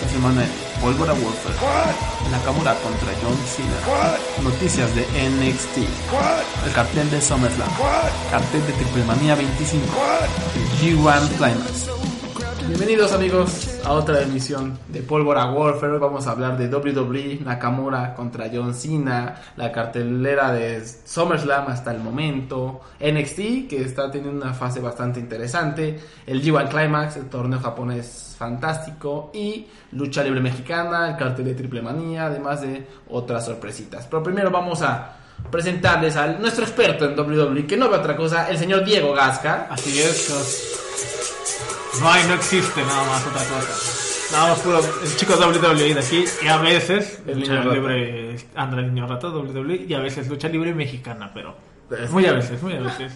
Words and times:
esta 0.00 0.12
semana 0.14 0.42
en 0.42 0.80
Pólvora 0.80 1.12
Warfare. 1.12 1.54
Nakamura 2.30 2.74
contra 2.76 3.12
John 3.22 3.36
Cena. 3.46 4.16
Noticias 4.42 4.94
de 4.94 5.02
NXT. 5.02 5.76
El 6.66 6.72
cartel 6.72 7.10
de 7.10 7.20
SummerSlam. 7.20 7.68
Cartel 8.30 8.66
de 8.66 8.72
Triple 8.72 9.04
Manía 9.04 9.34
25. 9.34 9.84
El 10.56 10.96
G1 10.96 11.28
Climax. 11.36 11.90
Bienvenidos 12.66 13.12
amigos 13.12 13.69
a 13.84 13.92
otra 13.92 14.20
emisión 14.22 14.78
de 14.88 15.02
Pólvora 15.02 15.50
Warfare. 15.50 15.98
Vamos 15.98 16.26
a 16.26 16.32
hablar 16.32 16.56
de 16.56 16.68
WWE, 16.68 17.40
Nakamura 17.44 18.14
contra 18.14 18.50
John 18.52 18.74
Cena, 18.74 19.40
la 19.56 19.72
cartelera 19.72 20.52
de 20.52 20.84
SummerSlam 20.84 21.68
hasta 21.68 21.92
el 21.92 22.00
momento, 22.00 22.80
NXT 23.00 23.68
que 23.68 23.82
está 23.82 24.10
teniendo 24.10 24.42
una 24.42 24.54
fase 24.54 24.80
bastante 24.80 25.20
interesante, 25.20 25.98
el 26.26 26.42
G1 26.42 26.68
Climax, 26.68 27.16
el 27.16 27.28
torneo 27.28 27.60
japonés 27.60 28.34
fantástico 28.38 29.30
y 29.34 29.66
lucha 29.92 30.22
libre 30.22 30.40
mexicana, 30.40 31.10
el 31.10 31.16
cartel 31.16 31.46
de 31.46 31.54
Triple 31.54 31.82
Manía, 31.82 32.26
además 32.26 32.60
de 32.62 32.86
otras 33.08 33.44
sorpresitas. 33.44 34.06
Pero 34.06 34.22
primero 34.22 34.50
vamos 34.50 34.82
a 34.82 35.16
presentarles 35.50 36.16
a 36.16 36.26
nuestro 36.26 36.64
experto 36.64 37.06
en 37.06 37.18
WWE, 37.18 37.66
que 37.66 37.76
no 37.76 37.88
ve 37.88 37.96
otra 37.96 38.16
cosa, 38.16 38.48
el 38.50 38.58
señor 38.58 38.84
Diego 38.84 39.12
Gasca. 39.12 39.68
Así 39.70 39.98
es, 40.00 40.89
no 41.98 42.10
hay, 42.10 42.24
no 42.26 42.34
existe 42.34 42.82
nada 42.82 43.04
más 43.04 43.26
otra 43.26 43.42
cosa. 43.44 44.32
Nada 44.32 44.48
más 44.50 44.60
puro 44.60 44.78
el 44.78 45.16
chico 45.16 45.34
WWE 45.34 45.94
de 45.94 46.00
aquí 46.00 46.24
y 46.42 46.46
a 46.46 46.58
veces 46.58 47.18
El 47.26 47.40
lucha 47.40 47.52
niño 47.52 47.64
rata. 47.64 47.74
libre 47.74 48.36
André 48.54 48.80
el 48.82 48.94
niño 48.94 49.06
rata 49.08 49.28
WWE 49.28 49.86
y 49.88 49.94
a 49.94 49.98
veces 49.98 50.28
lucha 50.28 50.48
libre 50.48 50.72
mexicana, 50.72 51.32
pero 51.34 51.56
muy 52.10 52.26
a 52.26 52.32
veces, 52.32 52.62
muy 52.62 52.74
a 52.74 52.80
veces. 52.80 53.12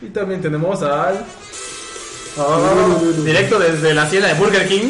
Y 0.00 0.06
también 0.06 0.40
tenemos 0.40 0.82
al... 0.82 1.24
Oh, 2.38 3.12
directo 3.24 3.58
desde 3.58 3.92
la 3.92 4.04
hacienda 4.04 4.28
de 4.28 4.34
Burger 4.34 4.66
King. 4.66 4.88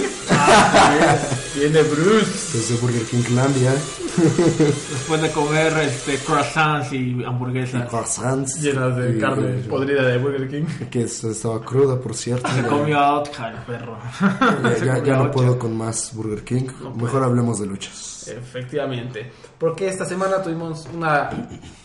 Viene 1.57 1.83
Bruce. 1.83 2.57
Desde 2.57 2.77
Burger 2.77 3.03
King 3.03 3.25
Landia, 3.35 3.73
Después 4.17 5.23
de 5.23 5.31
comer 5.31 5.73
este 5.79 6.17
croissants 6.19 6.93
y 6.93 7.25
hamburguesas, 7.25 7.89
croissants. 7.89 8.61
Llenas 8.61 8.97
de 8.97 9.17
y- 9.17 9.21
carne 9.21 9.49
podrida 9.69 10.03
de 10.03 10.19
Burger 10.19 10.49
King. 10.49 10.65
Que 10.91 11.03
es- 11.03 11.25
estaba 11.25 11.61
cruda, 11.65 11.99
por 12.01 12.15
cierto. 12.15 12.49
se 12.51 12.63
Ya- 12.63 12.69
comió 12.69 12.99
Outca 12.99 13.49
el 13.51 13.57
perro. 13.59 13.99
Ya, 14.21 14.77
ya- 14.85 14.99
ya 15.05 15.17
no 15.17 15.31
puedo 15.31 15.59
con 15.59 15.77
más 15.77 16.13
Burger 16.15 16.45
King. 16.45 16.69
Mejor 16.97 17.25
hablemos 17.25 17.61
de 17.61 17.67
luchas. 17.67 18.29
Efectivamente. 18.29 19.31
Porque 19.59 19.89
esta 19.89 20.05
semana 20.05 20.43
tuvimos 20.43 20.87
una 20.95 21.31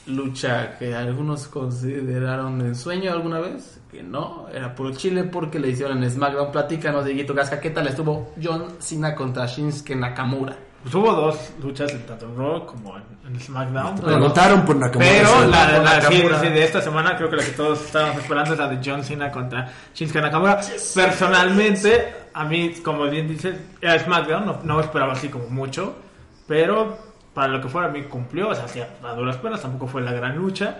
lucha 0.07 0.77
que 0.77 0.93
algunos 0.93 1.47
consideraron 1.47 2.61
en 2.61 2.75
sueño 2.75 3.11
alguna 3.11 3.39
vez. 3.39 3.79
Que 3.89 4.03
no, 4.03 4.47
era 4.53 4.75
puro 4.75 4.91
chile 4.91 5.23
porque 5.23 5.59
le 5.59 5.69
hicieron 5.69 6.03
en 6.03 6.11
SmackDown. 6.11 6.51
Platícanos, 6.51 7.05
Dieguito 7.05 7.33
Gasca, 7.33 7.59
¿qué 7.61 7.69
tal 7.69 7.87
estuvo 7.87 8.33
John 8.41 8.65
Cena 8.79 9.15
contra 9.15 9.45
Shinsuke 9.45 9.95
Nakamura? 9.95 10.57
Pues 10.89 11.03
hubo 11.03 11.11
dos 11.13 11.51
luchas 11.61 11.91
en 11.91 12.05
tanto 12.05 12.25
en 12.27 12.37
Raw 12.37 12.65
como 12.65 12.95
en, 12.95 13.03
en 13.27 13.39
SmackDown. 13.41 13.99
Preguntaron 13.99 14.63
por 14.65 14.77
Nakamura. 14.77 15.11
Pero 15.11 15.27
sí. 15.27 15.49
la, 15.51 15.65
por 15.75 15.83
la- 15.83 16.01
sí, 16.01 16.07
Nakamura. 16.15 16.39
sí, 16.39 16.47
de 16.47 16.63
esta 16.63 16.81
semana 16.81 17.17
creo 17.17 17.29
que 17.29 17.35
la 17.35 17.43
que 17.43 17.51
todos 17.51 17.81
estábamos 17.85 18.17
esperando 18.21 18.53
es 18.53 18.59
la 18.59 18.67
de 18.69 18.79
John 18.83 19.03
Cena 19.03 19.29
contra 19.29 19.69
Shinsuke 19.93 20.21
Nakamura. 20.21 20.61
Personalmente, 20.95 22.13
a 22.33 22.45
mí, 22.45 22.73
como 22.83 23.03
bien 23.09 23.27
dices, 23.27 23.57
era 23.81 23.99
SmackDown, 23.99 24.45
no, 24.45 24.59
no 24.63 24.79
esperaba 24.79 25.11
así 25.13 25.27
como 25.27 25.47
mucho, 25.49 25.95
pero 26.47 26.97
para 27.33 27.49
lo 27.49 27.61
que 27.61 27.67
fuera 27.67 27.87
a 27.87 27.91
mí 27.91 28.03
cumplió, 28.03 28.49
o 28.49 28.55
sea, 28.55 28.67
sí, 28.67 28.79
a 28.81 29.13
duras 29.13 29.35
penas, 29.37 29.61
tampoco 29.61 29.87
fue 29.87 30.01
la 30.01 30.13
gran 30.13 30.37
lucha. 30.37 30.75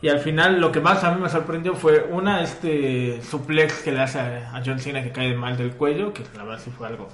Y 0.00 0.08
al 0.08 0.20
final 0.20 0.60
lo 0.60 0.70
que 0.72 0.80
más 0.80 1.02
a 1.04 1.10
mí 1.10 1.20
me 1.20 1.28
sorprendió 1.28 1.74
fue 1.74 2.06
una, 2.10 2.40
este 2.42 3.20
suplex 3.22 3.80
que 3.82 3.90
le 3.92 4.00
hace 4.00 4.20
a, 4.20 4.52
a 4.56 4.62
John 4.64 4.78
Cena 4.78 5.02
que 5.02 5.10
cae 5.12 5.34
mal 5.34 5.56
del 5.56 5.72
cuello, 5.72 6.12
que 6.14 6.22
la 6.36 6.44
verdad 6.44 6.60
sí 6.64 6.70
fue 6.70 6.86
algo 6.86 7.08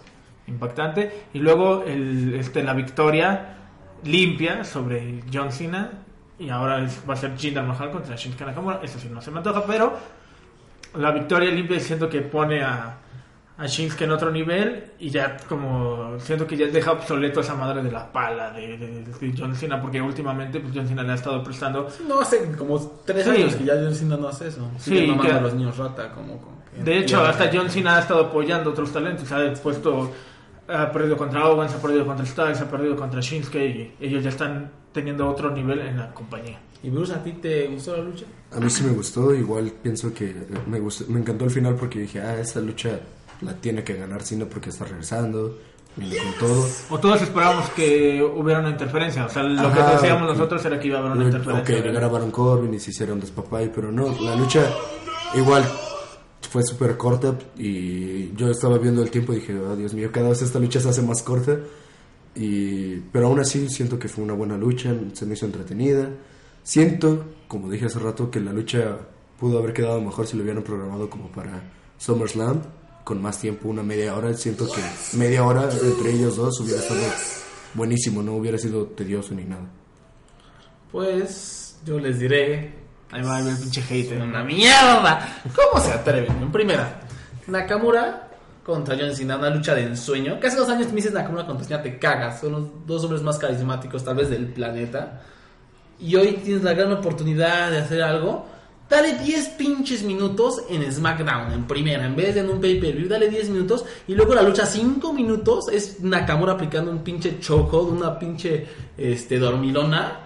impactante. 0.46 1.24
Y 1.34 1.38
luego 1.38 1.84
el, 1.86 2.34
este, 2.34 2.62
la 2.62 2.74
victoria 2.74 3.56
limpia 4.04 4.64
sobre 4.64 5.22
John 5.32 5.50
Cena. 5.52 5.90
Y 6.38 6.48
ahora 6.50 6.82
es- 6.84 7.02
va 7.08 7.14
a 7.14 7.16
ser 7.16 7.36
Jinder 7.36 7.62
Mahal 7.62 7.90
contra 7.90 8.16
Shinsuke 8.16 8.44
Nakamura. 8.46 8.80
Eso 8.82 8.98
sí 8.98 9.08
no 9.10 9.20
se 9.20 9.30
me 9.30 9.38
antoja, 9.38 9.64
pero 9.64 9.96
la 10.96 11.10
victoria 11.10 11.50
limpia 11.50 11.78
siento 11.80 12.08
que 12.08 12.20
pone 12.22 12.62
a, 12.62 12.96
a 13.56 13.66
Shinsuke 13.66 14.02
en 14.02 14.10
otro 14.10 14.30
nivel. 14.32 14.92
Y 14.98 15.10
ya 15.10 15.36
como 15.48 16.18
siento 16.18 16.44
que 16.46 16.56
ya 16.56 16.66
deja 16.66 16.90
obsoleto 16.92 17.40
esa 17.40 17.54
madre 17.54 17.82
de 17.82 17.90
la 17.92 18.10
pala 18.12 18.50
de, 18.50 18.76
de- 18.76 19.04
de 19.04 19.34
John 19.38 19.54
Cena. 19.54 19.80
Porque 19.80 20.02
últimamente 20.02 20.58
pues, 20.60 20.72
John 20.74 20.88
Cena 20.88 21.02
le 21.04 21.12
ha 21.12 21.14
estado 21.14 21.42
prestando 21.42 21.88
No 22.08 22.20
hace 22.20 22.50
como 22.58 22.78
tres 23.06 23.24
Sí. 23.24 23.30
años 23.30 23.54
que 23.54 23.64
ya 23.64 23.74
John 23.74 23.94
Cena 23.94 24.16
no 24.16 24.28
hace 24.28 24.48
eso. 24.48 24.68
Sí, 24.78 25.02
mamando 25.06 25.22
que- 25.22 25.32
a 25.32 25.40
los 25.40 25.54
niños 25.54 25.76
rata. 25.78 26.10
Como, 26.12 26.38
como 26.38 26.56
que- 26.64 26.82
De 26.82 26.98
hecho, 26.98 27.22
hasta 27.24 27.48
John 27.52 27.70
Cena 27.70 27.96
ha 27.96 28.00
estado 28.00 28.24
apoyando 28.26 28.70
otros 28.70 28.92
talentos. 28.92 29.30
Ha 29.30 29.52
puesto, 29.62 30.10
ha 30.68 30.90
perdido 30.92 31.16
contra 31.16 31.46
Owens, 31.48 31.72
ha 31.74 31.80
perdido 31.82 32.06
contra 32.06 32.24
Styles, 32.26 32.60
ha 32.60 32.70
perdido 32.70 32.96
contra 32.96 33.20
Shinsuke 33.20 33.56
y 33.66 33.92
ellos 34.00 34.22
ya 34.22 34.30
están 34.30 34.70
teniendo 34.92 35.28
otro 35.28 35.50
nivel 35.50 35.80
en 35.80 35.98
la 35.98 36.12
compañía. 36.12 36.58
¿Y 36.82 36.90
Bruce, 36.90 37.12
a 37.14 37.22
ti 37.22 37.32
te 37.32 37.66
gustó 37.68 37.96
la 37.96 38.02
lucha? 38.02 38.26
A 38.52 38.60
mí 38.60 38.68
sí 38.70 38.84
me 38.84 38.92
gustó. 38.92 39.34
Igual 39.34 39.72
pienso 39.82 40.12
que 40.12 40.34
me, 40.66 40.78
gustó, 40.80 41.04
me 41.08 41.20
encantó 41.20 41.44
el 41.46 41.50
final 41.50 41.74
porque 41.76 42.00
dije, 42.00 42.20
ah, 42.20 42.38
esta 42.38 42.60
lucha 42.60 43.00
la 43.40 43.54
tiene 43.54 43.82
que 43.82 43.94
ganar 43.94 44.22
Cena 44.22 44.44
porque 44.46 44.70
está 44.70 44.84
regresando. 44.84 45.58
Viene 45.96 46.16
con 46.18 46.48
todo. 46.48 46.66
O 46.90 46.98
todos 46.98 47.22
esperábamos 47.22 47.70
que 47.70 48.20
hubiera 48.22 48.60
una 48.60 48.70
interferencia. 48.70 49.24
O 49.26 49.28
sea, 49.28 49.44
lo 49.44 49.72
que 49.72 49.80
Ajá. 49.80 49.92
decíamos 49.92 50.28
nosotros 50.28 50.64
era 50.64 50.78
que 50.78 50.88
iba 50.88 50.98
a 50.98 51.00
haber 51.00 51.12
una 51.12 51.22
O 51.22 51.26
interferencia. 51.28 51.76
que 51.76 51.82
llegara 51.82 52.08
Baron 52.08 52.30
Corbin 52.30 52.74
y 52.74 52.80
se 52.80 52.90
hiciera 52.90 53.12
un 53.12 53.20
despapay, 53.20 53.70
pero 53.72 53.90
no, 53.92 54.14
la 54.20 54.34
lucha 54.36 54.68
igual 55.34 55.64
fue 56.54 56.62
súper 56.62 56.96
corta 56.96 57.36
y 57.58 58.32
yo 58.36 58.48
estaba 58.48 58.78
viendo 58.78 59.02
el 59.02 59.10
tiempo 59.10 59.32
y 59.32 59.40
dije, 59.40 59.58
oh, 59.58 59.74
Dios 59.74 59.92
mío, 59.92 60.10
cada 60.12 60.28
vez 60.28 60.40
esta 60.40 60.60
lucha 60.60 60.78
se 60.78 60.88
hace 60.88 61.02
más 61.02 61.20
corta. 61.20 61.58
Y, 62.32 62.98
pero 63.10 63.26
aún 63.26 63.40
así 63.40 63.68
siento 63.68 63.98
que 63.98 64.06
fue 64.06 64.22
una 64.22 64.34
buena 64.34 64.56
lucha, 64.56 64.94
se 65.14 65.26
me 65.26 65.34
hizo 65.34 65.46
entretenida. 65.46 66.10
Siento, 66.62 67.24
como 67.48 67.68
dije 67.68 67.86
hace 67.86 67.98
rato, 67.98 68.30
que 68.30 68.38
la 68.38 68.52
lucha 68.52 68.98
pudo 69.36 69.58
haber 69.58 69.72
quedado 69.72 70.00
mejor 70.00 70.28
si 70.28 70.36
lo 70.36 70.44
hubieran 70.44 70.62
programado 70.62 71.10
como 71.10 71.26
para 71.32 71.60
SummerSlam, 71.98 72.62
con 73.02 73.20
más 73.20 73.40
tiempo, 73.40 73.68
una 73.68 73.82
media 73.82 74.14
hora. 74.14 74.32
Siento 74.34 74.68
que 74.70 75.16
media 75.18 75.44
hora 75.44 75.64
entre 75.64 76.12
ellos 76.12 76.36
dos 76.36 76.60
hubiera 76.60 76.78
estado 76.78 77.02
buenísimo, 77.74 78.22
no 78.22 78.36
hubiera 78.36 78.58
sido 78.58 78.86
tedioso 78.86 79.34
ni 79.34 79.42
nada. 79.42 79.68
Pues 80.92 81.80
yo 81.84 81.98
les 81.98 82.20
diré 82.20 82.83
Ahí 83.14 83.22
va 83.22 83.38
el 83.38 83.56
pinche 83.56 83.80
hater. 83.80 84.20
Una 84.20 84.42
mierda. 84.42 85.40
¿Cómo 85.54 85.80
se 85.80 85.92
atreven? 85.92 86.32
En 86.42 86.50
primera, 86.50 87.00
Nakamura 87.46 88.28
contra 88.64 88.96
John 88.98 89.14
Cena, 89.14 89.36
una 89.36 89.50
lucha 89.50 89.72
de 89.72 89.84
ensueño. 89.84 90.36
Hace 90.44 90.56
dos 90.56 90.68
años 90.68 90.88
me 90.88 90.96
dices 90.96 91.12
Nakamura 91.12 91.46
contra 91.46 91.64
Cena, 91.64 91.80
te 91.80 91.96
cagas. 91.96 92.40
Son 92.40 92.50
los 92.50 92.86
dos 92.86 93.04
hombres 93.04 93.22
más 93.22 93.38
carismáticos, 93.38 94.04
tal 94.04 94.16
vez, 94.16 94.30
del 94.30 94.48
planeta. 94.48 95.22
Y 96.00 96.16
hoy 96.16 96.40
tienes 96.44 96.64
la 96.64 96.74
gran 96.74 96.90
oportunidad 96.90 97.70
de 97.70 97.78
hacer 97.78 98.02
algo. 98.02 98.46
Dale 98.90 99.16
10 99.16 99.48
pinches 99.50 100.02
minutos 100.02 100.64
en 100.68 100.92
SmackDown, 100.92 101.52
en 101.52 101.66
primera, 101.68 102.04
en 102.04 102.16
vez 102.16 102.34
de 102.34 102.40
en 102.40 102.50
un 102.50 102.60
pay-per-view, 102.60 103.08
dale 103.08 103.30
10 103.30 103.48
minutos 103.48 103.84
y 104.06 104.14
luego 104.14 104.34
la 104.34 104.42
lucha 104.42 104.66
5 104.66 105.12
minutos 105.14 105.68
es 105.72 106.00
Nakamura 106.00 106.52
aplicando 106.52 106.90
un 106.90 106.98
pinche 106.98 107.38
chokehold, 107.38 107.92
una 107.92 108.18
pinche 108.18 108.66
este, 108.98 109.38
dormilona. 109.38 110.23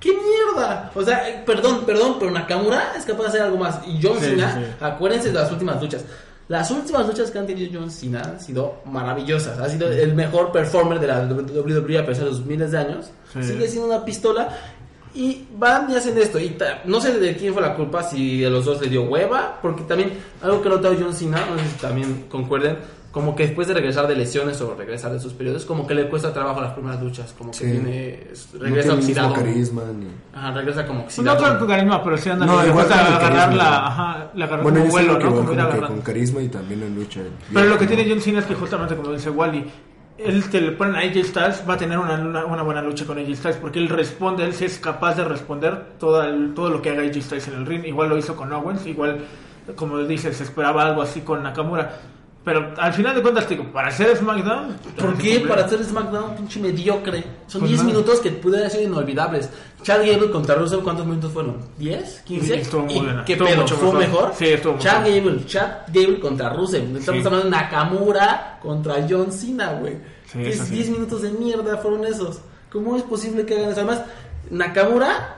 ¡Qué 0.00 0.10
mierda! 0.12 0.90
O 0.94 1.02
sea, 1.02 1.28
eh, 1.28 1.42
perdón, 1.46 1.84
perdón, 1.86 2.16
pero 2.18 2.30
Nakamura 2.30 2.92
es 2.96 3.04
capaz 3.04 3.22
de 3.24 3.28
hacer 3.30 3.42
algo 3.42 3.56
más. 3.56 3.80
Y 3.86 3.98
John 4.02 4.18
Sí, 4.18 4.26
Cena, 4.26 4.54
sí, 4.54 4.60
sí. 4.60 4.84
acuérdense 4.84 5.28
de 5.28 5.34
las 5.34 5.50
últimas 5.50 5.80
luchas. 5.80 6.04
Las 6.48 6.70
últimas 6.70 7.06
luchas 7.06 7.30
que 7.30 7.38
han 7.38 7.46
tenido 7.46 7.70
John 7.80 7.90
Cena 7.90 8.20
han 8.22 8.38
sido 8.40 8.82
maravillosas. 8.84 9.58
Ha 9.58 9.68
sido 9.70 9.88
el 9.90 10.14
mejor 10.14 10.52
performer 10.52 11.00
de 11.00 11.06
la 11.06 11.20
WWE 11.24 11.98
a 11.98 12.04
pesar 12.04 12.24
de 12.26 12.30
sus 12.32 12.44
miles 12.44 12.70
de 12.72 12.78
años. 12.78 13.10
Sigue 13.40 13.66
siendo 13.66 13.86
una 13.88 14.04
pistola. 14.04 14.48
Y 15.14 15.46
van 15.56 15.88
y 15.90 15.94
hacen 15.96 16.18
esto. 16.18 16.38
Y 16.38 16.54
no 16.84 17.00
sé 17.00 17.18
de 17.18 17.36
quién 17.36 17.54
fue 17.54 17.62
la 17.62 17.74
culpa, 17.76 18.02
si 18.02 18.44
a 18.44 18.50
los 18.50 18.64
dos 18.66 18.80
le 18.82 18.88
dio 18.88 19.04
hueva. 19.04 19.58
Porque 19.62 19.84
también, 19.84 20.12
algo 20.42 20.60
que 20.60 20.68
ha 20.68 20.72
notado 20.72 20.94
John 21.00 21.14
Cena, 21.14 21.38
no 21.48 21.56
sé 21.56 21.66
si 21.68 21.76
también 21.80 22.26
concuerden, 22.28 22.76
como 23.14 23.36
que 23.36 23.44
después 23.44 23.68
de 23.68 23.74
regresar 23.74 24.08
de 24.08 24.16
lesiones 24.16 24.60
o 24.60 24.74
regresar 24.74 25.12
de 25.12 25.20
sus 25.20 25.32
periodos, 25.32 25.64
como 25.64 25.86
que 25.86 25.94
le 25.94 26.08
cuesta 26.08 26.32
trabajo 26.34 26.60
las 26.60 26.72
primeras 26.72 27.00
luchas. 27.00 27.32
Como 27.38 27.52
que 27.52 27.56
Sí. 27.58 27.64
tiene, 27.70 28.26
es- 28.32 28.52
No 28.52 28.58
regresa 28.64 28.88
tiene 28.88 29.02
oxidado. 29.02 29.32
carisma 29.34 29.82
ni... 29.96 30.08
Ajá, 30.34 30.50
regresa 30.50 30.84
como 30.84 31.04
Pues 31.04 31.18
no 31.20 31.32
oxidado. 31.32 31.54
creo 31.56 31.66
que 31.68 31.72
carisma, 31.74 32.02
pero 32.02 32.18
sí 32.18 32.28
anda 32.30 32.44
No, 32.44 32.60
le 32.62 32.70
cuesta 32.72 32.94
con 33.04 33.14
agarrar 33.14 33.32
carisma. 33.32 33.54
la, 33.56 33.86
ajá, 33.86 34.30
le 34.34 34.44
agarró 34.44 34.62
Bueno, 34.64 34.80
como 34.80 34.90
vuelo, 34.90 35.18
que 35.18 35.24
¿no? 35.24 35.30
Como 35.30 35.46
como 35.56 35.70
que 35.70 35.80
con 35.80 36.00
carisma 36.02 36.42
y 36.42 36.48
también 36.48 36.82
en 36.82 36.94
lucha. 36.96 37.20
Pero 37.52 37.66
lo 37.68 37.78
que 37.78 37.86
tiene 37.86 38.04
John 38.10 38.20
Cena 38.20 38.40
es 38.40 38.46
que 38.46 38.54
justamente 38.56 38.96
como 38.96 39.12
dice 39.12 39.30
Wally, 39.30 39.64
él 40.18 40.44
que 40.50 40.60
le 40.60 40.72
ponen 40.72 40.96
a 40.96 40.98
AJ 40.98 41.24
Styles 41.24 41.62
va 41.68 41.74
a 41.74 41.76
tener 41.76 41.98
una, 41.98 42.14
una, 42.14 42.44
una 42.46 42.62
buena 42.64 42.82
lucha 42.82 43.04
con 43.06 43.16
AJ 43.18 43.36
Styles 43.36 43.56
porque 43.58 43.78
él 43.78 43.88
responde, 43.90 44.44
él 44.44 44.54
sí 44.54 44.64
es 44.64 44.78
capaz 44.80 45.14
de 45.14 45.24
responder 45.24 45.92
todo, 46.00 46.20
el- 46.24 46.52
todo 46.54 46.68
lo 46.68 46.82
que 46.82 46.90
haga 46.90 47.02
AJ 47.02 47.22
Styles 47.22 47.46
en 47.46 47.54
el 47.54 47.64
ring. 47.66 47.84
Igual 47.84 48.08
lo 48.08 48.16
hizo 48.18 48.34
con 48.34 48.52
Owens, 48.52 48.84
igual 48.86 49.20
como 49.76 49.98
dices, 50.00 50.36
se 50.36 50.42
esperaba 50.42 50.82
algo 50.84 51.00
así 51.00 51.20
con 51.20 51.42
Nakamura. 51.44 51.96
Pero 52.44 52.74
al 52.76 52.92
final 52.92 53.14
de 53.14 53.22
cuentas, 53.22 53.48
digo, 53.48 53.64
para 53.72 53.88
hacer 53.88 54.14
SmackDown. 54.16 54.76
¿Por 54.98 55.16
qué? 55.16 55.40
Para 55.40 55.64
hacer 55.64 55.82
SmackDown, 55.82 56.36
pinche 56.36 56.60
mediocre. 56.60 57.24
Son 57.46 57.60
Pues 57.62 57.70
10 57.70 57.82
nada. 57.84 57.92
minutos 57.94 58.20
que 58.20 58.30
pudieran 58.32 58.70
ser 58.70 58.82
inolvidables. 58.82 59.48
Chad 59.82 60.00
Gable 60.06 60.30
contra 60.30 60.54
Russell, 60.54 60.80
¿cuántos 60.80 61.06
minutos 61.06 61.32
fueron? 61.32 61.56
¿10? 61.80 62.22
¿15? 62.26 62.40
Sí, 62.42 62.52
estuvo 62.52 62.82
muy 62.82 62.94
¿Y 62.94 62.98
buena. 63.00 63.24
¿Qué 63.24 63.32
Estuvo 63.32 63.48
pedo? 63.48 63.60
mucho 63.62 63.76
¿Fue 63.76 63.86
mejor. 63.92 63.98
mejor? 64.24 64.32
Sí, 64.36 64.44
estuvo 64.48 64.78
Chad 64.78 65.02
mejor. 65.04 65.22
Gable, 65.24 65.46
Chad 65.46 65.70
Gable 65.88 66.20
contra 66.20 66.50
Russell. 66.50 66.96
Estamos 66.96 67.20
Sí. 67.22 67.26
hablando 67.26 67.44
de 67.44 67.50
Nakamura 67.50 68.58
contra 68.60 69.06
John 69.08 69.32
Cena, 69.32 69.72
güey. 69.80 69.96
Sí. 70.26 70.38
10 70.38 70.90
minutos 70.90 71.22
de 71.22 71.30
mierda 71.30 71.78
fueron 71.78 72.04
esos. 72.04 72.40
¿Cómo 72.70 72.96
es 72.96 73.02
posible 73.04 73.46
que 73.46 73.54
hagan 73.54 73.70
eso? 73.70 73.80
Además, 73.80 74.02
Nakamura, 74.50 75.36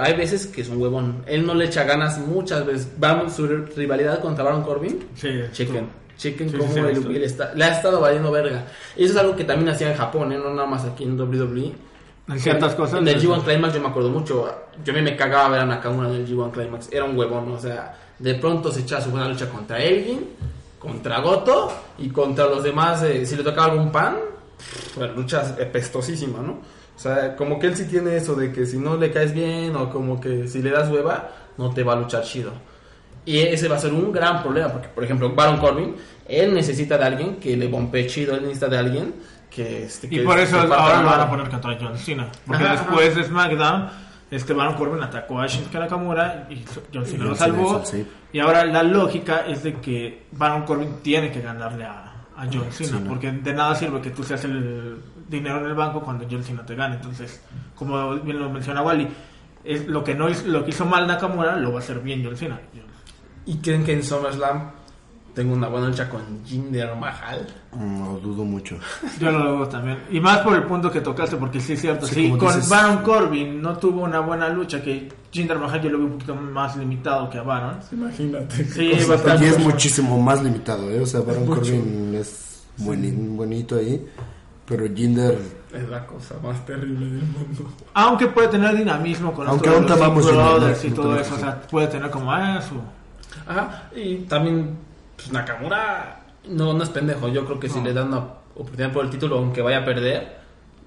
hay 0.00 0.14
veces 0.16 0.46
que 0.46 0.60
es 0.62 0.68
un 0.68 0.80
huevón. 0.80 1.22
Él 1.26 1.46
no 1.46 1.54
le 1.54 1.66
echa 1.66 1.84
ganas 1.84 2.18
muchas 2.18 2.64
veces. 2.66 2.88
Vamos, 2.98 3.34
su 3.34 3.46
rivalidad 3.46 4.20
contra 4.20 4.44
Baron 4.44 4.62
Corbin. 4.62 5.06
Sí, 5.14 5.28
Chequen, 5.52 5.88
chequen 6.16 6.50
Sí, 6.50 6.56
cómo 6.56 6.72
sí, 6.72 6.80
esto. 6.80 7.10
él 7.10 7.22
está, 7.22 7.52
le 7.54 7.64
ha 7.64 7.68
estado 7.76 8.00
valiendo 8.00 8.30
verga. 8.30 8.64
Y 8.96 9.04
eso 9.04 9.14
es 9.14 9.18
algo 9.20 9.36
que 9.36 9.44
también 9.44 9.68
hacía 9.70 9.90
en 9.90 9.96
Japón, 9.96 10.32
¿eh? 10.32 10.38
no 10.38 10.52
nada 10.54 10.66
más 10.66 10.84
aquí 10.84 11.04
en 11.04 11.20
WWE. 11.20 11.72
En 12.28 12.40
ciertas 12.40 12.74
cosas. 12.74 13.00
En 13.00 13.08
el 13.08 13.20
G1 13.22 13.44
Climax 13.44 13.74
yo 13.74 13.80
me 13.80 13.88
acuerdo 13.88 14.10
mucho. 14.10 14.48
Yo 14.84 14.92
a 14.92 14.96
mí 14.96 15.02
me 15.02 15.16
cagaba 15.16 15.48
ver 15.50 15.60
a 15.60 15.66
Nakamura 15.66 16.08
en 16.08 16.16
el 16.16 16.26
G1 16.28 16.50
Climax. 16.50 16.88
Era 16.90 17.04
un 17.04 17.16
huevón, 17.16 17.52
o 17.52 17.58
sea, 17.58 17.96
de 18.18 18.34
pronto 18.34 18.72
se 18.72 18.80
echaba 18.80 19.00
su 19.02 19.10
buena 19.10 19.28
lucha 19.28 19.48
contra 19.48 19.78
Elgin, 19.82 20.20
contra 20.78 21.20
Goto 21.20 21.70
y 21.98 22.08
contra 22.08 22.46
los 22.46 22.64
demás. 22.64 23.02
eh, 23.04 23.24
si 23.24 23.36
le 23.36 23.44
tocaba 23.44 23.72
algún 23.72 23.92
pan, 23.92 24.16
pff, 24.58 24.96
la 24.98 25.06
lucha 25.08 25.54
es 25.58 25.66
pestosísima, 25.66 26.40
¿no? 26.40 26.52
O 26.96 26.98
sea, 26.98 27.36
como 27.36 27.58
que 27.58 27.66
él 27.68 27.76
sí 27.76 27.84
tiene 27.84 28.16
eso 28.16 28.34
de 28.34 28.50
que 28.50 28.64
si 28.66 28.78
no 28.78 28.96
le 28.96 29.12
caes 29.12 29.32
bien 29.34 29.76
o 29.76 29.90
como 29.90 30.18
que 30.20 30.48
si 30.48 30.62
le 30.62 30.70
das 30.70 30.90
hueva, 30.90 31.30
no 31.58 31.70
te 31.72 31.82
va 31.84 31.92
a 31.92 31.96
luchar 31.96 32.22
chido. 32.24 32.52
Y 33.26 33.38
ese 33.40 33.66
va 33.68 33.76
a 33.76 33.78
ser 33.80 33.92
un 33.92 34.12
gran 34.12 34.40
problema, 34.42 34.68
porque 34.68 34.88
por 34.88 35.02
ejemplo, 35.04 35.34
Baron 35.34 35.58
Corbin, 35.58 35.96
él 36.28 36.54
necesita 36.54 36.96
de 36.96 37.04
alguien 37.04 37.36
que 37.36 37.56
le 37.56 37.66
bombee 37.68 38.06
chido, 38.06 38.34
él 38.36 38.42
necesita 38.42 38.68
de 38.68 38.78
alguien 38.78 39.14
que... 39.50 39.84
Este, 39.84 40.06
Y 40.06 40.10
que- 40.10 40.22
por 40.22 40.38
eso 40.38 40.58
ahora 40.60 41.02
lo 41.02 41.08
van 41.10 41.20
a 41.20 41.28
poner 41.30 41.48
contra 41.48 41.76
John 41.80 41.98
Cena. 41.98 42.28
Porque 42.46 42.62
Ajá, 42.64 42.72
después 42.74 43.16
de 43.16 43.24
SmackDown, 43.24 43.88
este 44.30 44.52
Baron 44.52 44.74
Corbin 44.74 45.02
atacó 45.02 45.40
a 45.40 45.46
Shinsuke 45.48 45.74
Nakamura 45.78 46.46
y 46.50 46.64
John 46.94 47.04
Cena 47.04 47.24
lo 47.24 47.30
John 47.30 47.36
Cena 47.38 47.52
salvó. 47.52 47.84
save. 47.84 48.06
Y 48.32 48.38
ahora 48.38 48.64
la 48.64 48.82
lógica 48.84 49.44
es 49.48 49.62
de 49.64 49.74
que 49.74 50.26
Baron 50.32 50.62
Corbin 50.62 50.96
tiene 51.02 51.32
que 51.32 51.40
ganarle 51.40 51.84
a, 51.84 52.12
a 52.36 52.44
John 52.52 52.66
Cena. 52.70 53.00
Porque 53.08 53.32
de 53.32 53.52
nada 53.52 53.74
sirve 53.74 54.00
que 54.00 54.10
tú 54.10 54.22
seas 54.22 54.44
el 54.44 54.98
dinero 55.28 55.58
en 55.58 55.66
el 55.66 55.74
banco 55.74 56.00
cuando 56.00 56.24
John 56.30 56.44
Cena 56.44 56.64
te 56.64 56.76
gane. 56.76 56.94
Entonces, 56.96 57.42
como 57.74 58.14
bien 58.16 58.38
lo 58.38 58.50
menciona 58.50 58.82
Wally, 58.82 59.08
es 59.64 59.86
lo 59.88 60.04
que 60.04 60.14
no 60.14 60.28
hizo, 60.28 60.46
lo 60.46 60.64
que 60.64 60.70
hizo 60.70 60.84
mal 60.84 61.06
Nakamura 61.08 61.56
lo 61.56 61.70
va 61.72 61.78
a 61.78 61.82
hacer 61.82 61.98
bien 62.00 62.22
John 62.24 62.36
Cena. 62.36 62.60
¿Y 63.46 63.56
creen 63.58 63.84
que 63.84 63.92
en 63.92 64.02
SummerSlam 64.02 64.70
tengo 65.34 65.54
una 65.54 65.68
buena 65.68 65.88
lucha 65.88 66.08
con 66.08 66.44
Jinder 66.44 66.96
Mahal? 66.96 67.46
No 67.78 68.18
dudo 68.18 68.44
mucho. 68.44 68.76
Yo 69.20 69.30
lo 69.30 69.58
veo 69.58 69.68
también. 69.68 69.98
Y 70.10 70.18
más 70.20 70.38
por 70.38 70.54
el 70.54 70.64
punto 70.64 70.90
que 70.90 71.00
tocaste, 71.00 71.36
porque 71.36 71.60
sí 71.60 71.74
es 71.74 71.80
cierto. 71.80 72.06
Sí, 72.06 72.14
Sí, 72.14 72.30
con 72.30 72.48
dices- 72.48 72.68
Baron 72.68 72.98
Corbin 72.98 73.60
no 73.60 73.76
tuvo 73.76 74.02
una 74.02 74.20
buena 74.20 74.48
lucha, 74.48 74.82
que 74.82 75.08
Jinder 75.30 75.58
Mahal 75.58 75.80
yo 75.82 75.90
lo 75.90 75.98
veo 75.98 76.06
un 76.06 76.12
poquito 76.14 76.34
más 76.34 76.76
limitado 76.76 77.28
que 77.30 77.38
a 77.38 77.42
Baron. 77.42 77.78
Imagínate. 77.92 78.64
Sí, 78.64 78.92
Y 78.98 79.04
bastante. 79.04 79.48
es 79.48 79.58
muchísimo 79.58 80.20
más 80.20 80.42
limitado, 80.42 80.90
¿eh? 80.90 81.00
O 81.00 81.06
sea, 81.06 81.20
Baron 81.20 81.46
Corbin 81.46 82.14
es 82.14 82.64
bonito 82.78 83.76
ahí. 83.76 84.04
Pero 84.66 84.84
Jinder, 84.92 85.38
Es 85.72 85.88
la 85.88 86.04
cosa 86.06 86.34
más 86.42 86.64
terrible 86.66 87.06
del 87.06 87.22
mundo. 87.22 87.70
Aunque 87.94 88.26
puede 88.26 88.48
tener 88.48 88.76
dinamismo 88.76 89.32
con 89.32 89.46
Aunque 89.46 89.70
los 89.70 89.98
vamos 89.98 90.26
y 90.84 90.90
todo 90.90 91.16
eso. 91.20 91.34
O 91.34 91.38
sea, 91.38 91.60
puede 91.62 91.86
tener 91.86 92.10
como 92.10 92.32
ah, 92.32 92.60
su... 92.60 92.74
Ajá, 93.46 93.88
y 93.94 94.16
también 94.28 94.76
pues, 95.16 95.32
Nakamura 95.32 96.20
no, 96.48 96.72
no 96.72 96.82
es 96.82 96.90
pendejo. 96.90 97.28
Yo 97.28 97.44
creo 97.44 97.58
que 97.60 97.68
si 97.68 97.78
No. 97.78 97.84
le 97.84 97.92
dan 97.92 98.08
una 98.08 98.18
oportunidad 98.54 98.92
por 98.92 99.04
el 99.04 99.10
título, 99.10 99.38
aunque 99.38 99.62
vaya 99.62 99.78
a 99.78 99.84
perder, 99.84 100.36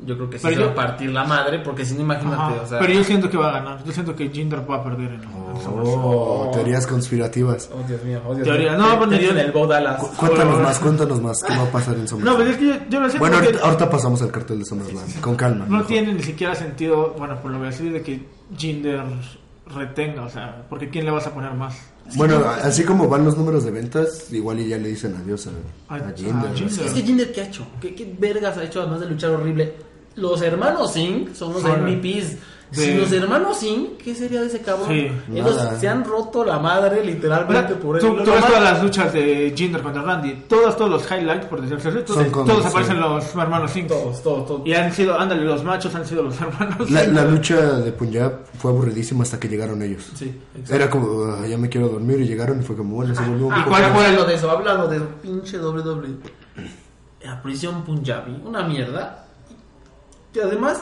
yo 0.02 0.16
creo 0.16 0.30
que 0.30 0.38
sí 0.40 0.44
Pero 0.48 0.56
se 0.56 0.62
yo- 0.62 0.68
va 0.68 0.72
a 0.72 0.88
partir 0.88 1.10
la 1.12 1.26
madre, 1.26 1.60
porque 1.60 1.84
si 1.84 1.94
no, 1.94 2.02
imagínate, 2.02 2.36
Ajá. 2.54 2.62
o 2.64 2.66
sea... 2.68 2.80
Pero 2.80 2.94
yo 2.94 3.04
siento 3.04 3.30
que 3.30 3.36
va 3.38 3.50
a 3.50 3.52
ganar. 3.60 3.84
Yo 3.84 3.92
siento 3.92 4.16
que 4.16 4.30
Jinder 4.30 4.60
va 4.70 4.78
a 4.78 4.84
perder 4.84 5.08
en, 5.12 5.16
en 5.16 5.22
SummerSlam. 5.62 6.06
oh, 6.06 6.52
teorías 6.54 6.88
conspirativas. 6.88 7.70
Oh, 7.74 7.86
Dios 7.86 8.02
mío, 8.06 8.22
oh, 8.26 8.34
Dios 8.34 8.48
Teoría. 8.48 8.72
mío. 8.74 8.80
No, 8.82 8.96
bueno, 8.98 9.12
yo- 9.14 9.20
dicen 9.20 9.38
el 9.40 9.52
Bo 9.52 9.68
Dallas. 9.68 10.00
Cu- 10.00 10.16
Cuéntanos 10.16 10.62
más, 10.62 10.80
cuéntanos 10.80 11.22
más. 11.22 11.44
¿Qué 11.44 11.54
va 11.56 11.64
a 11.64 11.72
pasar 11.72 11.96
en 11.96 12.02
No, 12.04 12.08
SummerSlam? 12.08 12.38
pero 12.38 12.50
es 12.52 12.58
que 12.58 12.66
yo, 12.66 12.74
yo 12.90 13.00
lo 13.02 13.10
sé 13.10 13.20
Bueno, 13.20 13.34
porque 13.36 13.48
ahorita, 13.50 13.66
ahorita 13.66 13.90
pasamos 13.90 14.22
al 14.22 14.32
cartel 14.32 14.60
de 14.60 14.66
SummerSlam. 14.66 15.22
Con 15.22 15.36
calma. 15.36 15.66
no 15.66 15.72
mejor. 15.72 15.88
tiene 15.88 16.14
ni 16.14 16.24
siquiera 16.24 16.56
sentido, 16.56 17.16
bueno, 17.18 17.36
por 17.42 17.52
lo 17.52 17.60
que 17.60 17.66
decir, 17.66 17.92
de 17.92 18.02
que 18.02 18.26
Jinder 18.58 19.04
retenga, 19.76 20.24
o 20.24 20.30
sea, 20.30 20.64
porque 20.70 20.90
¿quién 20.90 21.04
le 21.06 21.12
vas 21.12 21.28
a 21.28 21.34
poner 21.34 21.54
más? 21.54 21.76
Bueno, 22.16 22.40
así 22.63 22.84
como 22.84 23.07
van 23.07 23.24
los 23.25 23.38
números 23.38 23.63
de 23.66 23.72
ventas, 23.72 24.31
igual 24.34 24.60
y 24.60 24.68
ya 24.68 24.78
le 24.78 24.90
dicen 24.90 25.16
adiós 25.16 25.48
a, 25.48 25.96
A- 25.96 26.13
Jinder. 26.16 26.51
Es 26.63 26.92
que 26.94 27.01
Jinder, 27.04 27.31
¿qué 27.31 27.42
ha 27.42 27.46
hecho? 27.46 27.66
¿Qué, 27.80 27.94
qué 27.94 28.16
vergas 28.18 28.57
ha 28.57 28.63
hecho 28.63 28.81
además 28.81 29.01
de 29.01 29.07
luchar 29.10 29.31
horrible? 29.31 29.74
Los 30.16 30.42
hermanos 30.42 30.94
Singh 30.94 31.36
son 31.36 31.54
los 31.54 31.62
Son- 31.62 31.84
MVPs. 31.86 32.38
De- 32.71 32.75
Si 32.86 32.94
los 32.95 33.12
hermanos 33.12 33.57
Singh, 33.57 33.98
¿qué 33.98 34.13
sería 34.13 34.42
de 34.42 34.48
ese 34.48 34.62
cabrón? 34.62 34.88
Sí. 34.89 35.12
Ellos 35.33 35.56
Nada. 35.56 35.80
se 35.80 35.88
han 35.88 36.04
roto 36.06 36.44
la 36.45 36.60
madre 36.60 37.04
literalmente 37.04 37.74
por 37.75 37.95
él. 37.95 38.01
tú, 38.01 38.16
Lo 38.16 38.24
tú 38.24 38.31
ves 38.31 38.39
más- 38.42 38.48
todas 38.50 38.63
las 38.63 38.83
luchas 38.83 39.12
de 39.13 39.54
Jinder 39.56 39.81
contra 39.81 40.01
Randy, 40.04 40.44
todos, 40.48 40.77
todos 40.77 40.92
los 40.92 41.12
highlights, 41.12 41.45
por 41.48 41.62
decirlo 41.62 41.77
así, 41.80 42.04
todos, 42.06 42.48
Son 42.48 42.62
sí. 42.62 42.68
aparecen 42.68 43.00
los 43.00 43.36
hermanos 43.36 43.71
Singh. 43.71 43.88
Todos, 43.88 44.21
todos, 44.21 44.45
todos. 44.48 44.62
Y 44.68 44.74
han 44.74 44.92
sido, 44.94 45.18
ándale, 45.19 45.44
los 45.44 45.63
machos 45.63 45.94
han 45.95 46.06
sido 46.06 46.24
los 46.24 46.39
hermanos 46.42 46.89
La, 46.92 47.06
la 47.07 47.25
lucha 47.25 47.56
de 47.80 47.92
Punjab 47.92 48.45
fue 48.57 48.71
aburridísima 48.71 49.24
hasta 49.24 49.39
que 49.39 49.48
llegaron 49.48 49.81
ellos. 49.81 50.07
Sí, 50.16 50.25
exacto. 50.54 50.75
Era 50.75 50.89
como, 50.89 51.24
"Ah, 51.25 51.48
ya 51.48 51.57
me 51.57 51.69
quiero 51.69 51.88
dormir 51.89 52.19
y 52.21 52.27
llegaron 52.27 52.60
y 52.60 52.63
fue 52.63 52.75
como, 52.75 52.95
bueno, 52.95 53.16
se 53.16 53.21
volvió 53.24 53.48
un 53.48 53.54
¿Y 53.54 53.57
poco... 53.57 53.69
cuál 53.69 53.81
más. 53.83 53.92
fue 53.94 54.06
hablando 54.06 54.25
de 54.25 54.36
eso? 54.36 54.51
Hablando 54.51 54.88
de 54.88 55.00
pinche 55.00 55.57
WWE. 55.60 56.18
La 57.24 57.42
prisión 57.42 57.83
Punjabi, 57.83 58.42
una 58.45 58.63
mierda. 58.63 59.25
Y 60.33 60.39
además, 60.39 60.81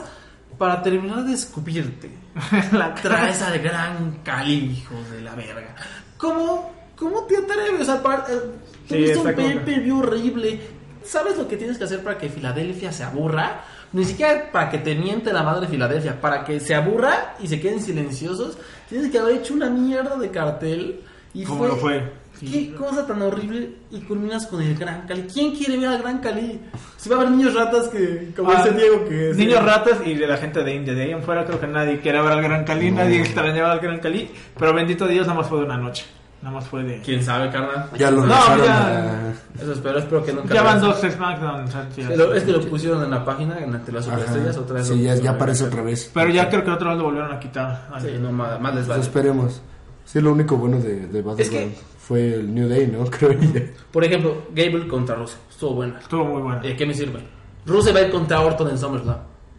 para 0.58 0.82
terminar 0.82 1.24
de 1.24 1.34
escupirte, 1.34 2.10
La 2.72 2.94
traes 2.96 3.42
al 3.42 3.60
gran 3.60 4.20
Cali, 4.24 4.78
hijo 4.78 4.96
de 5.12 5.22
la 5.22 5.36
verga. 5.36 5.76
¿Cómo, 6.18 6.72
cómo 6.96 7.24
te 7.24 7.38
atreves? 7.38 7.82
O 7.82 7.86
sea, 7.86 8.02
para, 8.02 8.26
eh, 8.30 8.40
Sí, 8.88 8.96
tuviste 8.96 9.18
un 9.20 9.36
pay-per-view 9.36 10.00
horrible. 10.00 10.60
¿Sabes 11.04 11.38
lo 11.38 11.48
que 11.48 11.58
tienes 11.58 11.78
que 11.78 11.84
hacer 11.84 12.04
para 12.04 12.18
que 12.18 12.30
Filadelfia 12.30 12.92
se 12.92 13.04
aburra? 13.04 13.64
Ni 13.94 14.04
siquiera 14.04 14.52
para 14.52 14.70
que 14.70 14.80
te 14.80 14.96
miente 14.96 15.32
la 15.32 15.44
madre 15.44 15.68
Filadelfia, 15.68 16.20
para 16.20 16.44
que 16.44 16.60
se 16.60 16.76
aburra 16.76 17.36
y 17.40 17.48
se 17.48 17.60
queden 17.60 17.82
silenciosos, 17.82 18.58
tienes 18.90 19.12
que 19.12 19.20
haber 19.20 19.38
hecho 19.38 19.54
una 19.54 19.70
mierda 19.70 20.18
de 20.18 20.30
cartel. 20.30 21.02
Y 21.34 21.44
¿Cómo 21.44 21.66
lo 21.68 21.76
fue? 21.78 22.12
Qué 22.40 22.48
Sí. 22.48 22.76
cosa 22.78 23.06
tan 23.08 23.22
horrible 23.22 23.72
y 23.92 24.00
culminas 24.02 24.46
con 24.48 24.62
el 24.62 24.76
Gran 24.78 25.08
Cali. 25.08 25.24
¿Quién 25.34 25.56
quiere 25.56 25.78
ver 25.78 25.90
al 25.90 25.98
Gran 26.02 26.20
Cali? 26.20 26.60
Si 26.98 27.10
va 27.10 27.16
a 27.16 27.20
haber 27.22 27.32
niños 27.32 27.54
ratas 27.56 27.88
que, 27.88 28.32
como 28.36 28.52
Ah, 28.52 28.64
dice 28.64 28.76
Diego, 28.78 29.06
que... 29.08 29.32
es- 29.32 29.38
Niños 29.38 29.64
ratas 29.64 29.98
y 30.06 30.14
de 30.14 30.28
la 30.28 30.38
gente 30.38 30.64
de 30.64 30.76
India. 30.76 30.94
De 30.94 31.04
ahí 31.04 31.12
en 31.12 31.24
fuera 31.24 31.46
creo 31.46 31.60
que 31.60 31.68
nadie 31.68 32.00
quiere 32.00 32.22
ver 32.22 32.32
al 32.32 32.42
Gran 32.44 32.64
Cali, 32.64 32.92
nadie 32.92 33.22
extrañaba 33.22 33.72
al 33.72 33.80
Gran 33.80 34.00
Cali. 34.00 34.30
Pero 34.58 34.74
bendito 34.74 35.08
Dios, 35.08 35.26
nada 35.28 35.40
más 35.40 35.50
fue 35.50 35.60
de 35.60 35.66
una 35.66 35.78
noche. 35.78 36.06
Nada 36.40 36.54
más 36.54 36.68
fue 36.68 36.84
de. 36.84 37.02
¿Quién 37.02 37.24
sabe, 37.24 37.50
carnal? 37.50 37.90
Ya 37.98 38.12
lo 38.12 38.22
No, 38.22 38.28
dejaron 38.28 38.64
ya- 38.66 38.88
a- 39.00 39.62
Eso 39.64 39.74
espero, 39.74 39.98
espero 39.98 40.24
que 40.24 40.34
nunca... 40.34 40.54
Ya 40.54 40.62
van 40.62 40.80
dos 40.80 41.00
SmackDown. 41.02 41.66
Pero 41.96 42.34
es 42.36 42.44
que 42.44 42.52
lo 42.52 42.62
pusieron 42.62 43.04
en 43.04 43.10
la 43.10 43.26
página, 43.26 43.58
en 43.58 43.74
ante 43.74 43.92
las 43.92 44.06
superestrellas, 44.06 44.52
Ajá. 44.52 44.60
otra 44.62 44.76
vez. 44.76 44.88
Sí, 44.88 45.02
ya, 45.02 45.32
aparece 45.32 45.64
la- 45.64 45.70
otra 45.70 45.82
vez. 45.82 46.12
Pero 46.14 46.30
ya 46.30 46.48
creo 46.48 46.64
que 46.64 46.70
otra 46.70 46.90
vez 46.90 46.98
lo 47.00 47.06
volvieron 47.06 47.32
a 47.34 47.40
quitar. 47.40 47.88
Sí, 48.00 48.10
no, 48.22 48.32
más, 48.32 48.62
más 48.62 48.72
les 48.76 48.86
Pues 48.86 48.88
vale. 48.88 49.02
esperemos. 49.02 49.62
Sí, 50.06 50.22
lo 50.22 50.32
único 50.32 50.56
bueno 50.58 50.78
de, 50.78 51.08
de 51.08 51.22
Battle 51.24 51.44
Es 51.44 51.50
que- 51.50 51.76
fue 52.08 52.34
el 52.36 52.54
New 52.56 52.70
Day, 52.70 52.88
¿no? 52.88 53.06
Creo 53.10 53.38
que 53.38 53.74
Por 53.92 54.04
ejemplo, 54.04 54.44
Gable 54.54 54.88
contra 54.88 55.16
Rusev. 55.16 55.40
Estuvo 55.50 55.74
buena. 55.76 56.00
Estuvo 56.00 56.24
muy 56.24 56.42
bueno. 56.42 56.62
¿De 56.62 56.76
qué 56.76 56.86
me 56.86 56.94
sirve? 56.94 57.20
Rusev 57.66 57.96
va 57.96 58.00
a 58.00 58.04
ir 58.04 58.12
contra 58.12 58.40
Orton 58.42 58.70
en 58.70 58.78
SummerSlam. 58.78 59.18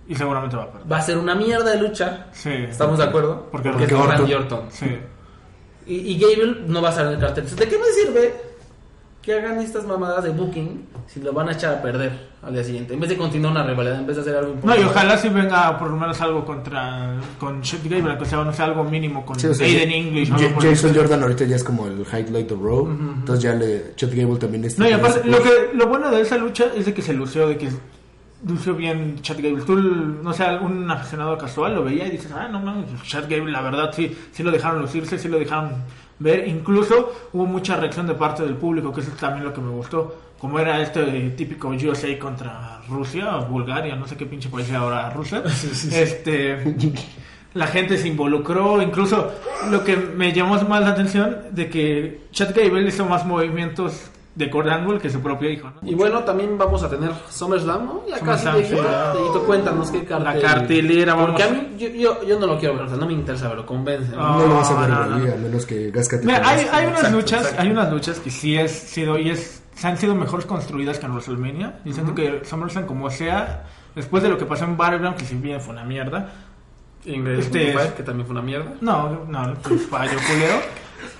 Y 0.08 0.14
seguramente 0.14 0.56
va 0.56 0.62
a 0.62 0.72
perder. 0.72 0.90
Va 0.90 0.96
a 0.96 1.02
ser 1.02 1.18
una 1.18 1.34
mierda 1.34 1.70
de 1.70 1.78
lucha. 1.82 2.28
Sí. 2.32 2.48
¿Estamos 2.50 2.96
de 2.98 3.04
acuerdo? 3.04 3.48
Porque- 3.52 3.68
es 3.68 3.74
porque 3.76 3.94
Randy 3.94 4.32
Orton. 4.32 4.58
Orton. 4.60 4.70
Sí. 4.72 4.86
Y, 5.86 5.94
y 6.12 6.18
Gable 6.18 6.62
no 6.66 6.80
va 6.80 6.88
a 6.88 6.92
salir 6.92 7.08
en 7.08 7.14
el 7.16 7.20
cartel. 7.20 7.44
Entonces, 7.44 7.68
¿De 7.68 7.76
qué 7.76 7.78
me 7.82 7.92
sirve 7.92 8.34
que 9.28 9.34
hagan 9.34 9.58
estas 9.60 9.84
mamadas 9.86 10.24
de 10.24 10.30
booking 10.30 10.86
si 11.06 11.20
lo 11.20 11.34
van 11.34 11.50
a 11.50 11.52
echar 11.52 11.74
a 11.74 11.82
perder 11.82 12.10
al 12.42 12.54
día 12.54 12.64
siguiente? 12.64 12.94
En 12.94 13.00
vez 13.00 13.10
de 13.10 13.16
continuar 13.18 13.52
una 13.52 13.62
rivalidad, 13.62 14.00
en 14.00 14.06
vez 14.06 14.16
de 14.16 14.22
hacer 14.22 14.34
algo 14.36 14.48
No, 14.48 14.54
importante. 14.54 14.80
y 14.82 14.84
ojalá 14.86 15.18
si 15.18 15.28
venga 15.28 15.78
por 15.78 15.90
lo 15.90 15.96
menos 15.96 16.18
algo 16.22 16.44
contra. 16.46 17.16
Con 17.38 17.60
Chet 17.60 17.82
Gable, 17.84 18.16
que 18.16 18.24
sea, 18.24 18.42
no 18.42 18.52
sea 18.54 18.64
algo 18.64 18.84
mínimo 18.84 19.26
con 19.26 19.38
Sí, 19.38 19.46
o 19.48 19.52
sea, 19.54 19.66
Aiden 19.66 19.90
English. 19.90 20.30
o 20.30 20.34
Ja- 20.34 20.38
algo 20.46 20.54
por 20.54 20.64
el 20.64 20.70
Jason. 20.74 20.94
Jordan 20.94 21.22
ahorita 21.22 21.44
ya 21.44 21.56
es 21.56 21.64
como 21.64 21.86
el 21.86 22.00
highlight 22.10 22.50
of 22.52 22.62
Raw. 22.62 22.88
Entonces 22.90 23.42
ya 23.42 23.54
le. 23.54 23.94
Chet 23.96 24.14
Gable 24.14 24.38
también 24.38 24.64
está. 24.64 24.82
No, 24.82 24.88
y 24.88 24.92
aparte, 24.92 25.28
lo, 25.28 25.42
que, 25.42 25.50
lo 25.74 25.86
bueno 25.88 26.10
de 26.10 26.22
esa 26.22 26.38
lucha 26.38 26.64
es 26.74 26.86
de 26.86 26.94
que 26.94 27.02
se 27.02 27.12
lució, 27.12 27.46
de 27.48 27.58
que 27.58 27.68
lució 28.46 28.74
bien 28.74 29.20
Chad 29.20 29.36
Gable. 29.42 29.62
Tú, 29.64 29.74
no 29.76 30.32
sé, 30.32 30.44
algún 30.44 30.90
aficionado 30.90 31.36
casual 31.36 31.74
lo 31.74 31.84
veía 31.84 32.06
y 32.06 32.12
dices, 32.12 32.30
ah, 32.32 32.48
no 32.48 32.60
mames, 32.60 32.86
Chad 33.02 33.24
Gable, 33.28 33.50
la 33.52 33.60
verdad, 33.62 33.90
sí, 33.94 34.16
sí 34.32 34.42
lo 34.42 34.50
dejaron 34.52 34.80
lucirse, 34.80 35.18
sí 35.18 35.28
lo 35.28 35.38
dejaron 35.38 35.72
ver. 36.18 36.48
Incluso 36.48 37.12
hubo 37.32 37.46
mucha 37.46 37.76
reacción 37.76 38.06
de 38.06 38.14
parte 38.14 38.42
del 38.42 38.54
público, 38.54 38.92
que 38.92 39.00
eso 39.00 39.10
es 39.10 39.16
también 39.16 39.44
lo 39.44 39.52
que 39.52 39.60
me 39.60 39.70
gustó. 39.70 40.16
Como 40.38 40.58
era 40.58 40.80
este 40.80 41.30
típico 41.30 41.68
USA 41.68 42.18
contra 42.18 42.80
Rusia, 42.88 43.38
o 43.38 43.46
Bulgaria, 43.46 43.96
no 43.96 44.06
sé 44.06 44.16
qué 44.16 44.26
pinche 44.26 44.48
país 44.48 44.70
ahora 44.72 45.10
Rusia. 45.10 45.42
Este. 45.92 46.76
La 47.54 47.66
gente 47.66 47.96
se 47.96 48.06
involucró, 48.08 48.80
incluso 48.82 49.32
lo 49.70 49.82
que 49.82 49.96
me 49.96 50.32
llamó 50.32 50.60
más 50.62 50.82
la 50.82 50.90
atención 50.90 51.38
de 51.50 51.68
que 51.70 52.20
Chad 52.30 52.54
Gable 52.54 52.86
hizo 52.86 53.06
más 53.06 53.24
movimientos 53.24 54.10
de 54.38 54.48
Kurt 54.48 54.68
Angle 54.68 55.00
que 55.00 55.10
su 55.10 55.20
propio 55.20 55.50
hijo. 55.50 55.68
¿no? 55.82 55.88
Y 55.90 55.94
bueno, 55.96 56.22
también 56.22 56.56
vamos 56.56 56.80
a 56.84 56.88
tener 56.88 57.10
SummerSlam, 57.28 57.84
¿no? 57.86 58.02
Ya 58.08 58.20
casi 58.20 58.44
SummerSlam, 58.46 58.80
sí, 58.80 58.88
ya. 58.88 59.12
Y 59.14 59.32
tú 59.32 59.44
cuéntanos 59.44 59.90
qué 59.90 60.04
cartel. 60.04 60.40
La 60.42 60.48
cartelera, 60.48 61.14
vamos. 61.14 61.30
Porque 61.30 61.42
a 61.42 61.50
mí, 61.50 61.74
yo, 61.76 61.88
yo, 61.88 62.22
yo 62.24 62.38
no 62.38 62.46
lo 62.46 62.56
quiero 62.58 62.74
ver, 62.76 62.84
o 62.84 62.88
sea, 62.88 62.96
no 62.96 63.06
me 63.06 63.14
interesa 63.14 63.48
verlo, 63.48 63.66
convence. 63.66 64.12
Ah. 64.16 64.36
No 64.38 64.46
lo 64.46 64.54
vas 64.54 64.70
a 64.70 64.80
ver 64.80 64.90
no, 64.90 65.06
no. 65.06 65.14
a 65.32 65.36
menos 65.36 65.66
que 65.66 65.90
Gasca 65.90 66.20
te 66.20 66.26
Mira, 66.26 66.40
hay, 66.48 66.60
unas 66.86 66.98
Exacto, 66.98 67.16
luchas, 67.16 67.40
exacto. 67.40 67.62
hay 67.62 67.70
unas 67.70 67.92
luchas 67.92 68.20
que 68.20 68.30
sí 68.30 68.56
es 68.56 68.70
sido 68.70 69.18
y 69.18 69.30
es 69.30 69.60
se 69.74 69.86
han 69.88 69.96
sido 69.96 70.14
mejor 70.14 70.46
construidas 70.46 70.98
que 71.00 71.06
en 71.06 71.12
WrestleMania. 71.12 71.80
Y 71.84 71.92
siento 71.92 72.14
que 72.14 72.42
SummerSlam 72.44 72.86
como 72.86 73.10
sea, 73.10 73.64
después 73.96 74.22
de 74.22 74.28
lo 74.28 74.38
que 74.38 74.44
pasó 74.46 74.64
en 74.64 74.76
Battleground, 74.76 75.16
que 75.16 75.24
si 75.24 75.34
bien 75.34 75.60
fue 75.60 75.72
una 75.74 75.84
mierda. 75.84 76.30
Ingrid 77.04 77.38
Este 77.40 77.72
es- 77.74 77.92
que 77.92 78.02
también 78.04 78.24
fue 78.26 78.34
una 78.34 78.42
mierda. 78.42 78.72
No, 78.80 79.24
no, 79.28 79.54
pues 79.62 79.84
fallo 79.86 80.16
culero. 80.28 80.60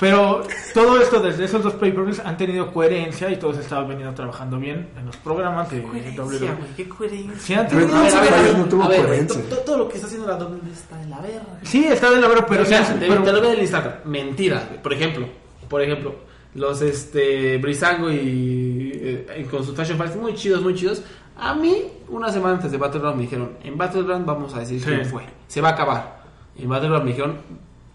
Pero 0.00 0.42
todo 0.74 1.00
esto 1.00 1.20
desde 1.20 1.44
esos 1.44 1.62
dos 1.62 1.74
pay-per-views 1.74 2.20
han 2.20 2.36
tenido 2.36 2.72
coherencia 2.72 3.30
y 3.30 3.36
todos 3.36 3.58
estaban 3.58 3.88
venido 3.88 4.12
trabajando 4.14 4.58
bien 4.58 4.88
en 4.98 5.06
los 5.06 5.16
programas 5.16 5.70
de 5.70 5.82
Coherencia, 5.82 6.22
WWE. 6.24 6.50
qué 6.76 6.88
coherencia. 6.88 7.38
Sí, 7.38 7.54
han 7.54 7.66
Pero 7.68 7.86
tenido- 7.86 8.58
no, 8.58 8.64
tuvo 8.66 8.84
coherencia. 8.86 9.42
to- 9.42 9.48
to- 9.56 9.62
Todo 9.62 9.78
lo 9.78 9.88
que 9.88 9.94
está 9.96 10.06
haciendo 10.06 10.28
la 10.28 10.36
WWE 10.36 10.72
está 10.72 10.96
de 10.98 11.06
la 11.08 11.20
verga. 11.20 11.58
Sí, 11.62 11.84
está 11.86 12.10
de 12.10 12.20
la 12.20 12.28
verdad, 12.28 12.46
pero, 12.48 12.62
o 12.62 12.66
sea, 12.66 12.84
te, 12.98 13.06
pero- 13.08 13.22
te 13.22 13.32
lo 13.32 13.40
veo 13.40 13.50
en 13.50 13.56
el 13.56 13.62
Instagram. 13.62 13.92
Mentiras, 14.04 14.68
güey. 14.68 14.82
Por 14.82 14.92
ejemplo, 14.92 15.26
por 15.68 15.82
ejemplo, 15.82 16.14
los 16.54 16.80
este 16.82 17.58
Brisango 17.58 18.10
y, 18.10 18.90
eh, 18.94 19.46
con 19.50 19.64
sus 19.64 19.74
Fashion 19.76 19.98
Fights 19.98 20.16
muy 20.16 20.34
chidos, 20.34 20.62
muy 20.62 20.74
chidos. 20.74 21.02
A 21.36 21.54
mí, 21.54 21.82
una 22.08 22.30
semana 22.32 22.54
antes 22.54 22.70
de 22.72 22.78
Battleground 22.78 23.16
me 23.16 23.22
dijeron, 23.22 23.52
en 23.62 23.76
Battleground 23.78 24.26
vamos 24.26 24.54
a 24.54 24.60
decir 24.60 24.80
Sí. 24.80 24.86
quién 24.86 25.04
fue. 25.06 25.22
Se 25.46 25.60
va 25.60 25.68
a 25.70 25.72
acabar. 25.72 26.22
En 26.56 26.68
Battleground 26.68 27.04
me 27.04 27.10
dijeron, 27.12 27.36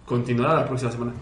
continuará 0.05 0.55
la 0.55 0.65
próxima 0.65 0.91
semana. 0.91 1.13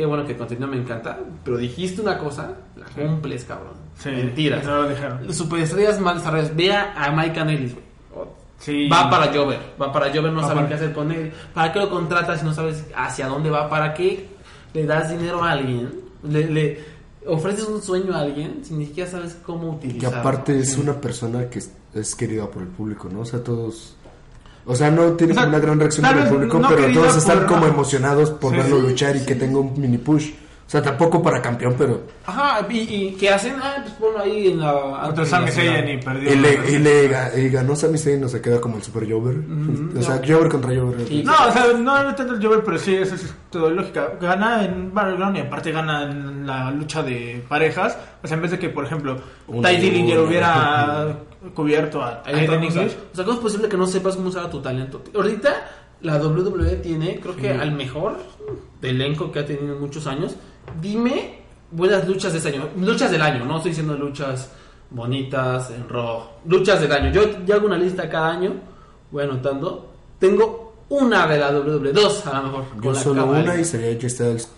Qué 0.00 0.06
bueno 0.06 0.24
que 0.24 0.34
continúe, 0.34 0.66
me 0.66 0.78
encanta. 0.78 1.18
Pero 1.44 1.58
dijiste 1.58 2.00
una 2.00 2.16
cosa, 2.16 2.54
la 2.74 2.86
cumples, 2.86 3.44
cabrón. 3.44 3.74
Sí, 3.98 4.08
Mentiras. 4.08 4.64
no 4.64 4.76
lo 4.84 4.88
dejaron. 4.88 5.30
Superestrellas 5.34 6.00
mal 6.00 6.16
desarrolladas. 6.16 6.56
Vea 6.56 6.94
a 6.96 7.10
Mike 7.12 7.38
Ellis, 7.38 7.74
güey. 7.74 8.26
Sí. 8.56 8.88
Va 8.88 9.10
para 9.10 9.26
Jover, 9.30 9.58
va 9.78 9.92
para 9.92 10.06
Jover, 10.08 10.32
no 10.32 10.40
Va 10.40 10.46
saben 10.48 10.56
para- 10.64 10.68
qué 10.68 10.74
hacer 10.76 10.94
con 10.94 11.12
él. 11.12 11.30
¿Para 11.52 11.70
qué 11.70 11.80
lo 11.80 11.90
contratas 11.90 12.40
si 12.40 12.46
no 12.46 12.54
sabes 12.54 12.86
hacia 12.96 13.26
dónde 13.28 13.50
va? 13.50 13.68
¿Para 13.68 13.92
qué 13.92 14.26
le 14.72 14.86
das 14.86 15.10
dinero 15.10 15.44
a 15.44 15.50
alguien? 15.50 15.90
Le, 16.22 16.46
le 16.48 16.80
ofreces 17.26 17.66
un 17.66 17.82
sueño 17.82 18.14
a 18.14 18.20
alguien 18.20 18.60
si 18.64 18.72
ni 18.72 18.86
siquiera 18.86 19.10
sabes 19.10 19.36
cómo 19.44 19.78
Que 19.80 19.88
utilizarlo. 19.88 20.18
aparte 20.20 20.58
es 20.58 20.78
una 20.78 20.98
persona 20.98 21.50
que 21.50 21.60
es 21.92 22.14
querida 22.16 22.50
por 22.50 22.62
el 22.62 22.68
público, 22.68 23.10
¿no? 23.12 23.20
O 23.20 23.24
sea, 23.26 23.44
todos... 23.44 23.96
O 24.66 24.74
sea, 24.76 24.90
no 24.90 25.12
tiene 25.12 25.32
O 25.32 25.36
sea, 25.36 25.46
una 25.46 25.58
gran 25.58 25.78
reacción 25.80 26.14
del 26.14 26.28
público, 26.28 26.58
no 26.58 26.68
pero 26.68 26.92
todos 26.92 27.16
están 27.16 27.38
por- 27.40 27.46
como 27.46 27.66
emocionados 27.66 28.30
por 28.30 28.52
Sí, 28.52 28.58
verlo 28.58 28.76
sí, 28.76 28.82
luchar 28.88 29.16
y 29.16 29.24
que 29.24 29.34
tenga 29.34 29.58
un 29.58 29.80
mini 29.80 29.98
push. 29.98 30.30
O 30.30 30.70
sea, 30.70 30.80
tampoco 30.80 31.20
para 31.20 31.42
campeón, 31.42 31.74
pero... 31.76 32.02
Ajá, 32.26 32.64
y, 32.70 32.78
y 32.78 33.16
¿qué 33.18 33.28
hacen? 33.30 33.54
Ah, 33.60 33.78
pues 33.82 33.92
ponlo 33.94 34.20
ahí 34.20 34.52
en 34.52 34.60
la... 34.60 35.10
De 35.16 35.26
Sami 35.26 35.50
Zayn 35.50 35.88
y 35.88 35.96
perdió. 35.96 36.32
Y 36.32 36.36
le, 36.36 36.70
y 36.70 36.78
le 36.78 37.10
ga- 37.10 37.36
y 37.36 37.48
ganó 37.48 37.74
Sami 37.74 37.98
Zayn, 37.98 38.22
o 38.22 38.28
sea, 38.28 38.40
queda 38.40 38.60
como 38.60 38.76
el 38.76 38.82
super 38.84 39.02
Jover. 39.10 39.34
o 39.98 40.00
sea, 40.00 40.20
Jover 40.24 40.48
contra 40.48 40.70
Jover. 40.72 41.10
No, 41.24 41.32
o 41.48 41.52
sea, 41.52 41.66
no, 41.76 42.04
no 42.04 42.14
tanto 42.14 42.34
el 42.34 42.40
Jover, 42.46 42.62
pero 42.62 42.78
sí, 42.78 42.94
eso 42.94 43.16
es 43.16 43.34
todo 43.50 43.68
lógica. 43.70 44.12
Gana 44.20 44.64
en 44.64 44.94
Battleground 44.94 45.38
y 45.38 45.40
aparte 45.40 45.72
gana 45.72 46.04
en 46.04 46.46
la 46.46 46.70
lucha 46.70 47.02
de 47.02 47.44
parejas. 47.48 47.98
O 48.22 48.28
sea, 48.28 48.36
en 48.36 48.42
vez 48.42 48.52
de 48.52 48.60
que, 48.60 48.68
por 48.68 48.84
ejemplo, 48.84 49.16
Ty 49.48 49.76
Dillinger 49.76 50.18
uno. 50.20 50.28
hubiera 50.28 51.16
cubierto 51.54 52.02
a 52.02 52.22
Aiden 52.24 52.46
cosa. 52.46 52.80
English. 52.80 52.96
O 53.12 53.16
sea, 53.16 53.24
¿cómo 53.24 53.36
es 53.36 53.42
posible 53.42 53.68
que 53.68 53.76
no 53.76 53.86
sepas 53.86 54.16
cómo 54.16 54.28
usar 54.28 54.50
tu 54.50 54.60
talento? 54.60 55.02
Ahorita 55.14 55.68
la 56.02 56.16
WWE 56.16 56.76
tiene, 56.76 57.20
creo 57.20 57.36
que 57.36 57.50
al 57.50 57.72
mejor 57.72 58.16
elenco 58.82 59.30
que 59.30 59.40
ha 59.40 59.46
tenido 59.46 59.74
en 59.74 59.80
muchos 59.80 60.06
años. 60.06 60.36
Dime 60.80 61.40
buenas 61.70 62.06
luchas 62.06 62.32
de 62.32 62.38
ese 62.38 62.48
año. 62.50 62.68
Luchas 62.76 63.10
del 63.10 63.22
año, 63.22 63.44
no 63.44 63.56
estoy 63.56 63.70
diciendo 63.70 63.94
luchas 63.94 64.50
bonitas 64.90 65.70
en 65.70 65.88
rojo. 65.88 66.38
Luchas 66.46 66.80
del 66.80 66.92
año. 66.92 67.12
Yo, 67.12 67.44
yo 67.44 67.54
hago 67.54 67.66
una 67.66 67.78
lista 67.78 68.08
cada 68.08 68.30
año, 68.30 68.54
voy 69.10 69.24
anotando. 69.24 69.88
Tengo 70.18 70.84
una 70.88 71.26
de 71.26 71.38
la 71.38 71.50
WWE, 71.50 71.92
dos 71.92 72.26
a 72.26 72.40
lo 72.40 72.48
mejor. 72.48 72.64
Yo 72.82 72.94
solo 72.94 73.26
una 73.26 73.56
y 73.56 73.64
sería 73.64 73.94
J 73.94 74.08
Styles 74.08 74.50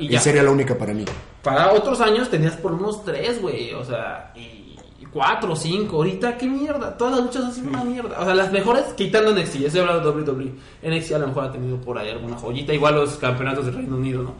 y 0.00 0.18
sería 0.18 0.42
la 0.42 0.50
única 0.50 0.76
para 0.76 0.92
mí. 0.92 1.04
Para 1.42 1.72
otros 1.72 2.00
años 2.00 2.28
tenías 2.28 2.56
por 2.56 2.72
unos 2.72 3.04
tres, 3.04 3.40
güey. 3.40 3.72
O 3.74 3.84
sea, 3.84 4.32
y 4.34 4.76
cuatro, 5.12 5.56
cinco. 5.56 5.96
Ahorita, 5.96 6.36
qué 6.36 6.46
mierda. 6.46 6.96
Todas 6.96 7.16
las 7.16 7.24
luchas 7.24 7.44
han 7.44 7.52
sido 7.54 7.68
una 7.68 7.84
mierda. 7.84 8.20
O 8.20 8.24
sea, 8.24 8.34
las 8.34 8.52
mejores 8.52 8.84
quitando 8.96 9.32
NXT. 9.32 9.54
Ya 9.56 9.66
estoy 9.66 9.80
hablando 9.80 10.12
de 10.12 10.30
WWE. 10.30 10.52
NXT 10.82 11.12
a 11.12 11.18
lo 11.18 11.28
mejor 11.28 11.44
ha 11.44 11.52
tenido 11.52 11.80
por 11.80 11.98
ahí 11.98 12.10
alguna 12.10 12.36
joyita. 12.36 12.72
Igual 12.72 12.94
los 12.96 13.16
campeonatos 13.16 13.66
del 13.66 13.74
Reino 13.74 13.96
Unido, 13.96 14.22
¿no? 14.22 14.34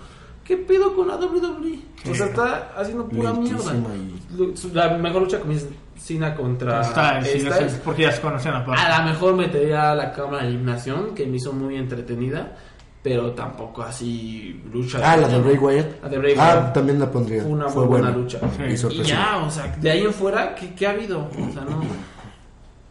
¿Qué 0.44 0.56
pedo 0.56 0.94
con 0.94 1.08
la 1.08 1.16
WWE? 1.16 1.78
O 2.10 2.14
sea, 2.14 2.26
está 2.26 2.72
haciendo 2.76 3.08
pura 3.08 3.32
mierda. 3.32 3.72
La 4.72 4.98
mejor 4.98 5.22
lucha 5.22 5.38
dices, 5.46 5.68
Cena 5.96 6.34
contra 6.34 6.80
Está, 6.80 7.20
porque 7.84 8.02
ya 8.02 8.12
se 8.12 8.20
conocían 8.20 8.56
aparte. 8.56 8.82
A 8.82 8.98
lo 8.98 9.12
mejor 9.12 9.36
metería 9.36 9.94
la 9.94 10.12
cámara 10.12 10.42
de 10.42 10.48
eliminación, 10.48 11.14
que 11.14 11.26
me 11.26 11.36
hizo 11.36 11.52
muy 11.52 11.76
entretenida. 11.76 12.56
Pero 13.02 13.32
tampoco 13.32 13.82
así 13.82 14.62
lucha. 14.72 14.98
Ah, 15.02 15.16
la 15.16 15.26
de 15.26 15.40
Bray 15.40 15.56
Wyatt. 15.58 16.02
La 16.04 16.08
de 16.08 16.18
Bray 16.18 16.34
Ah, 16.38 16.52
Wyatt. 16.54 16.72
también 16.74 17.00
la 17.00 17.10
pondría. 17.10 17.42
Fue 17.42 17.50
una 17.50 17.68
Fue 17.68 17.82
muy 17.82 17.88
buena 17.90 18.10
buena. 18.10 18.22
lucha. 18.22 18.38
Sí. 18.78 18.90
Y 18.94 19.00
Y 19.00 19.02
ya, 19.02 19.38
o 19.38 19.50
sea, 19.50 19.66
de 19.80 19.90
ahí 19.90 20.02
en 20.04 20.12
fuera, 20.12 20.54
¿qué, 20.54 20.72
qué 20.74 20.86
ha 20.86 20.90
habido? 20.90 21.18
O 21.20 21.52
sea, 21.52 21.62
no. 21.64 21.82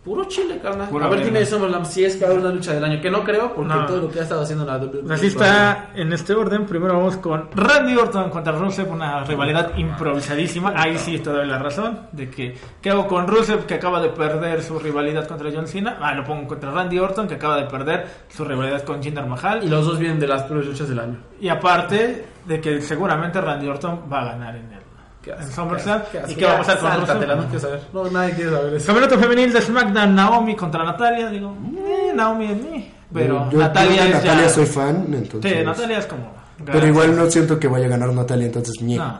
Puro 0.04 0.24
chile, 0.26 0.60
carnal. 0.64 0.90
Pura 0.90 1.06
a 1.06 1.10
ver, 1.10 1.24
dime 1.24 1.46
SummerSlam 1.46 1.86
si 1.86 2.04
es 2.04 2.16
que 2.16 2.22
va 2.24 2.30
a 2.30 2.32
haber 2.34 2.44
una 2.44 2.54
lucha 2.56 2.74
del 2.74 2.84
año. 2.84 3.00
Que 3.00 3.12
no 3.12 3.24
creo, 3.24 3.54
porque 3.54 3.72
No. 3.72 3.86
todo 3.86 3.98
lo 4.02 4.10
que 4.10 4.20
ha 4.20 4.24
estado 4.24 4.42
haciendo 4.42 4.66
la 4.66 4.78
WWE. 4.80 5.14
Así 5.14 5.28
está 5.28 5.92
en 5.94 6.12
este 6.12 6.34
orden. 6.34 6.66
Primero 6.66 6.96
vamos 6.98 7.18
con 7.18 7.50
Randy 7.54 7.96
Orton 7.96 8.32
contra 8.32 8.52
Rusev, 8.54 8.92
una 8.92 9.24
rivalidad 9.24 9.78
improvisadísima. 9.78 10.74
Ahí 10.76 10.98
sí 10.98 11.20
te 11.20 11.30
doy 11.30 11.46
la 11.46 11.60
razón 11.60 12.08
de 12.14 12.30
que 12.32 12.58
¿qué 12.82 12.90
hago 12.90 13.06
con 13.08 13.28
Rusev 13.28 13.68
que 13.68 13.76
acaba 13.76 14.02
de 14.02 14.10
perder 14.10 14.64
su 14.64 14.80
rivalidad 14.80 15.28
contra 15.28 15.52
John 15.54 15.68
Cena? 15.68 15.98
Ah, 16.02 16.16
lo 16.16 16.24
pongo 16.24 16.48
contra 16.48 16.72
Randy 16.72 16.98
Orton 16.98 17.28
que 17.28 17.36
acaba 17.36 17.58
de 17.58 17.66
perder 17.66 18.08
su 18.28 18.44
rivalidad 18.44 18.82
con 18.82 19.04
Jinder 19.04 19.28
Mahal. 19.28 19.64
Y 19.64 19.68
los 19.70 19.86
dos 19.86 20.00
vienen 20.00 20.20
de 20.20 20.28
las 20.28 20.42
peores 20.44 20.66
luchas 20.66 20.90
del 20.90 21.00
año. 21.00 21.18
Y 21.40 21.48
aparte 21.48 22.26
de 22.46 22.60
que 22.60 22.82
seguramente 22.82 23.40
Randy 23.40 23.68
Orton 23.68 24.02
va 24.12 24.22
a 24.22 24.26
ganar 24.26 24.56
en 24.56 24.74
el 24.74 24.81
¿Qué 25.22 25.32
en 25.32 25.38
haces? 25.40 25.54
SummerSlam. 25.56 26.02
¿Y 26.28 26.36
qué 26.36 26.46
va 26.46 26.54
a 26.54 26.58
pasar 26.58 26.80
con 26.80 26.90
Sáltatela, 26.92 27.36
no 27.36 27.44
Rusev? 27.44 27.50
quiero 27.50 27.60
saber. 27.62 27.82
No, 27.94 28.10
nadie 28.12 28.34
quiere 28.34 28.52
saber 28.52 28.74
eso. 28.74 28.86
Campeonato 28.88 29.20
femenil 29.20 29.54
de 29.54 29.62
SmackDown, 29.62 30.16
Naomi 30.16 30.56
contra 30.56 30.84
Natalia. 30.84 31.30
Digo, 31.30 31.56
eh, 31.78 32.12
Naomi 32.16 32.46
es 32.46 32.58
mí. 32.58 32.92
Pero 33.14 33.46
Yo- 33.46 33.52
yo 33.52 33.58
Natalia 33.60 34.06
es 34.08 34.14
Natalia 34.16 34.44
ya... 34.44 34.50
soy 34.50 34.66
fan, 34.66 35.06
entonces. 35.14 35.52
Sí, 35.52 35.64
Natalia 35.66 35.98
es 36.00 36.06
como... 36.06 36.32
Pero 36.66 36.88
igual 36.88 37.16
no 37.16 37.30
siento 37.30 37.60
que 37.60 37.68
vaya 37.68 37.86
a 37.88 37.90
ganar 37.90 38.14
Natalia, 38.14 38.46
entonces 38.46 38.82
mie. 38.82 38.98
No. 38.98 39.20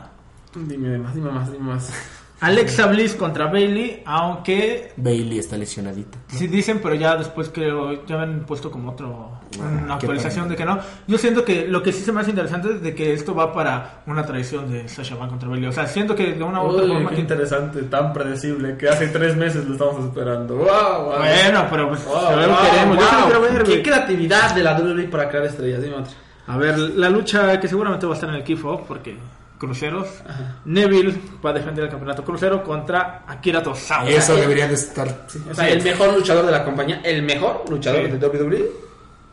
Dime 0.54 0.98
más, 0.98 1.14
dime 1.14 1.30
más, 1.30 1.50
dime 1.52 1.64
más. 1.64 1.90
Alexa 2.42 2.86
Bliss 2.86 3.14
contra 3.14 3.46
Bailey, 3.46 4.02
aunque 4.04 4.92
Bailey 4.96 5.38
está 5.38 5.56
lesionadita. 5.56 6.18
sí 6.28 6.46
dicen, 6.48 6.80
pero 6.82 6.94
ya 6.94 7.16
después 7.16 7.50
creo 7.54 8.04
ya 8.04 8.20
han 8.22 8.40
puesto 8.46 8.70
como 8.70 8.90
otro 8.90 9.38
una 9.58 9.86
qué 9.86 9.92
actualización 9.92 10.48
de 10.48 10.56
que 10.56 10.64
no. 10.64 10.78
Yo 11.06 11.18
siento 11.18 11.44
que 11.44 11.68
lo 11.68 11.82
que 11.82 11.92
sí 11.92 12.02
se 12.02 12.10
me 12.12 12.20
hace 12.20 12.30
interesante 12.30 12.72
es 12.72 12.82
de 12.82 12.94
que 12.94 13.12
esto 13.12 13.34
va 13.34 13.52
para 13.52 14.02
una 14.06 14.24
traición 14.26 14.70
de 14.70 14.88
Sasha 14.88 15.14
Banks 15.14 15.30
contra 15.30 15.48
Bailey. 15.48 15.68
O 15.68 15.72
sea, 15.72 15.86
siento 15.86 16.14
que 16.16 16.32
de 16.32 16.42
una 16.42 16.62
u 16.62 16.66
otra 16.66 16.84
Uy, 16.84 16.90
forma 16.92 17.10
qué 17.10 17.14
que- 17.16 17.20
interesante, 17.22 17.82
tan 17.82 18.12
predecible, 18.12 18.76
que 18.76 18.88
hace 18.88 19.08
tres 19.08 19.36
meses 19.36 19.64
lo 19.66 19.72
estamos 19.74 20.04
esperando. 20.04 20.56
Wow, 20.56 20.66
wow. 20.66 21.18
Bueno, 21.18 21.66
pero 21.70 21.88
pues 21.90 22.04
Wow, 22.06 22.28
queremos. 22.28 22.98
Yo 22.98 23.04
wow. 23.18 23.24
quiero 23.26 23.40
ver, 23.40 23.62
Qué 23.62 23.82
creatividad 23.82 24.54
de 24.54 24.62
la 24.62 24.76
WWE 24.78 25.04
para 25.08 25.28
crear 25.28 25.44
estrellas, 25.44 25.82
dime 25.82 25.96
otra. 25.96 26.12
A 26.48 26.56
ver, 26.58 26.76
la 26.76 27.08
lucha 27.08 27.60
que 27.60 27.68
seguramente 27.68 28.04
va 28.04 28.12
a 28.12 28.16
estar 28.16 28.28
en 28.28 28.34
el 28.34 28.42
Kickoff 28.42 28.80
porque 28.88 29.16
cruceros. 29.66 30.08
Neville 30.64 31.14
va 31.44 31.50
a 31.50 31.52
defender 31.52 31.84
el 31.84 31.90
campeonato 31.90 32.24
crucero 32.24 32.62
contra 32.64 33.22
Akira 33.28 33.62
Tozawa. 33.62 34.08
Eso 34.08 34.34
debería 34.36 34.66
de 34.66 34.74
estar. 34.74 35.06
O 35.50 35.54
sea, 35.54 35.68
el 35.68 35.82
mejor 35.82 36.12
luchador 36.14 36.44
de 36.46 36.52
la 36.52 36.64
compañía, 36.64 37.00
el 37.04 37.22
mejor 37.22 37.64
luchador 37.70 38.06
Sí. 38.06 38.10
de 38.10 38.18
WWE, 38.26 38.70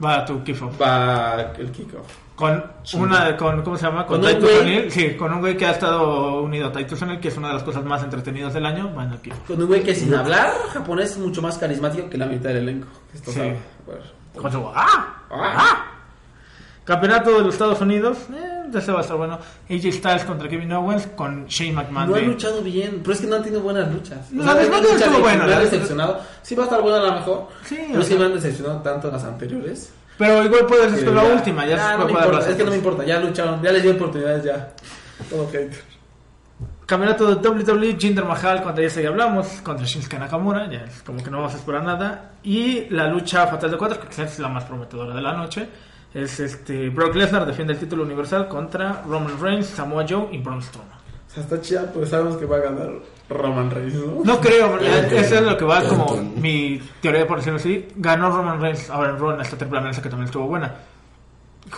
Va 0.03 0.19
a 0.19 0.25
tu 0.25 0.41
Kickoff. 0.43 0.79
va 0.81 1.51
el 1.57 1.71
kickoff. 1.71 2.07
Con 2.35 2.63
una, 2.93 3.35
con, 3.35 3.61
¿cómo 3.63 3.75
se 3.75 3.85
llama? 3.85 4.05
Con, 4.05 4.21
Con 4.21 4.29
un 4.29 4.35
Titus 4.35 4.49
güey- 4.49 4.61
O'Neil. 4.61 4.91
Sí, 4.91 5.15
con 5.17 5.33
un 5.33 5.39
güey 5.41 5.57
que 5.57 5.65
ha 5.65 5.71
estado 5.71 6.41
unido 6.41 6.67
a 6.67 6.71
Titus 6.71 7.01
O'Neil, 7.01 7.19
que 7.19 7.27
es 7.27 7.35
una 7.37 7.49
de 7.49 7.55
las 7.55 7.63
cosas 7.63 7.83
más 7.83 8.01
entretenidas 8.03 8.53
del 8.53 8.65
año. 8.65 8.93
Van 8.95 9.11
aquí. 9.11 9.29
Con 9.45 9.59
un 9.61 9.67
güey 9.67 9.83
que 9.83 9.93
sin 9.93 10.13
hablar 10.13 10.51
japonés 10.71 11.11
es 11.11 11.17
mucho 11.17 11.41
más 11.41 11.57
carismático 11.57 12.09
que 12.09 12.17
la 12.17 12.27
mitad 12.27 12.47
del 12.49 12.57
elenco. 12.59 12.87
Esto 13.13 13.31
Sí. 13.31 13.37
sabe. 13.39 13.57
Bueno. 13.85 14.01
Con 14.41 14.51
su- 14.53 14.71
¡Ah! 14.73 15.17
¡Ah! 15.31 15.85
Campeonato 16.89 17.31
de 17.37 17.43
los 17.43 17.53
Estados 17.53 17.79
Unidos. 17.81 18.17
Eh, 18.33 18.77
ese 18.77 18.91
va 18.91 18.97
a 18.97 19.01
estar 19.01 19.15
bueno. 19.15 19.37
AJ 19.69 19.91
Styles 19.93 20.23
contra 20.25 20.49
Kevin 20.49 20.73
Owens 20.73 21.05
con 21.15 21.45
Shane 21.45 21.71
McMahon. 21.73 22.09
No 22.09 22.15
ha 22.15 22.19
de- 22.19 22.25
luchado 22.25 22.61
bien, 22.63 23.01
pero 23.03 23.13
es 23.13 23.21
que 23.21 23.27
no 23.27 23.35
han 23.35 23.43
tenido 23.43 23.61
buenas 23.61 23.93
luchas. 23.93 24.31
No, 24.31 24.41
O 24.41 24.45
sea, 24.45 24.59
estuvo 24.59 24.81
que 25.15 25.21
buena, 25.21 25.45
Me 25.45 25.53
han 25.53 25.59
de- 25.59 25.65
decepcionado. 25.65 26.19
Sí 26.41 26.55
va 26.55 26.63
a 26.63 26.65
estar 26.65 26.81
buena 26.81 26.97
a 26.97 27.01
lo 27.05 27.13
mejor. 27.13 27.47
Sí, 27.63 27.77
pero 27.91 28.03
sea- 28.03 28.17
me 28.17 28.25
han 28.25 28.33
decepcionado 28.33 28.81
tanto 28.81 29.11
las 29.11 29.23
anteriores. 29.23 29.93
Pero 30.17 30.43
igual 30.43 30.65
puedes 30.65 30.91
hacer 30.93 31.11
la 31.13 31.23
ya- 31.27 31.33
última. 31.35 31.65
Ya, 31.67 31.75
Ah, 31.75 31.91
se 31.93 31.97
no 31.99 32.05
me 32.05 32.11
importa, 32.11 32.49
es 32.49 32.55
que 32.55 32.63
no 32.63 32.71
me 32.71 32.77
importa, 32.77 33.03
ya 33.05 33.19
lucharon, 33.19 33.61
ya 33.61 33.71
les 33.71 33.83
di 33.83 33.89
oportunidades 33.89 34.43
ya. 34.43 34.73
Todo 35.29 35.45
hater. 35.47 35.83
Campeonato 36.87 37.35
de 37.35 37.35
WWE, 37.47 37.95
Jinder 37.99 38.25
Mahal 38.25 38.63
contra 38.63 38.83
ya 38.87 39.01
ya 39.01 39.09
hablamos, 39.09 39.47
contra 39.61 39.85
Shinsuke 39.85 40.17
Nakamura, 40.17 40.67
ya 40.71 40.79
es 40.85 41.03
como 41.03 41.23
que 41.23 41.29
no 41.29 41.37
vamos 41.37 41.53
a 41.53 41.57
esperar 41.57 41.83
nada. 41.83 42.31
Y 42.41 42.89
la 42.89 43.05
lucha 43.07 43.45
fatal 43.45 43.69
de 43.69 43.77
cuatro, 43.77 43.99
que 44.01 44.07
quizás 44.07 44.33
es 44.33 44.39
la 44.39 44.49
más 44.49 44.63
prometedora 44.63 45.13
de 45.13 45.21
la 45.21 45.33
noche, 45.33 45.69
es 46.13 46.39
este 46.39 46.89
Brock 46.89 47.15
Lesnar 47.15 47.45
defiende 47.45 47.73
el 47.73 47.79
título 47.79 48.03
universal 48.03 48.47
contra 48.47 49.03
Roman 49.07 49.39
Reigns, 49.39 49.67
Samoa 49.67 50.05
Joe 50.07 50.29
y 50.31 50.37
Braun 50.39 50.61
Strowman. 50.61 50.97
O 51.27 51.31
sea, 51.31 51.43
está 51.43 51.61
chida, 51.61 51.91
pues 51.93 52.09
sabemos 52.09 52.37
que 52.37 52.45
va 52.45 52.57
a 52.57 52.61
ganar 52.61 52.89
Roman 53.29 53.69
Reigns, 53.69 53.93
¿no? 53.93 54.23
No 54.23 54.41
creo, 54.41 54.79
Ya 54.81 54.99
eso 55.01 55.35
es 55.35 55.41
lo 55.41 55.55
que 55.57 55.65
va 55.65 55.83
como 55.83 56.15
mi 56.15 56.81
teoría, 57.01 57.27
por 57.27 57.37
decirlo 57.37 57.59
así. 57.59 57.87
Ganó 57.95 58.35
Roman 58.35 58.59
Reigns 58.59 58.89
ahora 58.89 59.11
en 59.11 59.19
Raw 59.19 59.31
en 59.31 59.41
esta 59.41 59.57
triple 59.57 59.77
amenaza 59.77 60.01
que 60.01 60.09
también 60.09 60.25
estuvo 60.25 60.47
buena. 60.47 60.73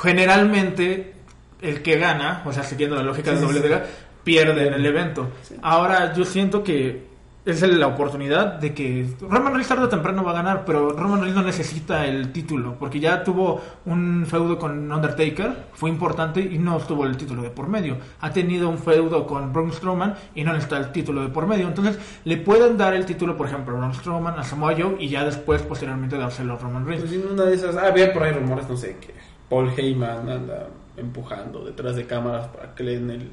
Generalmente, 0.01 1.15
el 1.61 1.81
que 1.81 1.97
gana, 1.97 2.43
o 2.45 2.53
sea, 2.53 2.63
siguiendo 2.63 2.95
la 2.95 3.03
lógica 3.03 3.35
Sí, 3.35 3.45
de 3.45 3.53
sí, 3.53 3.59
WWE, 3.59 3.83
pierde 4.23 4.67
en 4.67 4.73
el 4.73 4.85
evento. 4.85 5.29
Ahora 5.61 6.13
yo 6.13 6.23
siento 6.23 6.63
que 6.63 7.10
es 7.43 7.61
la 7.63 7.87
oportunidad 7.87 8.53
de 8.59 8.73
que 8.73 9.07
Roman 9.21 9.53
Reigns 9.53 9.67
tarde 9.67 9.85
o 9.85 9.89
temprano 9.89 10.23
va 10.23 10.31
a 10.31 10.35
ganar, 10.35 10.63
pero 10.63 10.91
Roman 10.91 11.21
Reigns 11.21 11.35
no 11.35 11.41
necesita 11.41 12.05
el 12.05 12.31
título, 12.31 12.75
porque 12.77 12.99
ya 12.99 13.23
tuvo 13.23 13.59
un 13.85 14.25
feudo 14.27 14.59
con 14.59 14.91
Undertaker, 14.91 15.65
fue 15.73 15.89
importante 15.89 16.39
y 16.39 16.59
no 16.59 16.77
estuvo 16.77 17.05
el 17.05 17.17
título 17.17 17.41
de 17.41 17.49
por 17.49 17.67
medio. 17.67 17.97
Ha 18.19 18.31
tenido 18.31 18.69
un 18.69 18.77
feudo 18.77 19.25
con 19.25 19.51
Braun 19.51 19.71
Strowman 19.73 20.13
y 20.35 20.43
no 20.43 20.51
necesita 20.53 20.77
el 20.77 20.91
título 20.91 21.21
de 21.23 21.29
por 21.29 21.47
medio. 21.47 21.67
Entonces 21.67 21.97
le 22.25 22.37
pueden 22.37 22.77
dar 22.77 22.93
el 22.93 23.05
título, 23.05 23.35
por 23.35 23.47
ejemplo, 23.47 23.75
a 23.75 23.79
Braun 23.79 23.93
Strowman, 23.95 24.37
a 24.37 24.43
Samoa 24.43 24.73
Joe 24.77 24.97
y 24.99 25.09
ya 25.09 25.23
después, 25.25 25.63
posteriormente, 25.63 26.17
dárselo 26.17 26.53
a 26.53 26.57
Roman 26.57 26.85
Reigns. 26.85 27.05
Pues 27.09 27.25
una 27.31 27.43
de 27.45 27.55
esas, 27.55 27.75
ah, 27.75 27.87
había 27.87 28.13
por 28.13 28.21
ahí 28.23 28.33
rumores, 28.33 28.69
no 28.69 28.77
sé, 28.77 28.97
que 29.01 29.15
Paul 29.49 29.71
Heyman 29.75 30.29
anda 30.29 30.67
empujando 30.95 31.63
detrás 31.65 31.95
de 31.95 32.05
cámaras 32.05 32.47
para 32.49 32.75
que 32.75 32.83
le 32.83 32.99
den 32.99 33.09
el- 33.09 33.29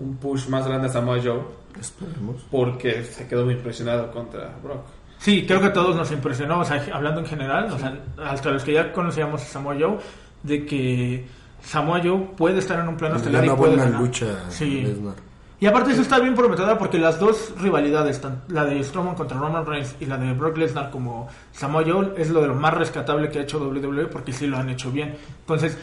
un 0.00 0.16
push 0.16 0.48
más 0.48 0.66
grande 0.66 0.88
a 0.88 0.90
Samoa 0.90 1.18
Joe, 1.22 1.40
Esperemos. 1.78 2.42
porque 2.50 3.04
se 3.04 3.28
quedó 3.28 3.44
muy 3.44 3.54
impresionado 3.54 4.10
contra 4.10 4.56
Brock. 4.62 4.84
Sí, 5.18 5.44
creo 5.46 5.60
que 5.60 5.66
a 5.66 5.72
todos 5.72 5.94
nos 5.94 6.10
impresionó, 6.10 6.60
o 6.60 6.64
sea, 6.64 6.82
hablando 6.92 7.20
en 7.20 7.26
general, 7.26 7.70
o 7.70 7.78
sea, 7.78 7.94
hasta 8.24 8.50
los 8.50 8.64
que 8.64 8.72
ya 8.72 8.90
conocíamos 8.92 9.42
a 9.42 9.44
Samoa 9.44 9.76
Joe, 9.78 9.98
de 10.42 10.64
que 10.64 11.26
Samoa 11.62 12.00
Joe 12.02 12.30
puede 12.36 12.58
estar 12.58 12.80
en 12.80 12.88
un 12.88 12.96
plano 12.96 13.16
estelar 13.16 13.44
y 13.44 13.48
Una 13.48 13.56
buena 13.56 13.86
lucha. 13.86 14.26
Sí. 14.48 14.80
Lesnar. 14.80 15.14
Y 15.60 15.66
aparte 15.66 15.92
eso 15.92 16.00
está 16.00 16.18
bien 16.18 16.34
prometedora 16.34 16.78
porque 16.78 16.98
las 16.98 17.20
dos 17.20 17.52
rivalidades, 17.60 18.18
la 18.48 18.64
de 18.64 18.82
Strowman 18.82 19.14
contra 19.14 19.36
Roman 19.38 19.66
Reigns 19.66 19.94
y 20.00 20.06
la 20.06 20.16
de 20.16 20.32
Brock 20.32 20.56
Lesnar 20.56 20.90
como 20.90 21.28
Samoa 21.52 21.84
Joe, 21.86 22.14
es 22.16 22.30
lo 22.30 22.40
de 22.40 22.48
lo 22.48 22.54
más 22.54 22.72
rescatable 22.72 23.28
que 23.28 23.40
ha 23.40 23.42
hecho 23.42 23.58
WWE 23.58 24.06
porque 24.06 24.32
sí 24.32 24.46
lo 24.46 24.56
han 24.56 24.70
hecho 24.70 24.90
bien. 24.90 25.16
Entonces, 25.40 25.76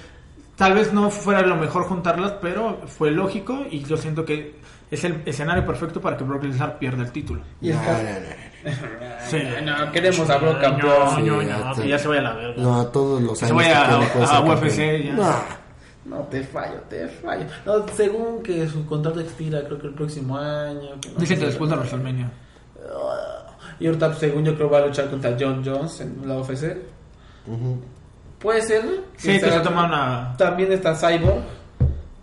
tal 0.58 0.74
vez 0.74 0.92
no 0.92 1.10
fuera 1.10 1.42
lo 1.42 1.56
mejor 1.56 1.84
juntarlas, 1.84 2.34
pero 2.42 2.82
fue 2.88 3.12
lógico 3.12 3.66
y 3.72 3.84
yo 3.84 3.96
siento 3.96 4.26
que 4.26 4.56
es 4.92 5.04
el 5.04 5.22
escenario 5.26 5.66
perfecto 5.66 6.02
para 6.02 6.18
que 6.18 6.24
Brock 6.24 6.44
Lesnar 6.44 6.78
pierda 6.80 7.04
el 7.04 7.12
título. 7.12 7.42
Y 7.62 7.70
el 7.70 7.76
No, 7.76 7.82
ca- 7.84 7.94
no, 7.94 8.70
no, 8.70 9.30
Sí. 9.30 9.38
no, 9.64 9.92
queremos 9.92 10.30
a 10.30 10.38
Brock 10.38 10.60
campeón. 10.62 10.94
No, 11.00 11.16
Sí, 11.16 11.22
no, 11.24 11.42
ya 11.42 11.58
no, 11.58 11.72
está. 11.72 11.82
que 11.84 11.88
ya 11.90 12.00
se 12.00 12.08
vaya 12.08 12.20
a 12.22 12.24
la 12.24 12.34
verga. 12.34 12.62
no. 12.64 12.80
A 12.82 12.92
todos 12.92 13.22
los 13.22 13.38
Se 13.38 13.46
años. 13.46 13.58
vaya 13.58 13.74
que 14.14 14.20
a- 14.24 14.38
a 14.38 14.42
UFC 14.42 15.04
ya. 15.06 15.14
No. 15.14 15.34
No, 16.06 16.20
te 16.28 16.42
fallo, 16.42 16.80
te 16.90 17.06
fallo. 17.10 17.44
No, 17.66 17.86
según 17.90 18.42
que 18.42 18.66
su 18.70 18.86
contrato 18.86 19.20
expira, 19.20 19.62
creo 19.66 19.78
que 19.78 19.88
el 19.88 19.94
próximo 19.94 20.38
año. 20.38 20.92
que 21.02 21.10
no 21.10 21.16
Dicen 21.20 21.38
que 21.38 21.48
después 21.48 21.70
de 21.70 21.76
WrestleMania. 21.76 22.32
Y 23.80 23.88
ahorita, 23.88 24.08
pues, 24.08 24.20
según 24.20 24.46
yo 24.46 24.56
creo, 24.56 24.70
va 24.70 24.78
a 24.80 24.86
luchar 24.88 25.10
contra 25.10 25.36
John 25.38 25.62
Jones 25.66 26.00
en 26.02 26.26
la 26.28 26.36
UFC. 26.38 26.78
Ujú. 27.46 27.82
Puede 28.48 28.62
ser. 28.62 28.82
Sí, 29.18 29.40
que 29.42 29.52
se 29.52 29.60
toma 29.60 29.86
una... 29.88 30.38
También 30.38 30.72
está 30.72 30.96
Cyborg. 30.96 31.42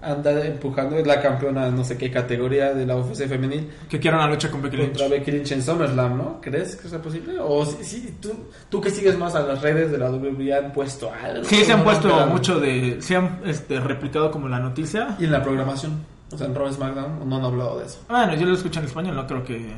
Anda 0.00 0.42
empujando, 0.44 0.96
es 0.96 1.06
la 1.06 1.20
campeona 1.20 1.70
no 1.70 1.84
sé 1.84 1.98
qué 1.98 2.10
categoría 2.10 2.72
de 2.74 2.84
la 2.86 2.96
UFC 2.96 3.26
femenil 3.26 3.70
Que 3.88 3.98
quiera 3.98 4.16
una 4.18 4.26
lucha 4.28 4.50
con 4.50 4.60
Becky 4.62 4.76
Lynch. 4.78 4.88
contra 4.98 5.08
Becky 5.08 5.30
Lynch 5.32 5.52
en 5.52 5.62
SummerSlam, 5.62 6.16
¿no? 6.16 6.40
¿Crees 6.40 6.76
que 6.76 6.88
sea 6.88 7.00
posible? 7.02 7.34
O 7.40 7.64
si, 7.66 7.84
si- 7.84 8.10
tú, 8.22 8.32
tú 8.70 8.80
que 8.80 8.90
sigues 8.90 9.18
más 9.18 9.34
a 9.34 9.40
las 9.40 9.60
redes 9.60 9.90
de 9.90 9.98
la 9.98 10.10
WWE 10.10 10.54
han 10.54 10.72
puesto 10.72 11.10
algo. 11.12 11.44
Sí, 11.44 11.62
se 11.64 11.72
han 11.74 11.84
puesto 11.84 12.26
mucho 12.26 12.58
de... 12.60 12.96
Se 13.00 13.16
han 13.16 13.40
este, 13.44 13.80
replicado 13.80 14.30
como 14.30 14.48
la 14.48 14.58
noticia. 14.60 15.16
Y 15.18 15.24
en 15.24 15.32
la 15.32 15.42
programación, 15.42 16.04
o 16.32 16.38
sea, 16.38 16.46
en 16.48 16.54
Raw 16.54 16.72
SmackDown, 16.72 17.28
no 17.28 17.36
han 17.36 17.44
hablado 17.44 17.78
de 17.80 17.86
eso. 17.86 18.00
Bueno, 18.08 18.34
yo 18.34 18.46
lo 18.46 18.54
escucho 18.54 18.80
en 18.80 18.86
español, 18.86 19.14
no 19.16 19.26
creo 19.26 19.42
que... 19.44 19.74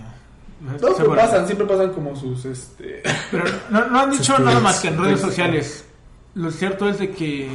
Pueda- 0.81 1.23
pasan, 1.23 1.47
siempre 1.47 1.67
pasan 1.67 1.91
como 1.93 2.15
sus, 2.17 2.45
este... 2.47 3.03
Pero 3.33 3.45
no, 3.71 3.87
no 3.87 4.01
han 4.01 4.11
dicho 4.13 4.37
nada 4.39 4.59
más 4.61 4.81
que 4.81 4.89
en 4.89 4.99
redes 4.99 5.21
sociales. 5.21 5.85
Lo 6.37 6.51
cierto 6.51 6.89
es 6.89 6.99
de 6.99 7.11
que 7.11 7.49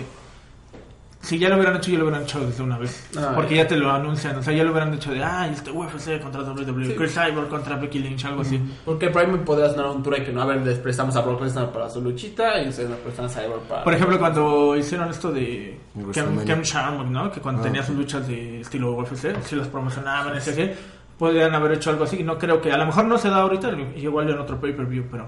si 1.22 1.38
ya 1.38 1.50
lo 1.50 1.56
hubieran 1.58 1.76
hecho, 1.78 1.92
ya 1.92 2.00
lo 2.00 2.06
hubieran 2.06 2.24
hecho 2.24 2.40
desde 2.44 2.64
una 2.64 2.80
vez. 2.80 3.08
Ah, 3.16 3.34
porque 3.36 3.56
ya. 3.56 3.62
ya 3.64 3.68
te 3.70 3.78
lo 3.78 3.92
anuncian. 3.92 4.36
O 4.38 4.42
sea, 4.42 4.54
ya 4.54 4.64
lo 4.64 4.72
hubieran 4.72 4.92
dicho 4.92 5.12
de, 5.12 5.24
ah, 5.24 5.48
este 5.48 5.70
UFC 5.70 6.20
contra 6.20 6.42
WWE, 6.42 6.88
Sí. 6.88 6.96
Chris 6.98 7.14
Cyborg 7.14 7.48
contra 7.48 7.76
Becky 7.76 8.00
Lynch, 8.00 8.26
algo 8.26 8.42
así. 8.42 8.60
Porque 8.84 9.12
Prime 9.12 9.38
podría 9.40 9.70
sonar 9.70 9.86
un 9.92 10.02
trueque, 10.02 10.32
¿no? 10.34 10.42
A 10.42 10.46
ver, 10.46 10.66
les 10.66 10.80
prestamos 10.80 11.16
a 11.16 11.22
Brock 11.22 11.42
Lesnar 11.44 11.72
para 11.72 11.88
su 11.92 12.02
luchita 12.02 12.60
y 12.64 12.70
ustedes 12.70 12.90
nos 12.90 12.98
prestan 13.00 13.26
a 13.26 13.30
Cyborg 13.30 13.62
para... 13.68 13.84
Por 13.84 13.94
ejemplo, 13.94 14.18
cuando 14.18 14.76
hicieron 14.76 15.10
esto 15.12 15.32
de 15.32 15.80
Kem. 16.12 16.44
Kem 16.44 16.62
Sharmuck, 16.64 17.06
¿no? 17.08 17.32
Que 17.32 17.40
cuando 17.40 17.62
Ah, 17.62 17.66
tenía 17.66 17.84
sí. 17.84 17.90
sus 17.90 17.98
luchas 17.98 18.28
de 18.28 18.62
estilo 18.62 18.94
UFC, 18.94 19.36
si 19.46 19.56
las 19.56 19.68
promocionaban, 19.68 20.36
etc. 20.36 20.76
Podrían 21.20 21.54
haber 21.54 21.74
hecho 21.74 21.92
algo 21.92 22.06
así. 22.06 22.18
Y 22.22 22.24
no 22.24 22.40
creo 22.40 22.60
que, 22.60 22.72
a 22.72 22.78
lo 22.78 22.86
mejor 22.88 23.06
no 23.06 23.20
se 23.20 23.30
da 23.30 23.38
ahorita, 23.42 23.70
igual 23.96 24.28
en 24.32 24.40
otro 24.40 24.60
pay-per-view, 24.60 25.06
pero 25.12 25.28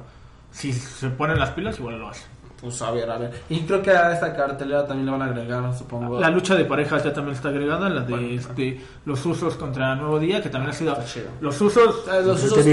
si 0.50 0.74
se 0.74 1.10
ponen 1.10 1.38
las 1.38 1.52
pilas, 1.52 1.78
igual 1.78 2.00
lo 2.00 2.10
hacen. 2.10 2.26
Pues 2.64 2.82
a 2.82 2.92
ver, 2.92 3.10
a 3.12 3.18
ver. 3.18 3.32
Y 3.50 3.60
creo 3.64 3.82
que 3.82 3.92
a 3.92 4.14
esta 4.14 4.34
cartelera 4.34 4.88
también 4.88 5.06
le 5.08 5.12
van 5.12 5.22
a 5.22 5.26
agregar, 5.26 5.78
supongo... 5.78 6.18
La 6.18 6.30
lucha 6.30 6.56
de 6.56 6.64
parejas 6.64 7.04
ya 7.04 7.12
también 7.12 7.36
está 7.36 7.50
agregada, 7.50 7.90
la 7.90 8.02
de 8.02 8.10
Bueno, 8.12 8.28
este, 8.30 8.82
los 9.06 9.26
usos 9.26 9.56
contra 9.56 9.94
Nuevo 9.96 10.18
Día, 10.18 10.42
que 10.42 10.48
también 10.50 10.70
ha 10.70 10.74
sido... 10.74 10.94
Está 10.94 11.04
chido. 11.06 11.26
Los 11.42 11.60
usos 11.60 12.06
Ah, 12.10 12.20
Los 12.24 12.42
usos, 12.42 12.66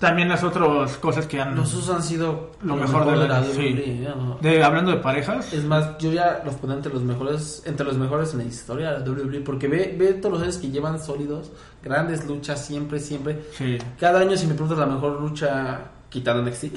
también 0.00 0.32
es 0.32 0.42
otras 0.42 0.96
cosas 0.96 1.26
que 1.28 1.40
han... 1.40 1.54
los 1.54 1.72
usos 1.74 1.94
han 1.94 2.02
sido 2.02 2.50
Lo 2.62 2.74
mejor 2.74 3.06
de 3.08 3.28
la- 3.28 3.44
sí. 3.44 4.04
No. 4.16 4.38
de, 4.40 4.64
hablando 4.64 4.90
de 4.90 4.96
parejas, 4.96 5.52
Es 5.52 5.62
más, 5.64 5.96
yo 5.98 6.10
ya 6.12 6.42
los 6.44 6.56
pongo 6.56 6.74
entre 6.74 6.92
los 6.92 7.02
mejores, 7.02 7.62
entre 7.66 7.86
los 7.86 7.96
mejores 7.96 8.32
en 8.32 8.38
la 8.40 8.44
historia 8.46 8.92
de 8.94 8.98
la 8.98 9.04
WWE, 9.08 9.40
porque 9.42 9.68
ve, 9.68 9.94
ve 9.96 10.14
todos 10.14 10.34
los 10.34 10.42
años 10.42 10.58
que 10.58 10.70
llevan 10.70 10.98
sólidos, 11.00 11.52
grandes 11.84 12.26
luchas 12.26 12.64
siempre, 12.66 12.98
siempre. 12.98 13.42
sí. 13.56 13.78
Cada 14.00 14.18
año 14.20 14.36
si 14.36 14.48
me 14.48 14.54
preguntas 14.54 14.78
la 14.78 14.86
mejor 14.86 15.20
lucha 15.20 15.82
quitando 16.08 16.42
NXT 16.42 16.74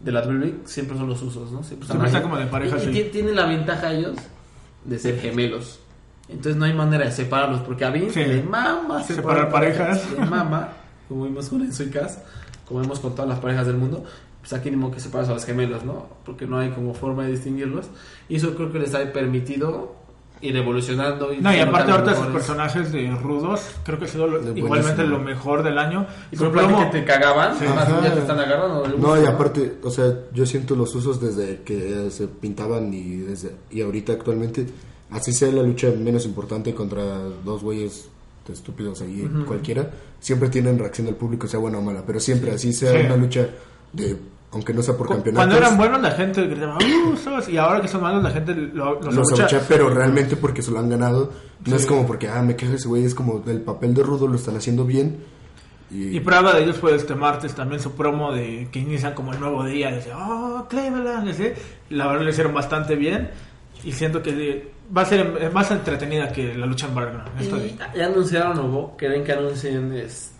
de 0.00 0.12
la 0.12 0.22
WWE, 0.22 0.54
siempre 0.64 0.96
son 0.96 1.08
los 1.08 1.20
usos, 1.22 1.52
¿no? 1.52 1.62
Siempre, 1.62 1.86
Siempre 1.88 2.22
como 2.22 2.36
de 2.38 2.46
pareja, 2.46 2.76
Y, 2.76 2.80
y 2.80 2.84
sí. 2.84 2.90
ti- 2.92 3.08
tienen 3.12 3.36
la 3.36 3.46
ventaja 3.46 3.92
ellos 3.92 4.16
de 4.84 4.98
ser 4.98 5.18
gemelos. 5.20 5.78
Entonces 6.28 6.56
no 6.56 6.64
hay 6.64 6.72
manera 6.72 7.04
de 7.04 7.12
separarlos, 7.12 7.60
porque 7.62 7.84
a 7.84 7.90
Vince 7.90 8.24
Sí. 8.24 8.30
le 8.30 8.42
mama 8.42 9.02
Separar 9.02 9.50
parejas. 9.50 10.10
Le 10.18 10.24
mama, 10.24 10.68
como 11.08 11.24
vimos 11.24 11.48
con 11.48 11.60
Enzo 11.62 11.82
y 11.82 11.90
Cass, 11.90 12.18
como 12.66 12.80
vemos 12.80 13.00
con 13.00 13.14
todas 13.14 13.28
las 13.28 13.40
parejas 13.40 13.66
del 13.66 13.76
mundo. 13.76 14.04
Pues 14.40 14.52
aquí 14.54 14.70
ni 14.70 14.76
modo 14.76 14.92
que 14.92 15.00
separas 15.00 15.28
a 15.28 15.34
los 15.34 15.44
gemelos, 15.44 15.84
¿no? 15.84 16.08
Porque 16.24 16.46
no 16.46 16.58
hay 16.58 16.70
como 16.70 16.94
forma 16.94 17.24
de 17.24 17.32
distinguirlos. 17.32 17.86
Y 18.28 18.36
eso 18.36 18.54
creo 18.54 18.72
que 18.72 18.78
les 18.78 18.94
ha 18.94 19.12
permitido 19.12 19.96
ir 20.42 20.56
evolucionando. 20.56 21.30
No, 21.40 21.54
y 21.54 21.58
aparte 21.58 21.92
ahorita 21.92 22.14
sus 22.14 22.26
personajes 22.28 22.92
de 22.92 23.10
rudos, 23.16 23.60
creo 23.84 23.98
que 23.98 24.06
ha 24.06 24.08
sido 24.08 24.26
lo- 24.26 24.38
igualmente 24.56 25.02
buenísimo. 25.02 25.06
lo 25.18 25.18
mejor 25.18 25.62
del 25.62 25.78
año. 25.78 26.06
Y 26.32 26.36
promo- 26.36 26.90
que 26.90 27.00
te 27.00 27.04
cagaban, 27.04 27.58
Sí. 27.58 27.64
Ajá. 27.66 28.00
ya 28.02 28.14
te 28.14 28.20
están 28.20 28.38
agarrando. 28.40 28.86
No, 28.98 29.22
y 29.22 29.26
aparte, 29.26 29.74
o 29.82 29.90
sea, 29.90 30.14
yo 30.32 30.46
siento 30.46 30.74
los 30.76 30.94
usos 30.94 31.20
desde 31.20 31.60
que 31.64 32.10
se 32.10 32.26
pintaban 32.26 32.92
y 32.94 33.16
desde 33.18 33.52
y 33.70 33.82
ahorita 33.82 34.12
actualmente, 34.14 34.66
así 35.10 35.32
sea 35.32 35.50
la 35.52 35.62
lucha 35.62 35.88
menos 35.96 36.24
importante 36.24 36.74
contra 36.74 37.04
dos 37.44 37.62
güeyes 37.62 38.08
estúpidos 38.50 39.00
ahí 39.02 39.30
cualquiera, 39.46 39.90
siempre 40.18 40.48
tienen 40.48 40.78
reacción 40.78 41.06
del 41.06 41.14
público, 41.16 41.46
sea 41.46 41.60
buena 41.60 41.78
o 41.78 41.82
mala, 41.82 42.02
pero 42.06 42.18
siempre 42.18 42.50
así 42.50 42.72
sea 42.72 42.90
Sí. 42.92 43.06
una 43.06 43.16
lucha 43.16 43.46
de, 43.92 44.16
aunque 44.52 44.74
no 44.74 44.82
sea 44.82 44.96
por 44.96 45.08
campeonatos. 45.08 45.34
Cuando 45.46 45.56
eran 45.56 45.76
buenos 45.78 46.00
la 46.02 46.10
gente 46.12 46.46
gritaba, 46.46 46.76
"Uh, 46.78 47.16
sos", 47.16 47.48
y 47.48 47.56
ahora 47.56 47.80
que 47.80 47.88
son 47.88 48.02
malos 48.02 48.22
la 48.22 48.30
gente 48.30 48.54
lo- 48.54 49.00
los, 49.00 49.14
los 49.14 49.28
pero 49.68 49.90
realmente 49.90 50.36
porque 50.36 50.60
se 50.62 50.70
lo 50.70 50.78
han 50.80 50.88
ganado. 50.88 51.32
No 51.66 51.76
Sí. 51.76 51.82
es 51.82 51.86
como 51.86 52.06
porque, 52.06 52.28
ah, 52.28 52.42
me 52.42 52.56
quejo 52.56 52.72
ese 52.74 52.88
güey, 52.88 53.04
es 53.04 53.14
como 53.14 53.38
del 53.40 53.60
papel 53.60 53.94
de 53.94 54.02
rudo 54.02 54.26
lo 54.26 54.36
están 54.36 54.56
haciendo 54.56 54.84
bien. 54.84 55.18
Y, 55.92 56.16
Y 56.16 56.20
prueba 56.20 56.52
de 56.54 56.62
ellos 56.62 56.76
fue 56.78 56.94
este 56.94 57.14
martes 57.16 57.52
también 57.54 57.80
su 57.80 57.92
promo 57.92 58.32
de 58.32 58.68
que 58.70 58.78
inician 58.78 59.12
como 59.14 59.32
el 59.32 59.40
nuevo 59.40 59.64
día. 59.64 59.90
Dice, 59.94 60.12
oh, 60.14 60.66
Cleveland. 60.68 61.26
dice. 61.28 61.54
La 61.90 62.06
verdad 62.06 62.22
lo 62.22 62.30
hicieron 62.30 62.54
bastante 62.54 62.94
bien. 62.94 63.30
Y 63.82 63.92
siento 63.92 64.22
que 64.22 64.70
va 64.96 65.02
a 65.02 65.04
ser 65.06 65.50
más 65.52 65.70
entretenida 65.70 66.30
que 66.32 66.54
la 66.54 66.66
lucha 66.66 66.86
en 66.86 66.94
de- 67.56 67.66
Y 67.94 67.98
ya 67.98 68.06
anunciaron, 68.06 68.56
¿no? 68.56 68.92
Creen 68.96 69.24
que 69.24 69.32
anuncien 69.32 69.92
este, 69.94 70.34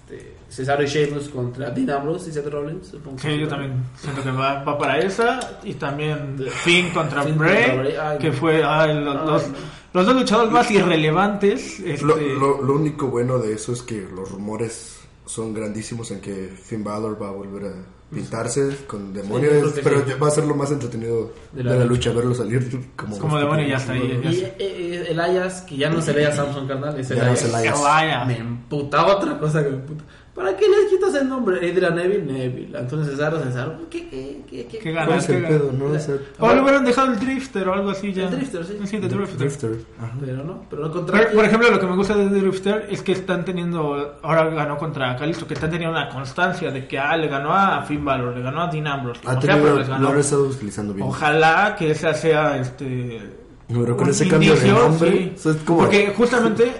Cesaro 0.48 0.82
y 0.82 0.86
Sheamus 0.86 1.28
contra 1.28 1.70
Dean 1.70 1.90
Ambrose 1.90 2.30
y 2.30 2.32
Seth 2.32 2.46
Rollins. 2.48 2.88
supongo 2.88 3.18
Sí, 3.18 3.38
yo 3.38 3.46
también 3.48 3.84
siento 3.96 4.22
que 4.22 4.30
va, 4.32 4.64
va 4.64 4.76
para 4.78 4.98
esa. 4.98 5.38
Y 5.62 5.74
también 5.74 6.36
Finn 6.64 6.90
contra 6.90 7.22
Finn 7.22 7.38
Bray, 7.38 7.54
contra 7.66 7.82
Bray, 7.82 7.94
ay, 8.00 8.18
que 8.18 8.28
no. 8.30 8.32
fue 8.34 8.64
ay, 8.64 8.94
los, 9.04 9.16
Ay, 9.16 9.26
los- 9.26 9.48
no. 9.48 9.54
los 9.92 10.06
dos 10.06 10.14
luchadores 10.16 10.50
más 10.52 10.70
irrelevantes. 10.70 11.80
Este, 11.80 12.04
Lo, 12.04 12.16
lo- 12.16 12.62
lo 12.62 12.74
único 12.74 13.06
bueno 13.08 13.38
de 13.38 13.52
eso 13.54 13.72
es 13.72 13.82
que 13.82 14.00
los 14.14 14.30
rumores 14.30 14.98
son 15.26 15.54
grandísimos 15.54 16.10
en 16.10 16.20
que 16.20 16.48
Finn 16.60 16.82
Balor 16.82 17.20
va 17.22 17.28
a 17.28 17.32
volver 17.32 17.64
a 17.66 17.74
pintarse 18.12 18.76
con 18.86 19.12
demonios, 19.12 19.72
pero 19.84 20.04
sí. 20.04 20.12
va 20.22 20.28
a 20.28 20.30
ser 20.30 20.44
lo 20.44 20.54
más 20.54 20.70
entretenido 20.72 21.32
De 21.52 21.62
de 21.62 21.70
la 21.70 21.84
lucha. 21.84 22.10
lucha, 22.10 22.12
verlo 22.12 22.34
salir 22.34 22.88
como, 22.96 23.18
Como 23.18 23.38
demonio 23.38 23.66
y 23.66 23.70
ya 23.70 23.76
está 23.76 23.92
ahí. 23.92 24.20
Y 24.24 24.28
eh, 24.38 24.54
eh, 24.58 25.06
el 25.10 25.20
Ayas, 25.20 25.62
que 25.62 25.76
ya 25.76 25.88
no 25.90 26.02
se 26.02 26.12
leía 26.12 26.32
Samson 26.32 26.66
carnal, 26.66 26.98
es 26.98 27.10
el 27.10 27.16
Ya 27.18 27.24
no 27.26 27.32
es 27.32 27.42
Ayas. 27.44 27.48
el 27.50 27.54
Ayas. 27.54 27.80
Vaya. 27.82 28.24
Me 28.24 28.38
emputa 28.38 29.06
otra 29.06 29.38
cosa 29.38 29.62
que 29.62 29.70
me 29.70 29.76
emputa. 29.76 30.04
¿Para 30.40 30.56
qué 30.56 30.64
les 30.68 30.90
quitas 30.90 31.14
el 31.14 31.28
nombre? 31.28 31.56
Adrian 31.58 31.94
Neville, 31.94 32.24
Neville. 32.24 32.78
Antonio 32.78 33.04
Cesaro, 33.04 33.38
Cesaro. 33.40 33.74
¿Qué, 33.90 34.08
qué, 34.08 34.40
qué, 34.48 34.66
qué? 34.66 34.78
¿Qué 34.78 34.92
¿Cuál 34.92 35.06
ganas? 35.08 35.26
¿Qué 35.26 35.34
el 35.36 35.42
ganas? 35.42 35.58
pedo, 35.60 35.72
no? 35.72 35.84
O 35.84 35.98
sea, 35.98 36.14
O 36.38 36.54
le 36.54 36.60
hubieran 36.62 36.84
dejado 36.84 37.12
el 37.12 37.20
Drifter 37.20 37.68
o 37.68 37.74
algo 37.74 37.90
así 37.90 38.12
ya. 38.12 38.24
El 38.24 38.30
Drifter, 38.30 38.64
sí. 38.64 38.78
Sí, 38.84 38.98
de 38.98 39.08
Drifter. 39.08 39.36
Drifter. 39.38 39.70
Ajá. 39.98 40.12
Pero 40.24 40.44
no, 40.44 40.64
pero 40.70 40.82
no 40.82 40.90
contra. 40.90 41.18
Por, 41.18 41.32
por 41.32 41.44
ejemplo, 41.44 41.70
lo 41.70 41.78
que 41.78 41.86
me 41.86 41.96
gusta 41.96 42.16
de 42.16 42.28
Drifter 42.28 42.86
es 42.90 43.02
que 43.02 43.12
están 43.12 43.44
teniendo, 43.44 44.18
ahora 44.22 44.48
ganó 44.50 44.78
contra 44.78 45.14
Calisto, 45.16 45.46
que 45.46 45.54
están 45.54 45.70
teniendo 45.70 45.96
una 45.96 46.08
constancia 46.08 46.70
de 46.70 46.86
que 46.88 46.98
ah, 46.98 47.16
le 47.16 47.28
ganó 47.28 47.52
a 47.52 47.82
Finn 47.82 48.04
Balor, 48.04 48.34
le 48.34 48.42
ganó 48.42 48.62
a 48.62 48.66
Dean 48.68 48.86
Ambrose, 48.86 49.20
Ha 49.26 49.32
sea, 49.32 49.40
tenido, 49.40 49.78
les 49.78 49.88
lo 49.88 50.08
han 50.08 50.18
estado 50.18 50.44
utilizando 50.44 50.94
bien. 50.94 51.06
Ojalá 51.06 51.76
que 51.78 51.90
esa 51.90 52.14
sea 52.14 52.56
este 52.58 53.20
Pero 53.68 53.96
con 53.96 54.08
ese 54.08 54.26
cambio 54.26 54.54
de 54.56 54.68
nombre, 54.68 55.10
sí. 55.10 55.32
o 55.34 55.38
sea, 55.38 55.52
es 55.52 55.58
como... 55.58 55.78
Porque 55.80 56.12
justamente, 56.16 56.72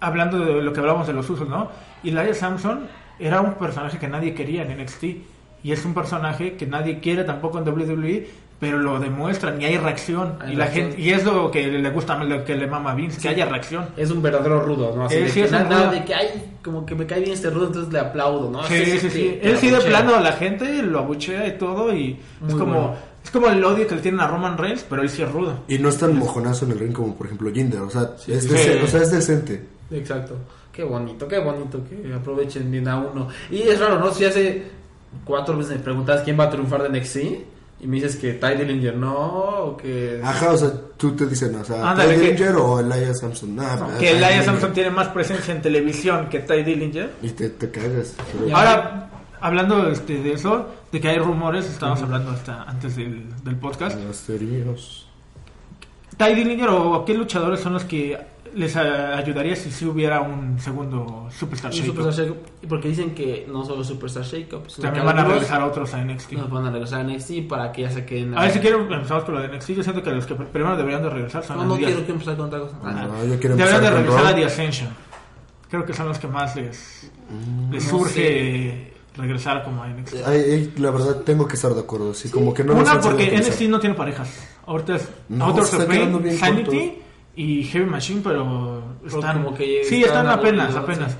hablando 0.00 0.38
de 0.38 0.62
lo 0.62 0.72
que 0.72 0.80
hablamos 0.80 1.06
de 1.06 1.12
los 1.12 1.28
usos, 1.30 1.48
¿no? 1.48 1.68
Elijah 2.04 2.34
Samson 2.34 2.86
era 3.18 3.40
un 3.40 3.54
personaje 3.54 3.98
que 3.98 4.08
nadie 4.08 4.34
quería 4.34 4.62
en 4.62 4.78
NXT. 4.82 5.04
Y 5.62 5.72
es 5.72 5.84
un 5.84 5.94
personaje 5.94 6.54
que 6.56 6.66
nadie 6.66 7.00
quiere 7.00 7.24
tampoco 7.24 7.58
en 7.58 7.66
WWE, 7.68 8.28
pero 8.60 8.78
lo 8.78 9.00
demuestran 9.00 9.60
y 9.60 9.64
hay 9.64 9.78
reacción. 9.78 10.34
Hay 10.40 10.52
y 10.52 10.56
la 10.56 10.66
reacción. 10.66 10.86
gente 10.92 11.02
y 11.02 11.10
es 11.10 11.24
lo 11.24 11.50
que 11.50 11.66
le 11.66 11.90
gusta, 11.90 12.22
lo 12.22 12.44
que 12.44 12.54
le 12.54 12.66
mama 12.68 12.92
a 12.92 12.94
Vince, 12.94 13.20
que 13.20 13.28
haya 13.28 13.46
reacción. 13.46 13.86
Es 13.96 14.10
un 14.12 14.22
verdadero 14.22 14.60
rudo, 14.60 14.94
¿no? 14.94 15.06
Así 15.06 15.16
Eh, 15.16 15.20
de 15.22 15.28
sí, 15.28 15.40
que 15.40 15.46
es 15.46 15.52
nada 15.52 15.82
rudo. 15.86 15.90
de 15.90 16.04
que 16.04 16.14
ay, 16.14 16.28
como 16.62 16.86
que 16.86 16.94
me 16.94 17.04
cae 17.06 17.20
bien 17.20 17.32
este 17.32 17.50
rudo, 17.50 17.66
entonces 17.66 17.92
le 17.92 17.98
aplaudo, 17.98 18.48
¿no? 18.50 18.62
Sí, 18.64 18.84
sí, 19.00 19.10
sí. 19.10 19.38
Él 19.42 19.56
sí 19.58 19.70
de 19.70 19.78
plano 19.80 20.14
a 20.14 20.20
la 20.20 20.32
gente 20.32 20.82
lo 20.82 21.00
abuchea 21.00 21.48
y 21.48 21.58
todo 21.58 21.92
y 21.92 22.12
es 22.46 22.52
Muy 22.52 22.60
como 22.60 22.72
bueno. 22.80 22.94
es 23.24 23.30
como 23.32 23.48
el 23.48 23.64
odio 23.64 23.88
que 23.88 23.96
le 23.96 24.02
tienen 24.02 24.20
a 24.20 24.28
Roman 24.28 24.56
Reigns, 24.56 24.84
pero 24.88 25.02
él 25.02 25.08
sí 25.10 25.22
es 25.22 25.32
rudo. 25.32 25.64
Y 25.66 25.78
no 25.78 25.88
es 25.88 25.98
tan 25.98 26.16
mojonazo 26.16 26.64
en 26.66 26.72
el 26.72 26.78
ring 26.78 26.92
como, 26.92 27.16
por 27.16 27.26
ejemplo, 27.26 27.50
Jinder. 27.52 27.80
O 27.80 27.90
sea, 27.90 28.02
es, 28.16 28.22
sí. 28.22 28.30
decente, 28.48 28.82
o 28.84 28.86
sea, 28.86 29.02
es 29.02 29.10
decente. 29.10 29.62
Exacto. 29.90 30.34
Qué 30.72 30.84
bonito, 30.84 31.26
qué 31.26 31.38
bonito 31.38 31.80
que 31.88 32.12
aprovechen 32.12 32.70
bien 32.70 32.86
a 32.88 32.98
uno. 32.98 33.28
Y 33.50 33.62
es 33.62 33.78
raro, 33.80 33.98
¿no? 33.98 34.12
Si 34.12 34.24
hace 34.24 34.64
cuatro 35.24 35.56
veces 35.56 35.76
me 35.76 35.82
preguntas 35.82 36.22
quién 36.22 36.38
va 36.38 36.44
a 36.44 36.50
triunfar 36.50 36.82
de 36.82 36.98
NXT 37.00 37.16
y 37.80 37.86
me 37.86 37.96
dices 37.96 38.16
que 38.16 38.34
Ty 38.34 38.54
Dillinger 38.58 38.96
no, 38.96 39.14
o 39.14 39.76
que... 39.76 40.20
Ajá, 40.22 40.52
o 40.52 40.56
sea, 40.56 40.70
tú 40.96 41.12
te 41.12 41.26
dicen, 41.26 41.54
o 41.54 41.64
sea, 41.64 41.90
Ándale, 41.90 42.14
Ty 42.14 42.20
que- 42.20 42.26
Dillinger 42.32 42.56
o 42.56 42.80
Elijah 42.80 43.14
Samson. 43.14 43.54
Nah, 43.56 43.98
Que 43.98 44.14
Dillinger. 44.14 44.44
Samson 44.44 44.72
tiene 44.72 44.90
más 44.90 45.08
presencia 45.08 45.54
en 45.54 45.62
televisión 45.62 46.28
que 46.28 46.40
Ty 46.40 46.62
Dillinger. 46.62 47.10
Y 47.22 47.30
te, 47.30 47.48
te 47.50 47.70
cagas. 47.70 48.14
pero- 48.32 48.46
Ya. 48.48 48.56
Ahora, 48.56 49.10
hablando 49.40 49.88
este, 49.88 50.22
de 50.22 50.32
eso, 50.32 50.66
de 50.92 51.00
que 51.00 51.08
hay 51.08 51.18
rumores, 51.18 51.66
estábamos 51.66 52.02
hablando 52.02 52.30
hasta 52.32 52.62
antes 52.64 52.96
del, 52.96 53.24
del 53.44 53.56
podcast. 53.56 53.98
Los 54.06 54.20
teorías. 54.20 55.06
Ty 56.18 56.34
Dillinger 56.34 56.68
o 56.70 57.04
qué 57.04 57.14
luchadores 57.14 57.60
son 57.60 57.74
los 57.74 57.84
que 57.84 58.18
les 58.56 58.74
ayudaría 58.74 59.54
si 59.54 59.84
hubiera 59.84 60.22
un 60.22 60.58
segundo 60.58 61.28
Superstar 61.30 61.70
Un 61.70 61.76
Shake? 61.76 61.86
Superstar 61.86 62.14
Shake-Up, 62.26 62.36
porque 62.68 62.88
dicen 62.88 63.14
que 63.14 63.46
no 63.52 63.62
solo 63.64 63.84
Superstar 63.84 64.24
Shake-Up, 64.24 64.70
sino 64.70 64.82
También 64.84 65.02
que 65.04 65.06
van 65.12 65.18
a 65.18 65.24
regresar 65.28 65.60
a 65.60 65.66
otros 65.66 65.92
a 65.92 66.02
NXT. 66.02 66.32
Nos 66.32 66.50
van 66.50 66.64
a 66.64 66.70
regresar 66.70 67.00
a 67.00 67.04
NXT 67.04 67.48
para 67.48 67.70
que 67.70 67.82
ya 67.82 67.90
se 67.90 68.06
queden... 68.06 68.36
A 68.36 68.40
ver 68.42 68.52
si 68.52 68.58
quiero 68.60 68.80
empezamos 68.80 69.24
con 69.24 69.34
lo 69.34 69.42
de 69.42 69.48
NXT. 69.48 69.70
Yo 69.72 69.82
siento 69.82 70.02
que 70.02 70.10
los 70.10 70.24
que 70.26 70.34
primero 70.34 70.74
deberían 70.74 71.02
de 71.02 71.10
regresar 71.10 71.44
son 71.44 71.58
No, 71.58 71.64
no 71.66 71.76
días- 71.76 71.90
quiero 71.90 72.06
que 72.06 72.12
empezar 72.12 72.36
con 72.36 72.46
otra 72.46 72.60
cosa. 72.60 72.76
Ah, 72.82 72.92
No, 73.08 73.24
yo 73.26 73.38
quiero 73.38 73.56
Deberían 73.56 73.82
de 73.82 73.90
regresar 73.90 74.26
a 74.26 74.34
The 74.34 74.44
Ascension. 74.46 74.88
Creo 75.68 75.84
que 75.84 75.92
son 75.92 76.08
los 76.08 76.18
que 76.18 76.28
más 76.28 76.56
les, 76.56 77.10
les 77.70 77.84
no 77.92 77.98
surge 77.98 78.92
regresar 79.16 79.64
como 79.64 79.82
a 79.82 79.88
NXT. 79.88 80.14
Ay, 80.24 80.40
ay, 80.50 80.72
la 80.78 80.90
verdad, 80.92 81.16
tengo 81.22 81.46
que 81.46 81.56
estar 81.56 81.74
de 81.74 81.80
acuerdo. 81.80 82.14
Sí, 82.14 82.30
como 82.30 82.54
que 82.54 82.64
no 82.64 82.74
Una 82.74 83.00
porque. 83.00 83.36
NXT 83.36 83.62
no 83.62 83.80
tiene 83.80 83.94
parejas. 83.94 84.30
Ahorita 84.66 84.96
es 84.96 85.08
No, 85.28 85.54
Sanity 86.38 87.02
y 87.36 87.62
Heavy 87.64 87.86
Machine, 87.86 88.20
pero 88.24 88.82
están 89.06 89.42
como 89.44 89.56
que 89.56 89.84
sí 89.84 90.02
están 90.02 90.26
apenas, 90.26 90.74
apenas. 90.74 91.12
sí. 91.12 91.18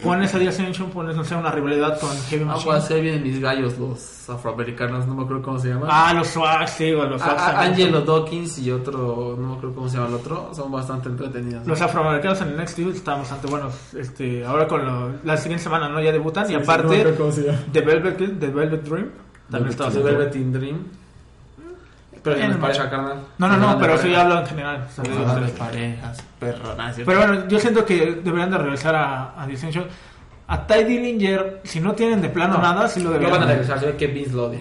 Pones 0.00 0.32
a 0.32 0.38
The 0.38 0.46
Ascension, 0.46 0.90
pones 0.90 1.16
no 1.16 1.24
sé 1.24 1.34
una 1.34 1.50
rivalidad 1.50 1.98
con 1.98 2.10
Heavy 2.30 2.44
Ah, 2.44 2.52
Machine. 2.52 2.64
pues 2.72 2.88
ahí 2.92 3.00
vienen 3.00 3.20
mis 3.24 3.40
gallos, 3.40 3.76
los 3.80 4.30
afroamericanos, 4.30 5.08
no 5.08 5.14
me 5.16 5.24
acuerdo 5.24 5.42
cómo 5.42 5.58
se 5.58 5.70
llaman. 5.70 5.88
Ah, 5.90 6.14
los 6.14 6.28
Swags, 6.28 6.70
sí, 6.70 6.92
o 6.92 7.04
los 7.04 7.20
A- 7.20 7.24
Swags 7.24 7.42
a- 7.42 7.50
también. 7.62 7.88
Angelo 7.88 8.00
Dawkins 8.02 8.58
y 8.60 8.70
otro, 8.70 9.34
no 9.36 9.48
me 9.48 9.54
acuerdo 9.56 9.74
cómo 9.74 9.88
se 9.88 9.96
llama 9.96 10.10
el 10.10 10.14
otro, 10.14 10.50
son 10.54 10.70
bastante 10.70 11.08
entretenidos. 11.08 11.62
¿no? 11.64 11.68
Los 11.70 11.80
afroamericanos 11.82 12.40
en 12.42 12.56
NXT 12.56 12.78
están 12.94 13.18
bastante 13.18 13.48
buenos. 13.48 13.74
Este, 13.94 14.44
ahora 14.46 14.68
con 14.68 14.86
lo- 14.86 15.14
la 15.24 15.36
siguiente 15.36 15.64
semana 15.64 15.88
no 15.88 16.00
ya 16.00 16.12
debutan 16.12 16.46
Sí, 16.46 16.52
y 16.52 16.56
sí, 16.56 16.62
aparte 16.62 17.04
no 17.18 17.32
se 17.32 17.42
llama. 17.46 17.58
The 17.72 17.80
Velvet, 17.80 18.38
The 18.38 18.46
Velvet 18.46 18.82
Dream 18.88 19.10
también 19.50 19.70
está 19.70 19.90
The. 19.90 19.98
Velvet 20.00 20.36
in 20.36 20.52
Dream. 20.52 20.76
Pero 22.22 22.36
En 22.36 22.48
no 22.48 22.54
el 22.54 22.60
pareja, 22.60 22.90
carnal. 22.90 23.18
No, 23.38 23.48
no, 23.48 23.56
no, 23.56 23.78
pero 23.78 23.94
eso 23.94 24.06
ya 24.08 24.22
hablo 24.22 24.40
en 24.40 24.46
general. 24.46 24.86
sea, 24.94 25.04
de- 25.04 25.10
de- 25.46 25.52
parejas, 25.52 26.18
perro, 26.38 26.74
nada, 26.76 26.92
¿cierto? 26.92 27.12
Pero 27.12 27.26
bueno, 27.26 27.48
yo 27.48 27.58
siento 27.60 27.84
que 27.84 28.20
deberían 28.24 28.50
de 28.50 28.58
regresar 28.58 28.94
a, 28.94 29.40
a 29.42 29.46
The 29.46 29.54
Ascension. 29.54 29.86
A 30.50 30.66
Ty 30.66 30.84
Dillinger, 30.84 31.60
si 31.64 31.78
no 31.80 31.94
tienen 31.94 32.22
de 32.22 32.30
plano 32.30 32.54
No, 32.54 32.62
nada, 32.62 32.88
sí 32.88 33.00
lo 33.00 33.06
No 33.06 33.10
deberían. 33.12 33.38
van 33.38 33.48
a 33.48 33.52
regresar, 33.52 33.78
se 33.80 33.86
ve 33.86 33.96
que 33.96 34.06
Vince 34.06 34.32
lo 34.32 34.46
odia. 34.46 34.60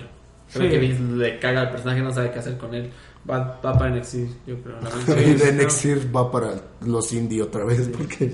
Se 0.50 0.60
ve 0.60 0.66
Sí. 0.66 0.72
que 0.72 0.78
Vince 0.80 1.02
le 1.04 1.40
caga 1.40 1.62
al 1.62 1.70
personaje, 1.72 2.02
no 2.02 2.12
sabe 2.12 2.32
qué 2.32 2.40
hacer 2.40 2.58
con 2.58 2.74
él. 2.74 2.92
Va, 3.30 3.60
va 3.66 3.78
para 3.78 3.90
NXT, 3.90 4.16
yo 4.46 4.56
creo. 4.62 4.78
Y 5.18 5.34
de 5.34 5.52
NXT 5.54 6.14
va 6.16 6.30
para 6.32 6.52
los 6.86 7.12
indie 7.14 7.42
otra 7.42 7.64
vez. 7.66 7.90
Porque... 7.90 8.32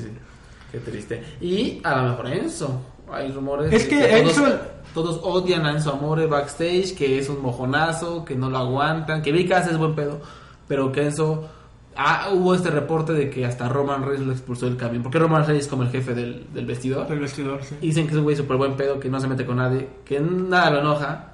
Qué 0.71 0.79
triste. 0.79 1.23
Y 1.41 1.79
a 1.83 1.97
lo 1.97 2.09
mejor 2.09 2.27
Enzo. 2.27 2.81
Hay 3.11 3.31
rumores 3.31 3.71
Es 3.71 3.85
que 3.85 3.99
todos, 4.01 4.37
Enzo- 4.37 4.43
todos 4.45 4.59
odian 4.95 5.65
a 5.65 5.71
Enzo 5.71 5.93
Amore 5.93 6.27
backstage, 6.27 6.95
que 6.95 7.17
es 7.19 7.29
un 7.29 7.41
mojonazo, 7.41 8.23
que 8.25 8.35
no 8.35 8.49
lo 8.49 8.57
aguantan, 8.57 9.21
que 9.21 9.31
Vicas 9.31 9.67
es 9.67 9.77
buen 9.77 9.95
pedo, 9.95 10.21
pero 10.67 10.91
que 10.91 11.03
Enzo... 11.03 11.49
Ah, 11.95 12.29
hubo 12.33 12.55
este 12.55 12.71
reporte 12.71 13.13
de 13.13 13.29
que 13.29 13.45
hasta 13.45 13.69
Roman 13.69 14.03
Reigns 14.03 14.25
lo 14.25 14.31
expulsó 14.33 14.65
del 14.65 14.77
camión, 14.77 15.03
porque 15.03 15.19
Roman 15.19 15.45
Reigns 15.45 15.65
es 15.65 15.69
como 15.69 15.83
el 15.83 15.89
jefe 15.89 16.15
del, 16.15 16.47
del 16.51 16.65
vestidor. 16.65 17.07
Del 17.07 17.19
vestidor, 17.19 17.63
sí. 17.63 17.75
Y 17.81 17.87
dicen 17.87 18.05
que 18.07 18.13
es 18.13 18.17
un 18.17 18.23
güey 18.23 18.35
súper 18.35 18.57
buen 18.57 18.75
pedo, 18.75 18.99
que 18.99 19.09
no 19.09 19.19
se 19.19 19.27
mete 19.27 19.45
con 19.45 19.57
nadie, 19.57 19.87
que 20.03 20.19
nada 20.19 20.71
lo 20.71 20.79
enoja, 20.79 21.33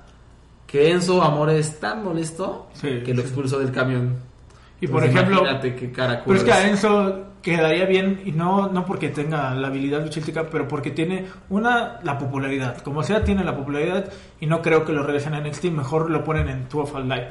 que 0.68 0.92
Enzo 0.92 1.24
Amore 1.24 1.58
es 1.60 1.80
tan 1.80 2.04
molesto 2.04 2.68
Sí, 2.74 3.02
que 3.06 3.14
lo 3.14 3.22
sí. 3.22 3.28
expulsó 3.30 3.58
del 3.58 3.72
camión. 3.72 4.18
Y 4.82 4.88
por 4.88 5.04
ejemplo, 5.04 5.40
Imagínate 5.40 5.76
qué 5.76 5.92
cara 5.92 6.24
pero 6.26 6.38
es 6.38 6.44
que 6.44 6.52
a 6.54 6.68
Enzo 6.70 7.26
quedaría 7.42 7.86
bien, 7.86 8.22
y 8.26 8.32
no, 8.32 8.68
no 8.70 8.86
porque 8.86 9.10
tenga 9.10 9.54
la 9.54 9.68
habilidad 9.68 10.02
luchística, 10.02 10.50
pero 10.50 10.68
porque 10.68 10.92
tiene 10.92 11.26
una, 11.50 12.00
la 12.04 12.18
popularidad. 12.18 12.78
Como 12.78 13.04
sea, 13.04 13.24
tiene 13.24 13.44
la 13.44 13.56
popularidad 13.56 14.06
y 14.40 14.46
no 14.46 14.62
creo 14.62 14.86
que 14.86 14.94
lo 14.94 15.04
regresen 15.04 15.34
a 15.34 15.40
NXT, 15.42 15.66
mejor 15.66 16.10
lo 16.10 16.24
ponen 16.24 16.48
en 16.50 16.68
12 16.70 16.94
of 16.98 17.06
Light. 17.06 17.30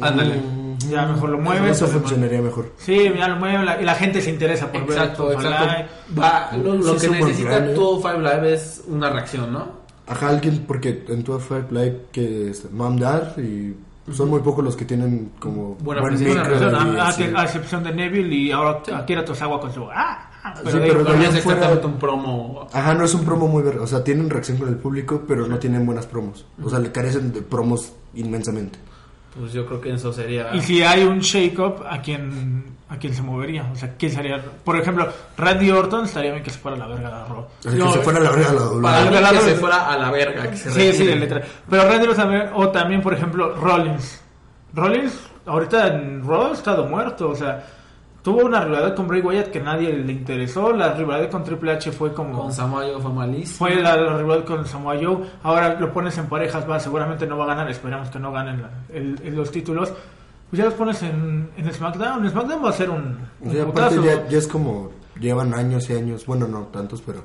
Ándale. 0.00 0.36
Mm, 0.36 0.78
Ya 0.88 1.04
mejor 1.06 1.30
lo 1.30 1.38
mueves. 1.38 1.72
Eso 1.72 1.86
le 1.86 1.92
funcionaría 1.98 2.40
mejor. 2.40 2.72
Sí, 2.76 3.10
ya 3.18 3.26
lo 3.26 3.36
mueven 3.36 3.64
la- 3.66 3.80
y 3.82 3.84
la 3.84 3.94
gente 3.96 4.20
se 4.20 4.30
interesa 4.30 4.70
por 4.70 4.82
Exacto, 4.82 5.26
ver 5.26 5.36
12 5.36 5.48
of 5.48 5.52
exacto. 5.54 5.66
Light. 5.74 5.86
Va, 6.18 6.50
lo, 6.56 6.74
lo 6.76 6.98
Sí, 6.98 7.08
que 7.08 7.12
necesita 7.24 7.48
plan, 7.58 7.70
¿eh? 7.70 7.74
todo 7.74 8.00
Five 8.00 8.18
Live 8.18 8.52
es 8.54 8.84
una 8.86 9.10
reacción, 9.10 9.52
¿no? 9.52 9.80
Ajá, 10.06 10.28
alguien, 10.28 10.64
porque 10.66 11.04
en 11.08 11.24
tu 11.24 11.36
Five 11.40 11.66
Live 11.70 12.02
que 12.12 12.50
es 12.50 12.70
Mom 12.70 12.96
Dad 12.98 13.36
y 13.38 13.74
son 14.12 14.28
muy 14.30 14.40
pocos 14.40 14.64
los 14.64 14.76
que 14.76 14.84
tienen 14.84 15.32
como 15.38 15.74
Buena 15.76 16.02
buen 16.02 16.14
micro 16.14 16.32
y 16.56 16.58
razón, 16.58 16.74
a, 16.98 17.02
a- 17.04 17.08
así. 17.08 17.22
a 17.34 17.42
excepción 17.44 17.82
de 17.84 17.92
Neville 17.94 18.34
y 18.34 18.50
ahora 18.52 18.82
Akira 18.94 19.24
Tosawa 19.24 19.60
con 19.60 19.72
su... 19.72 19.84
Ah, 19.90 20.30
ah, 20.42 20.54
Sí, 20.64 20.72
de 20.78 20.80
pero 20.80 21.04
también 21.04 21.30
Pero 21.30 21.38
es 21.38 21.44
fuera- 21.44 21.80
un 21.86 21.98
promo. 21.98 22.66
Ajá, 22.72 22.94
no 22.94 23.04
es 23.04 23.14
un 23.14 23.24
promo 23.24 23.46
muy 23.48 23.62
ver, 23.62 23.78
o 23.78 23.86
sea, 23.86 24.02
tienen 24.04 24.28
reacción 24.30 24.58
con 24.58 24.68
el 24.68 24.76
público, 24.76 25.22
pero 25.26 25.46
no 25.46 25.58
tienen 25.58 25.84
buenas 25.86 26.06
promos. 26.06 26.46
O 26.62 26.68
sea, 26.70 26.78
le 26.78 26.90
carecen 26.92 27.32
de 27.32 27.42
promos 27.42 27.92
inmensamente. 28.14 28.78
Pues 29.38 29.52
yo 29.52 29.64
creo 29.64 29.80
que 29.80 29.92
eso 29.92 30.12
sería. 30.12 30.54
Y 30.54 30.60
si 30.60 30.82
hay 30.82 31.04
un 31.04 31.20
shake-up, 31.20 31.84
¿a 31.88 32.00
quién, 32.02 32.76
¿a 32.88 32.96
quién 32.96 33.14
se 33.14 33.22
movería? 33.22 33.68
O 33.72 33.76
sea, 33.76 33.94
¿quién 33.96 34.10
sería? 34.10 34.42
Por 34.64 34.76
ejemplo, 34.76 35.08
Randy 35.36 35.70
Orton 35.70 36.04
estaría 36.04 36.32
bien 36.32 36.42
que 36.42 36.50
se 36.50 36.58
fuera 36.58 36.76
a 36.76 36.80
la 36.80 36.86
verga 36.88 37.08
de 37.10 37.24
Raw. 37.28 37.46
No, 37.64 37.86
que 37.86 37.98
se 37.98 38.00
fuera 38.00 38.18
a 38.18 38.22
la 38.22 38.30
verga 38.30 38.52
la 38.52 38.60
doble. 38.60 38.82
Para 38.82 39.04
mí 39.04 39.38
que 39.38 39.40
se 39.44 39.54
fuera 39.54 39.88
a 39.88 39.96
la 39.96 40.10
verga. 40.10 40.50
Que 40.50 40.56
se 40.56 40.70
Sí, 40.72 40.92
sí, 40.92 41.06
de 41.06 41.16
letra. 41.16 41.42
Pero 41.68 41.84
Randy 41.84 42.06
Orton 42.08 42.16
también, 42.16 42.50
o 42.54 42.68
también, 42.70 43.00
por 43.02 43.14
ejemplo, 43.14 43.54
Rollins. 43.54 44.20
Rollins, 44.74 45.14
ahorita 45.46 45.86
en 45.88 46.26
Raw 46.26 46.48
ha 46.48 46.52
estado 46.52 46.86
muerto, 46.86 47.30
o 47.30 47.34
sea, 47.36 47.64
tuvo 48.22 48.44
una 48.44 48.64
rivalidad 48.64 48.94
con 48.94 49.08
Bray 49.08 49.20
Wyatt 49.20 49.48
que 49.48 49.60
nadie 49.60 49.92
le 49.92 50.12
interesó. 50.12 50.72
La 50.72 50.92
rivalidad 50.94 51.30
con 51.30 51.44
Triple 51.44 51.72
H 51.72 51.92
fue 51.92 52.12
como. 52.12 52.38
Con 52.40 52.52
Samayo 52.52 53.00
fue 53.00 53.12
malísimo. 53.12 53.58
Fue 53.58 53.74
la, 53.76 53.96
la 53.96 54.16
rivalidad 54.18 54.44
con 54.46 54.66
Samoa 54.66 54.94
Joe. 55.00 55.18
Ahora 55.42 55.78
lo 55.78 55.92
pones 55.92 56.16
en 56.18 56.26
parejas, 56.26 56.68
va, 56.68 56.78
seguramente 56.80 57.26
no 57.26 57.36
va 57.38 57.44
a 57.44 57.48
ganar. 57.48 57.70
Esperamos 57.70 58.10
que 58.10 58.18
no 58.18 58.32
ganen 58.32 58.62
la- 58.62 58.70
el- 58.94 59.20
el- 59.24 59.34
los 59.36 59.50
títulos. 59.50 59.92
Pues 60.50 60.58
ya 60.58 60.64
los 60.64 60.74
pones 60.74 61.00
en, 61.02 61.48
en 61.56 61.72
SmackDown. 61.72 62.28
SmackDown 62.28 62.64
va 62.64 62.70
a 62.70 62.72
ser 62.72 62.90
un, 62.90 63.16
un 63.40 63.54
Y 63.56 63.58
aparte 63.60 63.96
ya, 64.02 64.26
ya 64.28 64.38
es 64.38 64.48
como, 64.48 64.90
llevan 65.20 65.54
años 65.54 65.88
y 65.90 65.94
años, 65.94 66.26
bueno, 66.26 66.48
no 66.48 66.62
tantos, 66.72 67.00
pero 67.06 67.22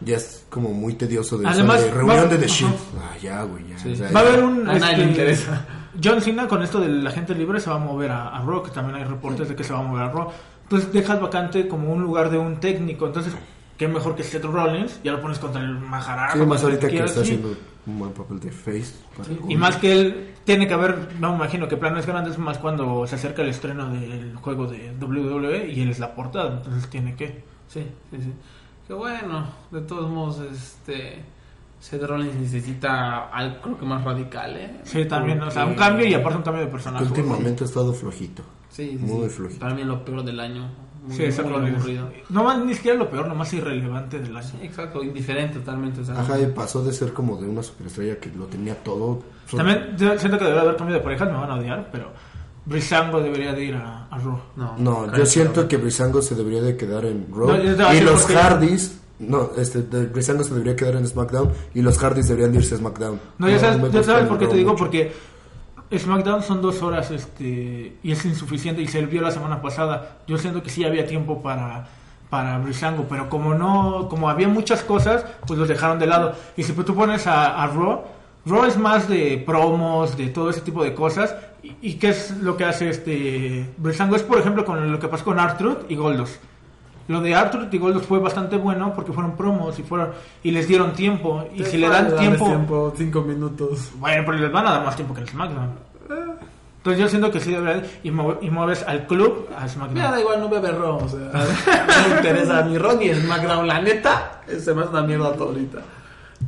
ya 0.00 0.16
es 0.16 0.46
como 0.48 0.68
muy 0.72 0.94
tedioso 0.94 1.38
de, 1.38 1.48
Además, 1.48 1.82
de 1.82 1.90
reunión 1.90 2.26
va- 2.26 2.28
de 2.28 2.38
The. 2.38 2.46
Shield. 2.46 2.74
Ah, 2.98 3.16
ya, 3.20 3.42
güey, 3.42 3.66
ya. 3.68 3.78
Sí. 3.78 3.92
o 3.92 3.96
sea, 3.96 4.12
Va 4.12 4.20
a 4.20 4.22
ya. 4.22 4.28
haber 4.28 4.44
un. 4.44 4.68
A 4.68 4.78
nadie 4.78 4.96
le 4.98 5.02
este, 5.02 5.10
interesa. 5.10 5.66
John 6.02 6.20
Cena 6.20 6.46
con 6.48 6.62
esto 6.62 6.80
de 6.80 6.88
la 6.88 7.10
gente 7.10 7.34
libre 7.34 7.60
se 7.60 7.70
va 7.70 7.76
a 7.76 7.80
mover 7.80 8.10
a, 8.10 8.28
a 8.28 8.40
Raw, 8.42 8.62
que 8.62 8.70
también 8.70 8.96
hay 8.96 9.04
reportes 9.04 9.48
de 9.48 9.56
que 9.56 9.64
se 9.64 9.72
va 9.72 9.80
a 9.80 9.82
mover 9.82 10.04
a 10.04 10.10
Raw. 10.10 10.28
Entonces 10.64 10.92
dejas 10.92 11.20
vacante 11.20 11.66
como 11.68 11.92
un 11.92 12.02
lugar 12.02 12.30
de 12.30 12.38
un 12.38 12.60
técnico. 12.60 13.06
Entonces, 13.06 13.34
qué 13.76 13.88
mejor 13.88 14.14
que 14.14 14.22
Seth 14.22 14.44
Rollins, 14.44 15.00
ya 15.02 15.12
lo 15.12 15.20
pones 15.20 15.38
contra 15.38 15.60
el 15.62 15.78
Maharaja. 15.78 16.38
Sí, 16.38 16.44
más 16.46 16.62
ahorita 16.62 16.80
que 16.86 16.90
quieras, 16.90 17.10
está 17.10 17.24
sí. 17.24 17.32
haciendo 17.34 17.56
un 17.86 17.98
buen 17.98 18.12
papel 18.12 18.38
de 18.40 18.50
face. 18.52 18.92
para- 19.16 19.28
Y 19.48 19.56
más 19.56 19.76
que 19.76 19.92
él 20.00 20.30
tiene 20.44 20.66
que 20.68 20.74
haber, 20.74 21.14
no 21.20 21.30
me 21.30 21.36
imagino 21.36 21.68
que 21.68 21.76
planes 21.76 22.06
grandes, 22.06 22.38
más 22.38 22.58
cuando 22.58 23.06
se 23.06 23.14
acerca 23.16 23.42
el 23.42 23.48
estreno 23.48 23.88
del 23.90 24.36
juego 24.36 24.66
de 24.66 24.92
WWE 25.00 25.68
y 25.72 25.80
él 25.80 25.90
es 25.90 25.98
la 25.98 26.14
portada, 26.14 26.58
entonces 26.58 26.88
tiene 26.90 27.14
que. 27.16 27.44
Sí, 27.66 27.82
sí, 28.10 28.18
sí. 28.22 28.32
Que 28.86 28.92
bueno, 28.94 29.46
de 29.70 29.80
todos 29.82 30.10
modos, 30.10 30.40
este. 30.40 31.22
Seth 31.80 32.02
Rollins 32.02 32.34
necesita 32.34 33.28
algo, 33.28 33.60
creo 33.62 33.78
que 33.78 33.86
más 33.86 34.02
radical, 34.04 34.56
¿eh? 34.56 34.80
Sí, 34.84 35.04
también, 35.04 35.40
o 35.42 35.50
sea, 35.50 35.64
un 35.66 35.74
cambio 35.74 36.06
y 36.06 36.14
aparte 36.14 36.38
un 36.38 36.42
cambio 36.44 36.64
de 36.64 36.70
personaje. 36.70 37.04
Últimamente 37.04 37.64
ha 37.64 37.66
estado 37.66 37.92
flojito. 37.92 38.42
Sí, 38.68 38.96
sí, 38.98 39.04
Muy 39.06 39.28
sí. 39.28 39.36
flojito. 39.36 39.60
Para 39.60 39.74
mí 39.74 39.84
lo 39.84 40.04
peor 40.04 40.24
del 40.24 40.40
año. 40.40 40.68
Muy, 41.06 41.16
Sí, 41.16 41.30
Rollins. 41.40 41.76
aburrido. 41.78 42.10
No 42.28 42.44
más, 42.44 42.58
ni 42.64 42.74
siquiera 42.74 42.98
lo 42.98 43.08
peor, 43.08 43.28
nomás 43.28 43.52
irrelevante 43.54 44.18
del 44.18 44.36
año. 44.36 44.46
Sí, 44.46 44.58
exacto, 44.60 45.02
indiferente 45.02 45.60
totalmente. 45.60 46.00
O 46.00 46.04
sea, 46.04 46.20
Ajá, 46.20 46.38
y 46.40 46.46
pasó 46.46 46.82
de 46.84 46.92
ser 46.92 47.12
como 47.12 47.36
de 47.40 47.48
una 47.48 47.62
superestrella 47.62 48.18
que 48.18 48.30
lo 48.30 48.44
tenía 48.46 48.74
todo. 48.82 49.22
También 49.56 49.94
siento 49.96 50.36
que 50.36 50.44
debería 50.44 50.60
haber 50.62 50.76
cambio 50.76 50.96
de 50.96 51.00
parejas, 51.02 51.28
me 51.30 51.38
van 51.38 51.50
a 51.50 51.54
odiar, 51.54 51.88
pero 51.90 52.10
Brisango 52.66 53.20
debería 53.22 53.52
de 53.54 53.64
ir 53.64 53.74
a, 53.76 54.06
a 54.08 54.18
Raw. 54.18 54.38
no, 54.56 54.76
No, 54.78 55.16
yo 55.16 55.24
siento 55.24 55.66
que 55.66 55.76
Brisango 55.78 56.20
se 56.20 56.34
debería 56.34 56.60
de 56.60 56.76
quedar 56.76 57.06
en 57.06 57.26
Raw. 57.32 57.56
No, 57.56 57.94
y 57.94 58.00
los. 58.00 58.26
Hardys... 58.26 59.00
No, 59.18 59.50
este, 59.56 59.82
de- 59.82 60.06
Brisango 60.06 60.44
se 60.44 60.52
debería 60.54 60.76
quedar 60.76 60.94
en 60.96 61.06
SmackDown 61.06 61.52
y 61.74 61.82
los 61.82 61.98
Hardys 61.98 62.28
deberían 62.28 62.52
de 62.52 62.58
irse 62.58 62.74
a 62.74 62.78
SmackDown. 62.78 63.20
No, 63.38 63.48
ya 63.48 63.58
sabes, 63.58 63.92
ya 63.92 64.02
sabes 64.02 64.26
por 64.26 64.38
qué 64.38 64.46
te 64.46 64.56
digo, 64.56 64.72
mucho. 64.72 64.84
porque 64.84 65.12
SmackDown 65.96 66.42
son 66.42 66.60
dos 66.60 66.82
horas 66.82 67.10
este 67.10 67.96
y 68.02 68.12
es 68.12 68.24
insuficiente 68.24 68.82
y 68.82 68.86
se 68.88 69.04
vio 69.06 69.22
la 69.22 69.30
semana 69.30 69.60
pasada. 69.62 70.18
Yo 70.26 70.36
siento 70.38 70.62
que 70.62 70.70
sí 70.70 70.84
había 70.84 71.06
tiempo 71.06 71.42
para 71.42 71.88
para 72.30 72.58
Brisango, 72.58 73.06
pero 73.08 73.30
como 73.30 73.54
no, 73.54 74.06
como 74.10 74.28
había 74.28 74.48
muchas 74.48 74.82
cosas, 74.82 75.24
pues 75.46 75.58
los 75.58 75.66
dejaron 75.66 75.98
de 75.98 76.06
lado. 76.06 76.34
Y 76.58 76.62
si 76.62 76.74
tú 76.74 76.94
pones 76.94 77.26
a, 77.26 77.62
a 77.62 77.66
Raw, 77.68 78.02
Raw 78.44 78.64
es 78.66 78.76
más 78.76 79.08
de 79.08 79.42
promos, 79.46 80.14
de 80.16 80.28
todo 80.28 80.50
ese 80.50 80.60
tipo 80.60 80.84
de 80.84 80.92
cosas. 80.94 81.34
¿Y, 81.62 81.74
y 81.80 81.94
qué 81.94 82.10
es 82.10 82.36
lo 82.42 82.56
que 82.58 82.66
hace 82.66 82.90
este 82.90 83.66
Brisango? 83.78 84.14
Es 84.14 84.22
por 84.22 84.38
ejemplo 84.38 84.64
con 84.66 84.92
lo 84.92 84.98
que 85.00 85.08
pasó 85.08 85.24
con 85.24 85.38
Artruth 85.40 85.90
y 85.90 85.96
Goldos. 85.96 86.38
Lo 87.08 87.20
de 87.22 87.34
Arthur 87.34 87.68
y 87.72 87.78
Goldos 87.78 88.04
fue 88.06 88.18
bastante 88.18 88.56
bueno 88.56 88.92
porque 88.94 89.12
fueron 89.12 89.34
promos 89.36 89.78
y 89.78 89.82
fueron 89.82 90.10
y 90.42 90.50
les 90.50 90.68
dieron 90.68 90.92
tiempo 90.92 91.46
y 91.54 91.64
si 91.64 91.78
le 91.78 91.88
dan 91.88 92.14
tiempo, 92.16 92.92
cinco 92.96 93.22
minutos. 93.22 93.90
bueno, 93.96 94.22
pero 94.26 94.38
les 94.38 94.52
van 94.52 94.66
a 94.66 94.72
dar 94.72 94.84
más 94.84 94.94
tiempo 94.94 95.14
que 95.14 95.22
el 95.22 95.28
SmackDown. 95.28 95.70
Entonces 96.78 97.00
yo 97.02 97.08
siento 97.08 97.30
que 97.30 97.40
sí 97.40 97.54
y, 98.04 98.10
mue- 98.10 98.38
y 98.40 98.50
mueves 98.50 98.82
al 98.86 99.06
club 99.06 99.48
a 99.56 99.60
Mira, 99.60 99.68
SmackDown. 99.68 100.10
da 100.12 100.20
igual, 100.20 100.40
no 100.40 100.48
o 100.96 101.08
sea, 101.08 101.18
no 101.32 102.08
me 102.08 102.16
interesa 102.16 102.62
ni 102.62 102.78
Raw 102.78 102.96
ni 102.98 103.12
SmackDown, 103.14 103.66
la 103.66 103.80
neta, 103.80 104.40
se 104.46 104.72
me 104.74 104.82
hace 104.82 104.90
una 104.90 105.02
mierda 105.02 105.32
todo 105.32 105.48
ahorita. 105.48 105.78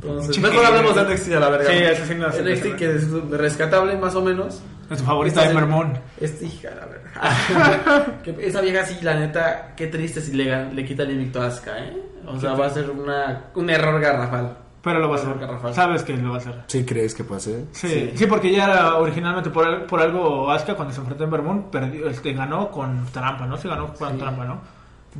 Entonces, 0.03 0.39
mejor 0.39 0.65
hablemos 0.65 0.95
de 0.95 1.03
NXT 1.03 1.33
a 1.33 1.39
la 1.39 1.49
verga. 1.49 1.69
Sí, 1.69 1.77
eso 1.77 2.05
sí 2.05 2.13
NXT 2.15 2.75
que 2.75 2.95
es 2.95 3.11
rescatable 3.31 3.97
más 3.97 4.15
o 4.15 4.21
menos. 4.21 4.61
Es 4.89 4.97
tu 4.97 5.03
favorita 5.05 5.41
de 5.41 5.47
Esta- 5.47 5.59
Mermón. 5.59 5.93
Esta 6.19 6.45
hija, 6.45 6.69
la 6.71 6.85
verga. 6.85 8.17
Esa 8.39 8.61
vieja 8.61 8.85
sí, 8.85 8.97
la 9.03 9.15
neta, 9.15 9.73
qué 9.75 9.87
triste 9.87 10.21
si 10.21 10.33
le, 10.33 10.73
le 10.73 10.85
quita 10.85 11.03
el 11.03 11.11
invicto 11.11 11.41
a 11.41 11.47
Asuka, 11.47 11.77
¿eh? 11.79 11.97
O 12.27 12.39
sea, 12.39 12.53
va 12.53 12.65
a 12.67 12.69
ser 12.69 12.89
una, 12.89 13.45
un 13.55 13.69
error 13.69 13.99
garrafal. 14.01 14.57
Pero 14.83 14.99
lo 14.99 15.09
va 15.09 15.15
a 15.15 15.19
hacer. 15.19 15.37
Garrafal. 15.37 15.73
Sabes 15.75 16.01
que 16.03 16.17
lo 16.17 16.29
va 16.31 16.35
a 16.35 16.39
hacer. 16.39 16.55
¿Sí 16.67 16.83
crees 16.83 17.13
que 17.13 17.23
pase? 17.23 17.65
Sí, 17.71 17.87
Sí. 17.87 18.11
sí, 18.15 18.25
porque 18.25 18.51
ya 18.51 18.65
era 18.65 18.95
originalmente 18.97 19.49
por, 19.51 19.85
por 19.85 20.01
algo 20.01 20.49
Asuka 20.51 20.73
cuando 20.75 20.93
se 20.93 20.99
enfrentó 21.01 21.23
en 21.23 21.29
Vermont, 21.31 21.65
perdió, 21.67 22.09
este, 22.09 22.33
ganó 22.33 22.71
con 22.71 23.05
trampa, 23.11 23.45
¿no? 23.45 23.57
Se 23.57 23.67
ganó 23.67 23.93
con 23.93 24.11
Sí. 24.13 24.17
trampa, 24.17 24.45
¿no? 24.45 24.61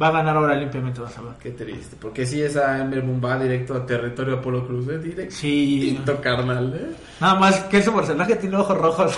Va 0.02 0.08
a 0.08 0.12
ganar 0.12 0.38
ahora 0.38 0.56
limpiamente, 0.56 1.02
vas 1.02 1.18
a 1.18 1.22
ver. 1.22 1.34
Qué 1.42 1.52
triste, 1.52 1.98
porque 2.00 2.26
si 2.26 2.42
esa 2.42 2.80
Ember 2.80 3.04
Moon 3.04 3.20
va 3.24 3.38
directo 3.38 3.74
a 3.74 3.86
territorio 3.86 4.36
Apolo 4.36 4.66
Cruz, 4.66 4.88
¿eh? 4.88 4.98
Directo, 5.00 5.36
Sí. 5.36 6.00
carnal, 6.22 6.74
¿eh? 6.74 6.96
Nada 7.20 7.36
más 7.36 7.60
que 7.66 7.80
ese 7.80 7.92
personaje 7.92 8.36
tiene 8.38 8.56
ojos 8.56 8.78
rojos. 8.78 9.18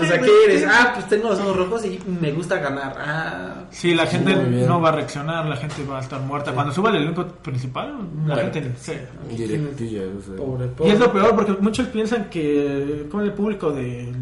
O 0.00 0.04
sea, 0.04 0.20
¿qué 0.20 0.30
eres? 0.46 0.66
Ah, 0.68 0.90
pues 0.94 1.06
tengo 1.08 1.28
los 1.30 1.38
ojos 1.40 1.56
rojos 1.56 1.84
y 1.86 2.00
me 2.20 2.32
gusta 2.32 2.58
ganar. 2.58 2.94
Ah, 2.98 3.54
Sí, 3.70 3.94
la 3.94 4.06
gente 4.06 4.34
no 4.34 4.80
va 4.80 4.88
a 4.88 4.92
reaccionar, 4.92 5.46
la 5.46 5.56
gente 5.56 5.84
va 5.84 5.98
a 5.98 6.00
estar 6.02 6.20
muerta. 6.20 6.52
Cuando 6.52 6.72
suba 6.72 6.90
el 6.90 6.96
elenco 6.96 7.24
principal, 7.26 7.94
la 8.26 8.34
Muerte. 8.34 8.60
gente... 8.62 8.78
Sí. 8.80 8.92
Directilla, 9.36 10.02
o 10.18 10.20
sea. 10.20 10.36
pobre, 10.36 10.64
Y 10.66 10.68
pobre. 10.70 10.92
es 10.92 10.98
lo 10.98 11.12
peor 11.12 11.34
porque 11.36 11.52
muchos 11.60 11.86
piensan 11.88 12.28
que 12.28 13.06
como 13.10 13.22
el 13.22 13.32
público 13.32 13.70
de, 13.70 14.12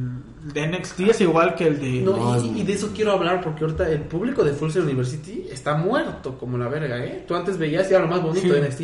de 0.52 0.66
NXT 0.68 1.00
es 1.00 1.20
igual 1.20 1.54
que 1.54 1.66
el 1.66 1.80
de... 1.80 2.00
No, 2.02 2.16
No, 2.16 2.42
y, 2.42 2.60
y 2.60 2.62
de 2.64 2.72
eso 2.74 2.90
quiero 2.94 3.12
hablar 3.12 3.40
porque 3.42 3.64
ahorita 3.64 3.88
el 3.88 4.00
público 4.02 4.44
de 4.44 4.52
Full 4.52 4.70
Sail 4.70 4.84
University 4.84 5.46
está 5.50 5.74
muerto 5.74 6.38
como 6.38 6.56
la 6.58 6.68
verga, 6.68 7.04
¿eh? 7.04 7.24
Tú 7.26 7.34
antes 7.34 7.58
veías 7.58 7.90
y 7.90 7.94
era 7.94 8.02
lo 8.02 8.08
más 8.08 8.22
bonito 8.22 8.42
Sí. 8.46 8.48
de 8.48 8.60
NXT. 8.60 8.82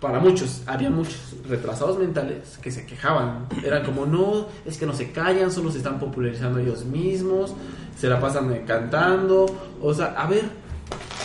Para 0.00 0.18
muchos, 0.18 0.62
había 0.66 0.90
muchos 0.90 1.34
retrasados 1.48 1.96
mentales 1.96 2.58
que 2.60 2.72
se 2.72 2.84
quejaban. 2.86 3.46
Eran 3.64 3.84
como, 3.84 4.04
no, 4.04 4.48
es 4.64 4.76
que 4.78 4.84
no 4.84 4.92
se 4.92 5.12
callan, 5.12 5.52
solo 5.52 5.70
se 5.70 5.78
están 5.78 6.00
popularizando 6.00 6.58
ellos 6.58 6.84
mismos, 6.84 7.54
se 7.96 8.08
la 8.08 8.18
pasan 8.18 8.52
cantando. 8.66 9.46
O 9.80 9.94
sea, 9.94 10.06
a 10.18 10.26
ver, 10.26 10.42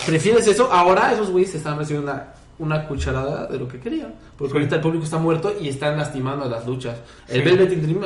¿prefieres 0.06 0.48
eso? 0.48 0.72
Ahora 0.72 1.12
esos 1.14 1.32
güeyes 1.32 1.56
están 1.56 1.78
recibiendo 1.80 2.12
una, 2.12 2.34
una 2.60 2.88
cucharada 2.88 3.48
de 3.48 3.58
lo 3.58 3.68
que 3.68 3.80
querían. 3.80 4.14
Porque 4.38 4.52
Sí. 4.52 4.58
ahorita 4.58 4.76
el 4.76 4.82
público 4.82 5.06
está 5.06 5.18
muerto 5.18 5.54
y 5.60 5.68
están 5.68 5.98
lastimando 5.98 6.48
las 6.48 6.66
luchas. 6.68 6.98
El 7.28 7.42
Sí. 7.44 7.50
Velvet 7.50 7.82
Dream 7.82 8.04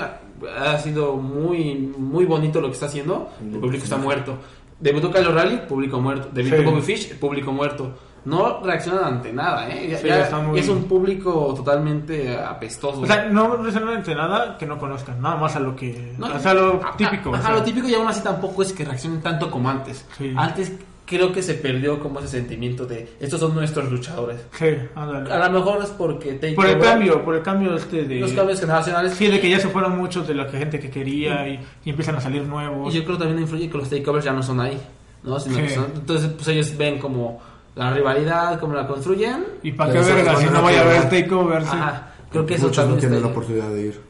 ha 0.57 0.77
sido 0.79 1.15
muy, 1.15 1.75
muy 1.97 2.25
bonito 2.25 2.59
lo 2.61 2.67
que 2.67 2.73
está 2.73 2.87
haciendo. 2.87 3.29
El 3.41 3.59
público 3.59 3.83
está 3.83 3.97
muerto. 3.97 4.37
Debutó 4.79 5.09
Kyle 5.11 5.27
O'Reilly, 5.27 5.57
público 5.67 5.99
muerto. 6.01 6.29
Debutó. 6.33 6.63
Bobby 6.63 6.81
Fish, 6.81 7.15
público 7.17 7.51
muerto. 7.51 7.93
No 8.25 8.59
reaccionan 8.63 9.03
ante 9.05 9.31
nada, 9.31 9.69
¿eh? 9.69 9.99
Ya- 10.03 10.27
ya 10.29 10.37
muy- 10.39 10.59
Es 10.59 10.67
un 10.67 10.85
público 10.85 11.53
totalmente 11.55 12.35
apestoso. 12.35 13.01
O 13.01 13.05
sea, 13.05 13.25
no 13.29 13.55
reaccionan 13.55 13.97
ante 13.97 14.15
nada 14.15 14.57
que 14.57 14.65
no 14.65 14.79
conozcan, 14.79 15.21
nada 15.21 15.35
más 15.37 15.55
a 15.55 15.59
lo 15.59 15.75
que... 15.75 16.15
No, 16.17 16.27
o 16.35 16.39
sea, 16.39 16.55
lo 16.55 16.81
a- 16.83 16.97
típico. 16.97 17.33
a- 17.35 17.39
o 17.39 17.41
sea. 17.41 17.51
lo 17.51 17.61
típico 17.63 17.87
y 17.87 17.93
aún 17.93 18.07
así 18.07 18.21
tampoco 18.23 18.63
es 18.63 18.73
que 18.73 18.83
reaccionen 18.83 19.21
tanto 19.21 19.49
como 19.51 19.69
antes. 19.69 20.05
Antes 20.35 20.73
creo 21.05 21.31
que 21.31 21.41
se 21.43 21.53
perdió 21.55 21.99
como 21.99 22.19
ese 22.19 22.29
sentimiento 22.29 22.85
de 22.85 23.07
estos 23.19 23.39
son 23.39 23.53
nuestros 23.55 23.91
luchadores. 23.91 24.37
Sí, 24.57 24.65
ándale. 24.95 25.31
A 25.31 25.47
lo 25.49 25.59
mejor 25.59 25.83
es 25.83 25.89
porque 25.91 26.33
Por 26.55 26.65
el 26.67 26.79
cambio, 26.79 27.23
por 27.23 27.35
el 27.35 27.41
cambio 27.41 27.75
este 27.75 28.03
de... 28.05 28.19
los 28.19 28.31
cambios 28.33 28.59
generacionales. 28.59 29.13
Sí, 29.13 29.27
de 29.27 29.39
que 29.39 29.49
ya 29.49 29.59
se 29.59 29.69
fueron 29.69 29.97
muchos 29.97 30.27
de 30.27 30.33
la 30.35 30.47
que- 30.47 30.57
gente 30.57 30.79
que 30.79 30.89
quería 30.89 31.47
y, 31.47 31.59
y 31.85 31.89
empiezan 31.89 32.15
a 32.15 32.21
salir 32.21 32.43
nuevos. 32.43 32.93
Y 32.93 32.97
yo 32.97 33.05
creo 33.05 33.17
también 33.17 33.39
influye 33.39 33.69
que 33.69 33.77
los 33.77 33.89
takeovers 33.89 34.25
ya 34.25 34.33
no 34.33 34.41
son 34.43 34.59
ahí, 34.59 34.79
¿no? 35.23 35.39
Sino 35.39 35.57
que 35.57 35.69
Sí. 35.69 35.75
son- 35.75 35.91
entonces, 35.95 36.29
pues 36.35 36.47
ellos 36.47 36.75
ven 36.77 36.99
como 36.99 37.39
la 37.75 37.93
rivalidad, 37.93 38.59
cómo 38.59 38.73
la 38.73 38.87
construyen. 38.87 39.45
¿Y 39.63 39.71
para 39.73 39.91
qué 39.93 39.99
verga 39.99 40.35
si 40.37 40.45
no 40.45 40.61
voy 40.61 40.73
a 40.75 40.83
no 40.83 40.89
ver 40.89 41.09
te- 41.09 41.21
Takeover? 41.23 41.61
sí. 41.63 41.69
Ajá, 41.71 42.13
creo 42.31 42.45
que 42.45 42.55
eso 42.55 42.67
Muchos 42.67 42.77
no 42.77 42.83
también 42.91 42.99
tienen 43.01 43.21
la 43.21 43.27
oportunidad 43.27 43.69
de 43.69 43.81
ir. 43.81 44.01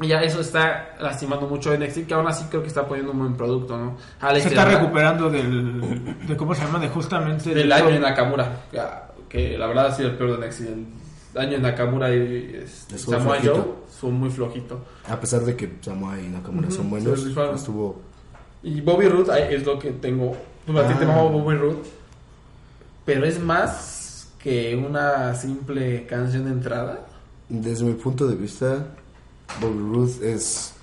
Y 0.00 0.06
ya 0.08 0.22
eso 0.22 0.40
está 0.40 0.94
lastimando 1.00 1.46
mucho 1.48 1.72
a 1.72 1.76
NXT, 1.76 2.06
que 2.06 2.14
aún 2.14 2.26
así 2.28 2.44
creo 2.48 2.62
que 2.62 2.68
está 2.68 2.86
poniendo 2.86 3.10
un 3.12 3.18
buen 3.18 3.36
producto, 3.36 3.76
¿no? 3.76 3.96
Alex 4.20 4.44
Se 4.44 4.48
está 4.50 4.64
recuperando 4.64 5.28
del... 5.28 6.26
De, 6.26 6.36
¿Cómo 6.36 6.54
se 6.54 6.62
llama? 6.64 6.78
De 6.78 6.88
justamente... 6.88 7.52
del 7.52 7.68
de- 7.68 7.74
año 7.74 7.88
de 7.90 7.98
Nakamura, 7.98 8.62
que, 8.70 8.80
que 9.28 9.58
la 9.58 9.66
verdad 9.66 9.86
ha 9.86 9.92
sido 9.94 10.10
el 10.10 10.16
peor 10.16 10.38
de 10.38 10.46
NXT. 10.46 10.60
El 11.34 11.40
año 11.40 11.50
de 11.52 11.58
Nakamura 11.58 12.14
y 12.14 12.60
este, 12.62 12.96
Samoa. 12.96 13.38
Joe 13.42 13.64
fue 14.00 14.10
muy 14.10 14.30
flojito. 14.30 14.84
A 15.08 15.18
pesar 15.18 15.40
de 15.40 15.56
que 15.56 15.78
Samoa 15.80 16.18
y 16.20 16.28
Nakamura 16.28 16.70
son 16.70 16.90
buenos, 16.90 17.26
estuvo... 17.54 18.00
Y 18.62 18.80
Bobby 18.80 19.08
Roode 19.08 19.54
es 19.54 19.64
lo 19.66 19.78
que 19.80 19.90
tengo. 19.92 20.30
A 20.68 20.86
ti 20.86 20.94
te 20.94 21.04
Ah. 21.06 21.22
Bobby 21.22 21.56
Roode. 21.56 21.78
Pero 23.04 23.24
es 23.24 23.40
más 23.40 24.28
que 24.38 24.76
una 24.76 25.34
simple 25.34 26.06
canción 26.06 26.44
de 26.44 26.50
entrada. 26.52 27.00
Desde 27.48 27.84
mi 27.84 27.94
punto 27.94 28.26
de 28.26 28.36
vista, 28.36 28.86
Bobby 29.60 29.78
Ruth 29.78 30.22
es 30.22 30.74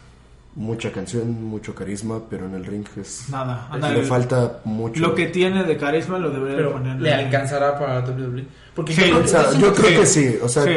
mucha 0.55 0.91
canción, 0.91 1.43
mucho 1.43 1.75
carisma, 1.75 2.21
pero 2.29 2.45
en 2.45 2.55
el 2.55 2.65
ring 2.65 2.85
es... 2.99 3.25
Nada, 3.29 3.69
Le 3.93 4.03
falta 4.03 4.61
mucho. 4.63 5.01
Lo 5.01 5.13
que 5.13 5.27
tiene 5.27 5.63
de 5.65 5.75
carisma 5.77 6.17
lo 6.17 6.29
debería 6.29 6.51
de 6.55 6.57
Pero 6.63 6.71
poner. 6.73 6.93
en 6.95 7.03
le 7.03 7.09
el 7.11 7.17
ring. 7.17 7.25
alcanzará 7.27 7.77
para 7.77 7.99
WWE. 8.01 8.45
Porque 8.73 8.93
Sí, 8.93 9.01
yo 9.09 9.21
creo 9.21 9.23
que, 9.23 9.59
yo 9.59 9.73
creo 9.73 9.89
sí. 9.89 9.95
que 9.97 10.05
sí, 10.05 10.37
o 10.41 10.47
sea, 10.49 10.63
Sí. 10.63 10.71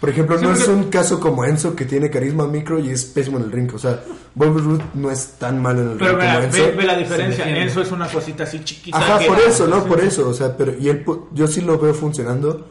por 0.00 0.08
ejemplo, 0.10 0.38
Sí, 0.38 0.44
no 0.44 0.52
es 0.52 0.68
un 0.68 0.84
caso 0.84 1.18
como 1.20 1.44
Enzo 1.44 1.74
que 1.74 1.84
tiene 1.84 2.10
carisma 2.10 2.46
micro 2.46 2.78
y 2.78 2.90
es 2.90 3.04
pésimo 3.06 3.38
en 3.38 3.44
el 3.44 3.52
ring, 3.52 3.72
o 3.74 3.78
sea, 3.78 4.00
Bobby 4.36 4.60
Roode 4.60 4.84
no 4.94 5.10
es 5.10 5.26
tan 5.38 5.60
malo 5.60 5.82
en 5.82 5.90
el 5.92 5.98
Pero 5.98 6.10
ring 6.12 6.18
mira, 6.20 6.34
como 6.34 6.46
Enzo. 6.46 6.62
ve, 6.62 6.70
ve 6.72 6.84
la 6.84 6.96
diferencia. 6.96 7.48
Enzo 7.62 7.82
es 7.82 7.90
una 7.92 8.06
cosita 8.08 8.44
así 8.44 8.62
chiquita. 8.62 8.98
Ajá, 8.98 9.18
que- 9.18 9.26
por 9.26 9.38
eso, 9.40 9.66
¿no? 9.66 9.82
Sí. 9.82 9.88
Por 9.88 10.00
eso, 10.00 10.28
o 10.28 10.34
sea, 10.34 10.56
pero 10.56 10.74
y 10.78 10.88
él, 10.88 11.04
pu- 11.04 11.26
yo 11.32 11.46
sí 11.48 11.60
lo 11.60 11.76
veo 11.78 11.92
funcionando 11.94 12.68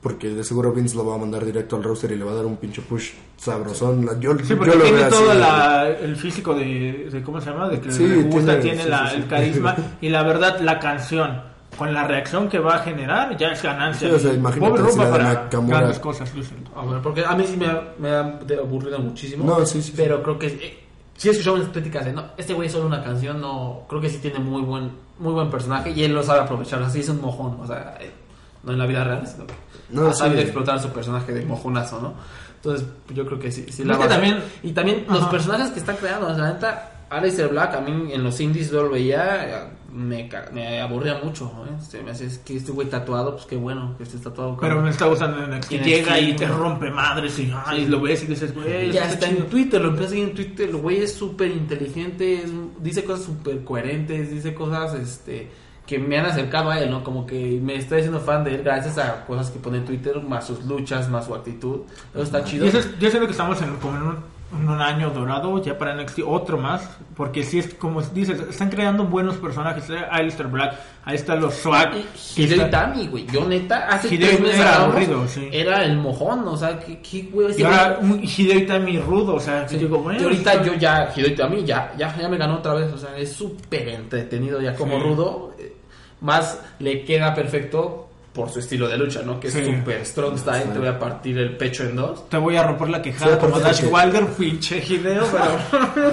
porque 0.00 0.28
de 0.30 0.44
seguro 0.44 0.72
Vince 0.72 0.96
lo 0.96 1.04
va 1.06 1.16
a 1.16 1.18
mandar 1.18 1.44
directo 1.44 1.76
al 1.76 1.82
roster 1.82 2.12
y 2.12 2.16
le 2.16 2.24
va 2.24 2.32
a 2.32 2.34
dar 2.36 2.46
un 2.46 2.56
pinche 2.56 2.80
push 2.82 3.10
sabrosón. 3.36 4.06
La- 4.06 4.18
Yo, 4.20 4.36
Sí, 4.38 4.44
yo 4.50 4.58
porque 4.58 4.76
lo 4.76 4.82
tiene 4.82 4.98
veo 4.98 5.08
todo 5.08 5.30
así. 5.30 5.38
la- 5.40 5.88
el 5.88 6.16
físico 6.16 6.54
de, 6.54 7.08
de- 7.12 7.22
¿Cómo 7.22 7.40
se 7.40 7.50
llama? 7.50 7.68
De 7.68 7.80
que 7.80 7.90
Sí, 7.90 8.06
le 8.06 8.22
gusta, 8.22 8.60
tiene- 8.60 8.62
tiene, 8.62 8.82
sí, 8.84 8.88
la- 8.88 9.10
el 9.12 9.26
carisma. 9.26 9.76
y 10.00 10.08
la 10.08 10.22
verdad, 10.22 10.60
la 10.60 10.78
canción, 10.78 11.40
con 11.76 11.92
la 11.92 12.06
reacción 12.06 12.48
que 12.48 12.58
va 12.58 12.76
a 12.76 12.78
generar, 12.80 13.36
ya 13.36 13.48
es 13.48 13.62
ganancia. 13.62 14.08
Sí, 14.08 14.14
o 14.14 14.18
sea, 14.18 14.32
imagínate 14.32 14.90
si 14.90 14.96
para 14.98 15.48
grandes 15.50 15.98
cosas, 15.98 16.32
yo 16.34 16.42
siento. 16.42 16.70
Ah, 16.76 16.82
bueno, 16.84 17.02
porque 17.02 17.24
a 17.24 17.34
mí 17.34 17.44
sí 17.46 17.56
me 17.56 17.66
ha, 17.66 17.82
me 17.98 18.10
ha 18.10 18.20
aburrido 18.60 18.98
muchísimo. 18.98 19.44
No, 19.44 19.66
sí, 19.66 19.82
sí, 19.82 19.90
sí. 19.90 19.94
Pero 19.96 20.22
creo 20.22 20.38
que 20.38 20.46
eh, 20.46 20.78
sí 21.16 21.28
he 21.28 21.32
escuchado 21.32 21.56
unas 21.56 21.68
críticas 21.70 22.04
de 22.04 22.12
no, 22.12 22.24
este 22.36 22.54
güey 22.54 22.66
es 22.68 22.72
solo 22.72 22.86
una 22.86 23.02
canción, 23.02 23.40
no, 23.40 23.82
creo 23.88 24.00
que 24.00 24.08
sí 24.08 24.18
tiene 24.18 24.38
muy 24.38 24.62
buen, 24.62 24.90
muy 25.18 25.32
buen 25.32 25.50
personaje 25.50 25.90
y 25.90 26.04
él 26.04 26.14
lo 26.14 26.22
sabe 26.22 26.40
aprovechar, 26.40 26.82
así 26.82 27.00
es 27.00 27.08
un 27.08 27.20
mojón, 27.20 27.58
o 27.60 27.66
sea, 27.66 27.96
eh, 28.00 28.10
no 28.66 28.72
en 28.72 28.78
la 28.78 28.86
vida 28.86 29.04
real, 29.04 29.26
sino 29.26 29.46
que 29.46 29.54
No, 29.90 30.08
ha 30.08 30.12
sí. 30.12 30.18
sabido 30.18 30.42
explotar 30.42 30.80
su 30.80 30.88
personaje 30.90 31.32
de 31.32 31.46
mojonazo, 31.46 32.00
¿no? 32.02 32.14
Entonces, 32.56 32.86
yo 33.14 33.24
creo 33.24 33.38
que 33.38 33.50
sí, 33.52 33.64
que 33.64 34.08
también- 34.08 34.42
y 34.62 34.72
también 34.72 35.04
los 35.08 35.24
personajes 35.28 35.70
que 35.70 35.78
están 35.78 35.96
creando, 35.96 36.26
o 36.26 36.34
sea, 36.34 36.44
la 36.44 36.52
neta, 36.54 36.92
Aleister 37.08 37.48
Black, 37.48 37.74
a 37.74 37.80
mí 37.80 38.12
en 38.12 38.24
los 38.24 38.40
indies 38.40 38.70
yo 38.72 38.82
lo 38.82 38.90
veía, 38.90 39.70
me, 39.92 40.28
me 40.52 40.80
aburría 40.80 41.20
mucho. 41.22 41.46
¿eh? 41.68 41.80
Se 41.80 42.02
me 42.02 42.10
hace 42.10 42.26
es 42.26 42.38
que 42.38 42.56
este 42.56 42.72
güey 42.72 42.88
tatuado, 42.88 43.34
pues 43.36 43.46
qué 43.46 43.54
bueno 43.56 43.94
que 43.96 44.02
esté 44.02 44.18
tatuado. 44.18 44.56
Pero 44.60 44.82
me 44.82 44.90
está 44.90 45.06
gustando 45.06 45.44
en 45.44 45.50
NXT. 45.52 45.72
En 45.74 45.84
Llega 45.84 46.18
y 46.18 46.34
te 46.34 46.48
rompe 46.48 46.90
madres 46.90 47.38
y 47.38 47.52
ay, 47.64 47.86
lo 47.86 48.00
ves 48.00 48.24
y 48.24 48.26
dices, 48.26 48.52
güey, 48.52 48.90
ya 48.90 49.04
está 49.08 49.28
chido. 49.28 49.42
en 49.44 49.46
Twitter, 49.48 49.80
lo 49.80 49.88
empiezas 49.90 50.08
a 50.08 50.14
seguir 50.16 50.28
en 50.30 50.34
Twitter. 50.34 50.68
El 50.70 50.76
güey 50.78 50.96
es 51.02 51.14
súper 51.14 51.50
inteligente, 51.52 52.44
dice 52.80 53.04
cosas 53.04 53.24
súper 53.26 53.62
coherentes, 53.62 54.28
dice 54.32 54.52
cosas 54.52 54.94
este 54.94 55.48
que 55.86 55.98
me 55.98 56.18
han 56.18 56.26
acercado 56.26 56.70
a 56.70 56.80
él, 56.80 56.90
¿no? 56.90 57.04
Como 57.04 57.24
que 57.26 57.60
me 57.62 57.76
estoy 57.76 57.98
haciendo 58.00 58.20
fan 58.20 58.42
de 58.44 58.56
él 58.56 58.62
gracias 58.64 58.98
a 58.98 59.24
cosas 59.24 59.50
que 59.50 59.58
pone 59.60 59.78
en 59.78 59.84
Twitter, 59.84 60.20
más 60.20 60.46
sus 60.46 60.64
luchas, 60.64 61.08
más 61.08 61.26
su 61.26 61.34
actitud. 61.34 61.80
Eso 62.12 62.22
está 62.24 62.42
chido. 62.44 62.64
Y 62.66 62.68
eso 62.68 62.78
es- 62.80 62.98
yo 62.98 63.08
siento 63.10 63.26
que 63.26 63.32
estamos 63.32 63.60
en, 63.62 63.76
como 63.76 63.96
en 63.96 64.02
un, 64.02 64.36
año 64.80 65.10
dorado 65.10 65.60
ya 65.62 65.76
para 65.76 65.92
NXT, 65.94 66.20
otro 66.24 66.56
más, 66.56 66.88
porque 67.16 67.42
si 67.42 67.58
es 67.58 67.74
como 67.74 68.00
dices, 68.00 68.40
están 68.48 68.70
creando 68.70 69.04
buenos 69.04 69.36
personajes. 69.36 69.90
eh, 69.90 69.98
Aleister 70.10 70.46
Black, 70.46 70.74
ahí 71.04 71.16
están 71.16 71.40
los 71.40 71.54
swag. 71.54 71.92
Hideo 72.36 72.62
está- 72.64 72.68
Itami, 72.68 73.08
güey. 73.08 73.26
Yo 73.26 73.44
neta, 73.46 73.88
hace 73.88 74.14
Hideo 74.14 74.28
tres 74.28 74.40
meses 74.40 74.60
era 74.60 74.84
aburrido, 74.84 75.26
sí. 75.28 75.48
Era 75.52 75.82
el 75.84 75.96
mojón, 75.98 76.46
o 76.46 76.56
sea, 76.56 76.78
que 76.78 77.00
güey. 77.32 77.60
Y 77.60 77.62
ahora 77.64 77.98
un 78.00 78.20
Hideo 78.22 78.58
Itami 78.58 78.98
rudo, 79.00 79.34
o 79.34 79.40
sea, 79.40 79.66
que 79.66 79.78
digo, 79.78 79.98
bueno, 79.98 80.20
y 80.20 80.24
ahorita 80.24 80.52
está- 80.54 80.64
yo 80.64 80.74
ya, 80.74 81.12
Hideo 81.14 81.28
Itami 81.30 81.64
ya, 81.64 81.92
ya, 81.98 82.16
ya 82.16 82.28
me 82.28 82.36
ganó 82.38 82.56
otra 82.58 82.74
vez, 82.74 82.92
o 82.92 82.98
sea, 82.98 83.16
es 83.18 83.32
súper 83.32 83.88
entretenido 83.88 84.60
ya 84.60 84.74
como 84.76 84.96
Sí. 84.96 85.02
rudo. 85.02 85.54
Más 86.20 86.60
le 86.78 87.04
queda 87.04 87.34
perfecto 87.34 88.05
por 88.36 88.50
su 88.50 88.58
estilo 88.60 88.86
de 88.86 88.98
lucha, 88.98 89.22
¿no? 89.24 89.40
Que 89.40 89.48
es 89.48 89.54
súper 89.54 90.04
strong 90.04 90.36
style, 90.38 90.64
te 90.72 90.78
voy 90.78 90.88
a 90.88 90.98
partir 90.98 91.38
el 91.38 91.56
pecho 91.56 91.84
en 91.84 91.96
dos. 91.96 92.28
Te 92.28 92.36
voy 92.36 92.54
a 92.56 92.62
romper 92.62 92.90
la 92.90 93.00
quejada 93.00 93.34
Sí, 93.34 93.40
como 93.40 93.58
Dash 93.58 93.80
porque- 93.82 93.94
Wilder, 94.06 94.26
pinche 94.26 94.84
Hideo, 94.86 95.24
pero... 95.32 96.06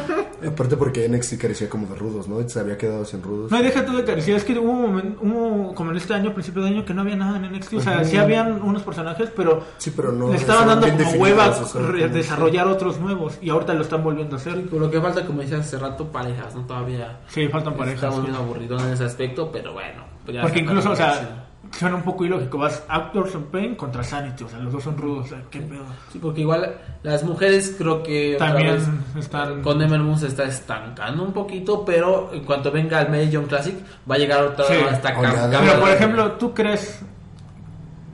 Aparte 0.51 0.77
porque 0.77 1.07
NXT 1.07 1.37
carecía 1.39 1.69
como 1.69 1.87
de 1.87 1.95
rudos, 1.95 2.27
¿no? 2.27 2.47
Se 2.47 2.59
había 2.59 2.77
quedado 2.77 3.05
sin 3.05 3.21
rudos. 3.21 3.51
No, 3.51 3.59
y 3.59 3.63
deja 3.63 3.85
todo 3.85 3.97
de 3.97 4.03
carecer. 4.05 4.35
Es 4.35 4.43
que 4.43 4.57
hubo 4.57 4.71
un 4.71 4.81
momento, 4.81 5.19
hubo 5.21 5.75
como 5.75 5.91
en 5.91 5.97
este 5.97 6.13
año, 6.13 6.33
principio 6.33 6.61
de 6.63 6.69
año, 6.69 6.85
que 6.85 6.93
no 6.93 7.01
había 7.01 7.15
nada 7.15 7.37
en 7.37 7.51
NXT. 7.53 7.73
O 7.75 7.81
sea, 7.81 8.03
sí 8.03 8.17
habían 8.17 8.61
unos 8.61 8.83
personajes, 8.83 9.29
pero 9.35 9.63
Sí, 9.77 9.91
pero 9.95 10.11
no. 10.11 10.29
le 10.29 10.37
estaban 10.37 10.67
dando 10.67 10.87
como 10.87 10.97
definidos, 10.99 11.21
hueva 11.21 11.49
o 11.49 11.65
sea, 11.65 11.81
re- 11.81 12.01
como- 12.03 12.13
desarrollar 12.15 12.67
otros 12.67 12.99
nuevos. 12.99 13.37
Y 13.41 13.49
ahorita 13.49 13.73
lo 13.73 13.81
están 13.81 14.03
volviendo 14.03 14.35
a 14.35 14.39
hacer. 14.39 14.65
Con 14.69 14.79
lo 14.79 14.89
que 14.91 14.99
falta, 15.01 15.25
como 15.25 15.41
decías 15.41 15.61
hace 15.61 15.77
rato, 15.77 16.07
parejas, 16.11 16.55
¿no? 16.55 16.65
Todavía 16.65 17.19
Sí, 17.27 17.47
faltan 17.47 17.73
parejas. 17.75 17.95
estamos 18.03 18.17
sí. 18.17 18.21
viendo 18.23 18.39
aburridón 18.39 18.79
en 18.87 18.93
ese 18.93 19.05
aspecto, 19.05 19.49
pero 19.51 19.73
bueno. 19.73 20.03
pues 20.25 20.35
ya 20.35 20.41
Porque 20.41 20.59
incluso, 20.59 20.91
o 20.91 20.95
sea, 20.95 21.42
suena 21.77 21.95
un 21.95 22.03
poco 22.03 22.23
ilógico. 22.25 22.57
Vas 22.57 22.83
Actors 22.87 23.33
on 23.35 23.43
Pain 23.45 23.75
contra 23.75 24.03
Sanity. 24.03 24.43
O 24.43 24.49
sea, 24.49 24.59
los 24.59 24.71
dos 24.73 24.83
son 24.83 24.97
rudos. 24.97 25.25
O 25.25 25.29
sea, 25.29 25.41
qué 25.49 25.59
pedo. 25.59 25.83
Sí, 26.11 26.19
porque 26.19 26.41
igual 26.41 26.75
las 27.03 27.23
mujeres 27.23 27.75
creo 27.77 28.03
que 28.03 28.35
También 28.39 28.75
vez 28.75 28.87
están. 29.17 29.61
con 29.61 29.79
Moon 30.01 30.17
se 30.19 30.27
está 30.27 30.43
estancando 30.43 31.23
un 31.23 31.33
poquito, 31.33 31.83
pero 31.85 32.29
en 32.33 32.43
cuanto 32.43 32.71
venga 32.71 33.01
el 33.01 33.31
Young 33.31 33.47
Classic 33.47 33.75
va 34.09 34.15
a 34.15 34.17
llegar 34.17 34.43
otra 34.43 34.65
Sí. 34.65 34.73
vez 34.73 34.93
hasta 34.93 35.09
acá. 35.09 35.49
Pero, 35.59 35.79
por 35.79 35.89
ejemplo, 35.89 36.31
¿tú 36.33 36.53
crees 36.53 37.01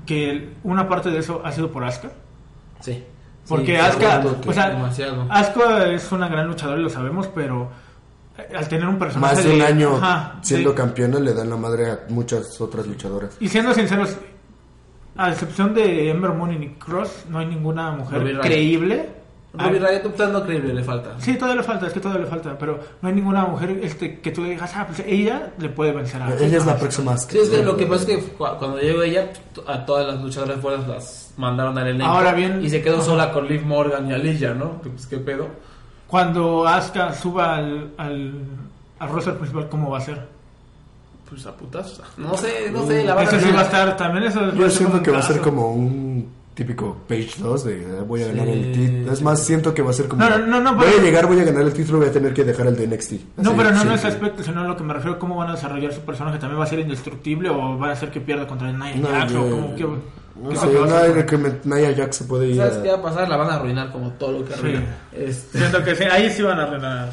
que 0.06 0.54
una 0.64 0.88
parte 0.88 1.10
de 1.12 1.20
eso 1.20 1.42
ha 1.44 1.52
sido 1.52 1.72
por 1.72 1.84
Asuka? 1.84 2.10
Sí. 2.80 3.04
Porque 3.48 3.76
Sí, 3.76 3.76
Asuka, 3.78 4.24
o 4.48 4.54
sea, 4.54 4.70
demasiado. 4.70 5.26
Asuka 5.30 5.88
es 5.88 6.12
una 6.12 6.28
gran 6.28 6.48
luchadora 6.48 6.80
y 6.80 6.84
lo 6.84 6.90
sabemos, 6.90 7.28
pero 7.34 7.70
al 8.56 8.68
tener 8.68 8.88
un 8.88 8.98
personaje 9.00 9.36
Más 9.36 9.44
de 9.44 9.54
un 9.54 9.62
año 9.62 9.96
Ajá, 9.98 10.40
siendo 10.42 10.72
sí. 10.72 10.76
campeona 10.76 11.20
le 11.20 11.34
dan 11.34 11.50
la 11.50 11.58
madre 11.58 11.92
a 11.92 12.00
muchas 12.10 12.60
otras 12.62 12.86
luchadoras. 12.88 13.36
Y 13.40 13.48
siendo 13.50 13.74
sinceros, 13.74 14.16
a 15.18 15.32
excepción 15.32 15.74
de 15.74 16.10
Ember 16.12 16.32
Moon 16.32 16.54
y 16.54 16.58
Nick 16.60 16.78
Cross, 16.84 17.26
no 17.30 17.40
hay 17.40 17.46
ninguna 17.48 17.92
mujer 17.92 18.22
Ruby 18.22 18.38
creíble. 18.40 19.10
Ruby 19.52 19.80
Ah, 19.84 19.88
Riott 19.90 20.14
pues, 20.16 20.30
no 20.30 20.44
creíble 20.46 20.74
le 20.76 20.84
falta. 20.84 21.16
Sí, 21.20 21.34
todavía 21.34 21.62
le 21.62 21.64
falta, 21.68 21.88
es 21.88 21.94
que 21.94 22.00
todavía 22.00 22.24
le 22.26 22.30
falta, 22.30 22.56
pero 22.56 22.80
no 23.02 23.10
hay 23.10 23.16
ninguna 23.16 23.46
mujer 23.46 23.80
este, 23.82 24.20
que 24.20 24.30
tú 24.32 24.44
digas, 24.44 24.72
ah, 24.76 24.86
pues 24.86 25.00
ella 25.08 25.54
le 25.58 25.70
puede 25.70 25.92
vencer 25.92 26.22
a 26.22 26.32
Ella 26.36 26.58
es 26.60 26.66
la 26.68 26.78
próxima. 26.78 27.18
Sí, 27.18 27.40
es 27.40 27.50
que 27.50 27.64
lo 27.64 27.76
que 27.76 27.88
pasa 27.88 28.04
es 28.04 28.08
que 28.08 28.32
cu- 28.34 28.46
cuando 28.60 28.78
llegó 28.78 29.02
ella, 29.02 29.28
a 29.68 29.86
todas 29.88 30.06
las 30.06 30.22
luchadoras 30.22 30.60
fueras 30.62 30.88
las 30.88 31.34
mandaron 31.38 31.76
al 31.80 31.88
elenco. 31.88 32.06
Ahora 32.06 32.34
bien- 32.34 32.64
Y 32.64 32.70
se 32.70 32.84
quedó 32.84 32.98
Ajá. 32.98 33.06
sola 33.06 33.32
con 33.32 33.48
Liv 33.48 33.66
Morgan 33.66 34.08
y 34.08 34.14
Alicia, 34.14 34.54
¿no? 34.54 34.80
Que, 34.84 34.90
Pues 34.92 35.08
qué 35.08 35.18
pedo. 35.18 35.48
Cuando 36.10 36.68
Asuka 36.68 37.14
suba 37.14 37.56
al, 37.58 37.92
al, 37.98 38.34
al 39.00 39.10
roster 39.10 39.36
principal, 39.38 39.70
¿cómo 39.70 39.92
va 39.92 40.00
a 40.00 40.02
ser? 40.02 40.28
Pues 41.30 41.46
a 41.46 41.56
putas. 41.56 42.02
No 42.18 42.36
sé, 42.36 42.72
no 42.72 42.86
sé, 42.88 43.04
la 43.04 43.14
Eso 43.22 43.32
verdad. 43.34 43.48
sí 43.48 43.54
va 43.54 43.60
a 43.60 43.64
estar, 43.64 43.96
también 43.98 44.24
eso 44.26 44.42
va 44.42 44.54
Yo 44.56 44.66
a 44.66 44.70
siento 44.72 45.02
que 45.04 45.12
va 45.12 45.20
a 45.20 45.22
ser 45.22 45.40
como 45.42 45.72
un 45.72 46.28
típico 46.56 46.98
Page 47.08 47.36
2 47.38 47.64
de 47.64 47.82
eh, 47.84 48.02
voy 48.06 48.24
a 48.24 48.28
ganar 48.30 48.46
Sí, 48.48 48.52
el 48.54 48.72
título. 48.74 49.14
Es 49.14 49.22
más, 49.22 49.46
siento 49.46 49.74
que 49.74 49.84
va 49.84 49.92
a 49.92 49.94
ser 49.94 50.08
como. 50.08 50.28
No, 50.28 50.38
no, 50.40 50.60
no, 50.60 50.74
voy 50.76 50.86
pero- 50.88 51.00
a 51.00 51.04
llegar, 51.04 51.28
voy 51.28 51.40
a 51.40 51.44
ganar 51.44 51.62
el 51.62 51.74
título, 51.74 52.00
voy 52.00 52.08
a 52.08 52.12
tener 52.12 52.34
que 52.34 52.44
dejar 52.44 52.66
el 52.68 52.76
de 52.76 52.88
NXT. 52.88 53.14
No, 53.38 53.56
pero 53.56 53.72
no 53.72 53.80
sí, 53.82 53.88
en 53.88 53.94
ese 53.94 54.08
aspecto, 54.08 54.44
sino 54.44 54.62
en 54.64 54.68
lo 54.68 54.76
que 54.76 54.84
me 54.84 54.94
refiero, 54.96 55.20
cómo 55.20 55.36
van 55.36 55.50
a 55.50 55.52
desarrollar 55.54 55.94
su 55.94 56.02
personaje. 56.02 56.40
¿También 56.40 56.60
va 56.60 56.64
a 56.64 56.68
ser 56.68 56.80
indestructible 56.80 57.50
o 57.52 57.78
van 57.78 57.92
a 57.92 57.94
hacer 57.94 58.10
que 58.10 58.20
pierda 58.20 58.48
contra 58.48 58.68
el 58.72 58.80
Nia 58.80 58.96
No, 58.96 59.08
Jax? 59.10 59.32
yo- 59.32 59.44
o 59.46 59.76
que- 59.76 59.88
No 60.42 60.56
sé, 60.56 60.68
lo 61.08 61.14
que 61.14 61.26
que 61.26 61.38
me- 61.38 61.54
Nia 61.64 61.94
Jax 61.96 62.16
se 62.18 62.24
puede 62.26 62.48
ir. 62.48 62.58
¿Sabes 62.58 62.78
a- 62.78 62.84
qué 62.84 62.90
va 62.90 62.96
a 62.98 63.02
pasar? 63.02 63.30
La 63.30 63.38
van 63.38 63.50
a 63.50 63.56
arruinar 63.56 63.92
como 63.92 64.12
todo 64.12 64.32
lo 64.40 64.46
que 64.46 64.54
Sí. 64.54 64.60
arruina. 64.60 64.84
Este, 65.12 65.58
Siento 65.60 65.84
que 65.84 65.96
sí, 65.96 66.04
ahí 66.06 66.30
sí 66.32 66.42
van 66.44 66.60
a 66.60 66.64
arruinar. 66.68 67.10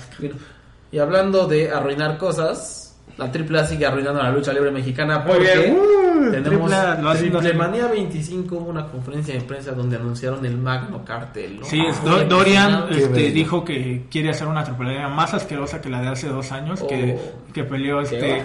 Y 0.92 0.98
hablando 0.98 1.46
de 1.46 1.70
arruinar 1.70 2.16
cosas, 2.18 2.96
la 3.18 3.30
AAA 3.32 3.64
sigue 3.66 3.86
arruinando 3.86 4.22
la 4.22 4.30
lucha 4.30 4.52
libre 4.52 4.70
mexicana 4.70 5.18
Muy 5.20 5.32
porque 5.38 5.56
bien. 5.58 5.76
Uh, 5.76 6.30
tenemos 6.30 6.70
AAA 6.72 7.10
hacen. 7.12 7.30
Triplemanía 7.32 7.86
25, 7.88 8.56
hubo 8.56 8.70
una 8.70 8.86
conferencia 8.86 9.34
de 9.34 9.40
prensa 9.40 9.72
donde 9.72 9.96
anunciaron 9.96 10.44
el 10.46 10.56
Magno 10.58 11.04
Cartel. 11.04 11.60
¿no? 11.60 11.66
Sí, 11.66 11.80
es- 11.86 12.02
Do- 12.04 12.24
Dorian 12.24 12.86
este, 12.90 13.30
dijo 13.32 13.64
que 13.64 14.06
quiere 14.10 14.30
hacer 14.30 14.46
una 14.46 14.62
triple 14.64 15.06
más 15.08 15.34
asquerosa 15.34 15.80
que 15.80 15.88
la 15.90 16.00
de 16.02 16.08
hace 16.08 16.28
dos 16.28 16.52
años, 16.52 16.82
que, 16.82 17.18
Oh. 17.18 17.52
que 17.52 17.64
peleó 17.64 17.98
¿Qué 17.98 18.04
este... 18.04 18.32
va? 18.32 18.38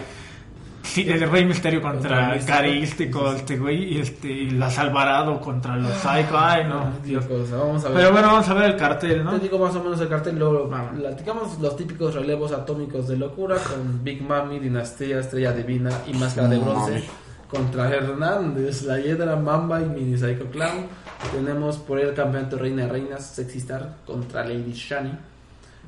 Sí, 0.84 1.08
el 1.08 1.30
Rey 1.30 1.46
Misterio 1.46 1.82
Contra. 1.82 2.38
Carístico, 2.46 3.32
este 3.32 3.58
güey, 3.58 3.94
y 3.96 4.02
este, 4.02 4.28
y 4.28 4.50
las 4.52 4.78
Alvarado 4.78 5.40
contra 5.40 5.76
los 5.78 5.94
Psycho, 5.94 6.38
ay 6.38 6.66
no, 6.66 6.92
Dios. 7.04 7.26
Cosa, 7.26 7.58
vamos 7.58 7.86
a 7.86 7.90
ver. 7.90 7.98
Pero 7.98 8.12
bueno, 8.12 8.28
vamos 8.28 8.50
a 8.50 8.54
ver 8.54 8.72
el 8.72 8.76
cartel, 8.76 9.24
¿no? 9.24 9.32
Te 9.32 9.40
digo 9.40 9.60
más 9.60 9.76
o 9.76 9.84
menos 9.84 10.02
el 10.02 10.10
cartel, 10.10 10.38
luego 10.38 10.70
platicamos 10.70 11.60
los 11.60 11.76
típicos 11.76 12.16
relevos 12.16 12.52
atómicos 12.52 13.08
de 13.08 13.18
locura 13.18 13.58
con 13.58 14.04
Big 14.04 14.22
Mami, 14.22 14.60
Dinastía, 14.60 15.20
Estrella 15.20 15.54
Divina 15.54 15.92
y 16.08 16.14
Máscara 16.14 16.48
de 16.48 16.58
Bronce 16.58 16.92
Mami. 16.92 17.04
contra 17.50 17.90
Hernández, 17.90 18.84
la 18.84 19.00
Hiedra 19.00 19.36
Mamba 19.36 19.82
y 19.82 19.86
Mini 19.86 20.18
Psycho 20.18 20.46
Clown. 20.52 20.88
Tenemos 21.32 21.78
por 21.78 22.00
ahí 22.00 22.06
el 22.06 22.14
campeonato 22.14 22.58
Reina 22.58 22.84
de 22.84 22.90
Reinas, 22.90 23.26
Sexy 23.26 23.60
Star 23.60 23.98
contra 24.06 24.44
Lady 24.44 24.74
Shani. 24.74 25.12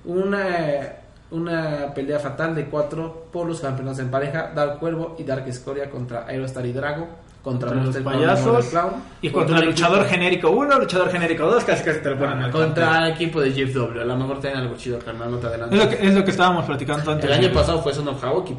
Una, 0.05 1.02
una 1.33 1.93
pelea 1.93 2.19
fatal 2.19 2.55
de 2.55 2.65
cuatro 2.65 3.25
por 3.31 3.47
los 3.47 3.59
campeonatos 3.59 3.99
en 3.99 4.09
pareja, 4.09 4.51
Dark 4.55 4.79
Cuervo 4.79 5.15
y 5.19 5.23
Dark 5.23 5.47
Escoria 5.47 5.89
contra 5.89 6.25
Aerostar 6.27 6.65
y 6.65 6.71
Drago. 6.73 7.07
Contra, 7.43 7.71
Contra 7.73 7.85
los 7.87 7.97
payasos 7.97 8.65
Clown. 8.67 8.91
Y 9.21 9.29
contra 9.29 9.59
el 9.59 9.65
luchador 9.65 9.97
equipo- 10.03 10.09
genérico 10.11 10.49
1, 10.51 10.79
luchador 10.79 11.09
genérico 11.11 11.43
2, 11.45 11.65
casi 11.65 11.83
casi 11.83 11.99
te 11.99 12.09
lo 12.11 12.17
ponen 12.17 12.39
cartel. 12.39 12.51
contra 12.53 13.05
el 13.05 13.13
equipo 13.15 13.41
de 13.41 13.51
Jeff 13.51 13.73
W. 13.73 14.01
A 14.01 14.05
lo 14.05 14.15
mejor 14.15 14.39
tienen 14.39 14.59
algo 14.59 14.77
chido, 14.77 14.97
carnal, 14.99 15.29
no 15.29 15.37
te 15.39 15.47
Es 15.47 15.51
adelantes. 15.51 15.79
lo 15.83 15.89
que, 15.89 16.07
es 16.07 16.13
lo 16.15 16.23
que 16.23 16.31
estábamos 16.31 16.63
platicando 16.63 17.11
antes. 17.11 17.29
El 17.29 17.33
año 17.45 17.53
pasado 17.53 17.81
fue 17.83 17.93
Son 17.93 18.07
of 18.07 18.23
Havoc 18.23 18.49
y 18.49 18.53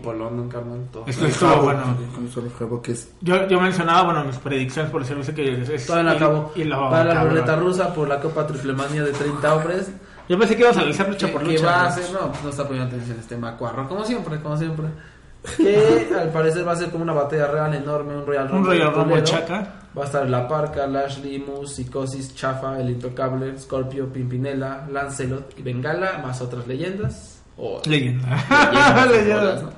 carnal. 0.50 0.86
todo. 0.92 1.04
Esto 1.06 1.24
estuvo 1.24 1.56
bueno. 1.62 1.96
Es 2.86 3.08
Yo, 3.22 3.48
yo 3.48 3.58
mencionaba, 3.58 4.02
bueno, 4.02 4.22
mis 4.24 4.36
predicciones, 4.36 4.90
por 4.92 5.00
decirlo 5.00 5.22
así, 5.22 5.32
que 5.32 5.62
es... 5.62 5.68
es- 5.70 5.86
Todavía 5.86 6.10
no 6.10 6.12
y- 6.12 6.16
acabó. 6.18 6.52
y 6.54 6.64
lo 6.64 6.90
Para 6.90 7.14
la 7.14 7.24
ruleta 7.24 7.56
rusa 7.56 7.94
por 7.94 8.06
la 8.06 8.20
Copa 8.20 8.46
Triplemanía 8.46 9.02
de 9.02 9.12
30 9.12 9.54
hombres. 9.54 9.90
Yo 10.28 10.38
pensé 10.38 10.56
que 10.56 10.62
ibas 10.62 10.76
a 10.76 10.80
analizar 10.80 11.08
lucha 11.08 11.26
que, 11.26 11.32
por 11.32 11.42
que 11.42 11.52
lucha. 11.52 11.66
va 11.66 11.84
a 11.86 11.92
ser, 11.92 12.10
no, 12.12 12.30
pues 12.30 12.44
no 12.44 12.50
está 12.50 12.66
poniendo 12.66 12.88
atención 12.94 13.18
este 13.20 13.36
macuarro, 13.36 13.88
como 13.88 14.04
siempre, 14.04 14.40
como 14.40 14.56
siempre. 14.56 14.86
Que 15.56 16.08
al 16.18 16.30
parecer 16.30 16.66
va 16.66 16.72
a 16.72 16.76
ser 16.76 16.90
como 16.90 17.02
una 17.04 17.12
batalla 17.12 17.46
real 17.48 17.74
enorme, 17.74 18.16
un 18.16 18.26
Royal 18.26 18.50
Un 18.50 18.64
Royal 18.64 18.94
Rumble 18.94 19.22
chaca. 19.22 19.66
Va 19.96 20.02
a 20.02 20.06
estar 20.06 20.28
La 20.28 20.48
Parca, 20.48 20.86
Lashley, 20.86 21.38
Moose, 21.38 21.74
Psicosis, 21.74 22.34
Chafa, 22.34 22.80
El 22.80 22.90
Intocable, 22.90 23.56
Scorpio, 23.58 24.10
Pimpinela, 24.12 24.86
Lancelot 24.90 25.58
y 25.58 25.62
Bengala, 25.62 26.18
más 26.18 26.40
otras 26.40 26.66
leyendas. 26.66 27.42
O 27.58 27.80
Leyenda. 27.84 28.26
leyendas, 28.72 29.10
Leyenda. 29.10 29.70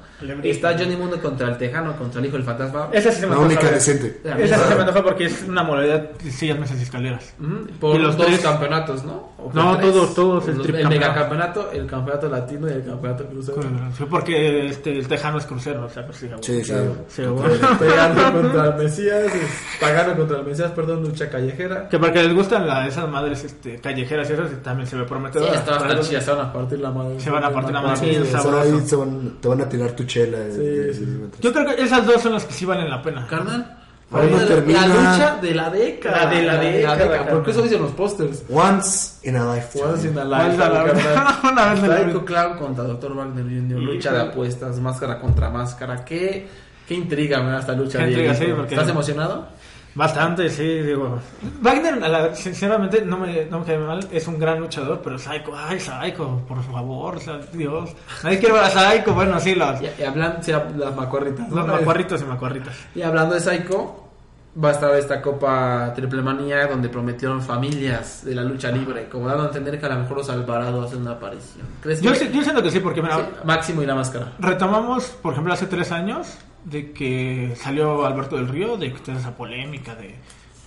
Está 0.42 0.76
Johnny 0.78 0.96
Mundo 0.96 1.20
contra 1.20 1.48
el 1.48 1.58
Tejano, 1.58 1.96
contra 1.96 2.20
el 2.20 2.26
hijo 2.26 2.36
del 2.36 2.44
fantasma. 2.44 2.88
Esa 2.92 3.12
sí 3.12 3.20
se 3.20 3.26
me 3.26 3.34
la 3.34 3.40
única 3.40 3.70
decente. 3.70 4.20
Esa 4.24 4.56
sí 4.58 4.64
se 4.68 4.74
me 4.74 4.80
antoja 4.80 5.02
porque 5.02 5.24
es 5.26 5.42
una 5.46 5.62
modalidad 5.62 6.10
de 6.12 6.30
sillas, 6.30 6.58
mesas 6.58 6.78
y 6.78 6.82
escaleras. 6.84 7.34
Por 7.80 7.96
Y 7.96 7.98
los 8.02 8.16
dos 8.16 8.26
tres- 8.26 8.40
campeonatos, 8.40 9.04
¿no? 9.04 9.34
¿O 9.38 9.50
No, 9.52 9.76
tres? 9.76 9.92
todos, 9.92 10.14
todos, 10.14 10.48
el 10.48 10.74
El 10.76 10.88
megacampeonato, 10.88 11.70
el 11.70 11.86
campeonato 11.86 12.28
latino 12.28 12.68
y 12.68 12.72
el 12.72 12.84
campeonato 12.84 13.26
crucero. 13.26 13.60
Sí, 13.96 14.04
porque 14.10 14.66
este, 14.66 14.96
el 14.98 15.06
tejano 15.06 15.38
es 15.38 15.44
crucero, 15.46 15.84
o 15.84 15.88
sea, 15.90 16.04
pues 16.06 16.18
sí, 16.18 16.28
Sí, 16.40 16.64
sí. 16.64 16.72
Claro. 16.72 16.96
Sí. 17.08 17.22
Pegando 17.78 18.32
contra 18.42 18.66
el 18.68 18.74
Mesías, 18.84 19.24
es- 19.34 19.78
pagando 19.80 20.16
contra 20.16 20.38
el 20.38 20.44
Mesías, 20.46 20.70
perdón, 20.72 21.02
lucha 21.02 21.28
callejera. 21.28 21.88
Que 21.88 21.98
para 21.98 22.12
que 22.12 22.22
les 22.22 22.34
gustan 22.34 22.66
la- 22.66 22.86
esas 22.86 23.08
madres 23.08 23.44
este, 23.44 23.78
callejeras 23.80 24.28
y 24.30 24.32
esas 24.32 24.50
también 24.62 24.86
se 24.88 24.96
ve 24.96 25.02
Sí, 25.04 25.08
prometedor. 25.08 25.54
esta 25.54 25.70
va 25.72 25.76
a 25.76 25.88
estar 25.90 26.00
chida, 26.00 26.20
se 26.20 26.30
van 26.32 26.46
a 26.46 26.52
partir 26.52 26.78
la 26.80 26.90
madre. 26.90 27.20
Se 27.20 27.30
van 27.30 27.44
a 27.44 27.50
partir 27.50 27.72
la 27.74 27.82
madre. 27.82 27.96
Sí, 27.96 28.24
Sí, 28.24 28.30
sabroso. 28.32 28.60
ahí 28.60 28.80
se 28.86 28.96
van- 28.96 29.36
te 29.40 29.48
van 29.48 29.60
a 29.60 29.68
tirar 29.68 29.90
tu 29.92 30.05
chela. 30.06 30.38
Sí, 30.50 30.94
sí. 30.94 31.20
Yo 31.40 31.52
creo 31.52 31.66
que 31.74 31.82
esas 31.82 32.06
dos 32.06 32.22
son 32.22 32.32
las 32.34 32.44
que 32.44 32.52
sí 32.52 32.64
valen 32.64 32.88
la 32.90 33.02
pena. 33.02 33.26
Carnal, 33.26 33.76
no 34.10 34.22
la, 34.22 34.46
termina. 34.46 34.86
la 34.86 34.94
lucha 34.94 35.38
de 35.42 35.54
la 35.54 35.70
década. 35.70 36.24
La 36.24 36.30
de 36.30 36.42
la 36.42 36.56
década, 36.58 36.96
Porque 36.98 37.16
cabrón. 37.24 37.44
eso 37.50 37.62
dicen 37.62 37.82
los 37.82 37.90
pósters. 37.92 38.44
Once 38.50 39.28
in 39.28 39.36
a 39.36 39.54
lifetime. 39.54 39.84
Once 39.84 40.08
in 40.08 40.18
a 40.18 40.24
lifetime, 40.24 40.68
lifetime. 40.68 41.02
carnal. 41.14 41.34
Una 41.52 41.72
vez 41.74 41.82
en 41.82 41.88
la 41.90 41.96
Psycho. 42.04 42.24
Clown 42.24 42.58
contra 42.58 42.84
Dr. 42.84 43.12
Wagner 43.14 43.44
Jr. 43.44 43.78
Lucha 43.80 44.12
de 44.12 44.20
apuestas, 44.22 44.78
máscara 44.80 45.18
contra 45.20 45.50
máscara. 45.50 46.04
Qué, 46.04 46.46
qué 46.86 46.94
intriga 46.94 47.42
me 47.42 47.50
da 47.50 47.60
esta 47.60 47.72
lucha. 47.72 47.98
Qué 47.98 48.08
intriga, 48.08 48.34
sí, 48.34 48.44
porque- 48.56 48.74
¿Estás 48.74 48.88
emocionado? 48.88 49.48
Bastante, 49.96 50.48
sí, 50.50 50.62
digo. 50.82 51.18
Wagner, 51.62 51.94
a 52.04 52.08
la- 52.08 52.34
sinceramente, 52.34 53.02
no 53.04 53.16
me, 53.16 53.46
no 53.46 53.60
me 53.60 53.64
cae 53.64 53.78
mal. 53.78 54.06
Es 54.12 54.28
un 54.28 54.38
gran 54.38 54.60
luchador, 54.60 55.00
pero 55.02 55.18
Psycho, 55.18 55.52
ay, 55.56 55.80
Psycho, 55.80 56.42
por 56.46 56.62
favor, 56.62 57.16
o 57.16 57.20
sea, 57.20 57.38
Dios. 57.52 57.90
Nadie 58.22 58.38
quiere 58.38 58.54
ver 58.54 58.64
a 58.64 58.70
Psycho. 58.70 59.14
Bueno, 59.14 59.40
sí, 59.40 59.54
los, 59.54 59.80
Y, 59.80 59.88
y 60.02 60.04
hablan, 60.04 60.42
sí, 60.42 60.52
las 60.76 60.94
macuarritas. 60.94 61.48
¿no? 61.48 61.56
los 61.56 61.66
macuarritos 61.66 62.20
y 62.20 62.24
macuarritas. 62.24 62.74
Y 62.94 63.00
hablando 63.02 63.34
de 63.34 63.40
Psycho, 63.40 64.02
va 64.62 64.68
a 64.68 64.72
estar 64.72 64.94
esta 64.96 65.20
Copa 65.22 65.92
Triple 65.94 66.20
Manía 66.22 66.66
donde 66.66 66.88
prometieron 66.90 67.40
familias 67.42 68.22
de 68.24 68.34
la 68.34 68.42
lucha 68.42 68.70
libre, 68.70 69.08
como 69.08 69.28
dando 69.28 69.44
a 69.44 69.46
entender 69.46 69.78
que 69.80 69.86
a 69.86 69.90
lo 69.90 69.96
mejor 70.00 70.18
los 70.18 70.28
Alvarado 70.30 70.82
hacen 70.82 71.00
una 71.02 71.12
aparición. 71.12 71.66
¿Crees 71.82 72.00
Yo, 72.02 72.12
que- 72.12 72.18
sí- 72.18 72.30
yo 72.34 72.42
siento 72.42 72.62
que 72.62 72.70
sí, 72.70 72.80
porque 72.80 73.00
mira, 73.02 73.16
Sí, 73.16 73.22
Máximo 73.44 73.82
y 73.82 73.86
la 73.86 73.94
máscara. 73.94 74.32
retomamos, 74.38 75.04
por 75.22 75.32
ejemplo, 75.32 75.52
hace 75.54 75.66
tres 75.66 75.90
años, 75.92 76.36
de 76.66 76.92
que 76.92 77.54
salió 77.56 78.04
Alberto 78.04 78.36
del 78.36 78.48
Río, 78.48 78.76
de 78.76 78.92
que 78.92 78.98
toda 78.98 79.18
esa 79.18 79.36
polémica 79.36 79.94
de, 79.94 80.16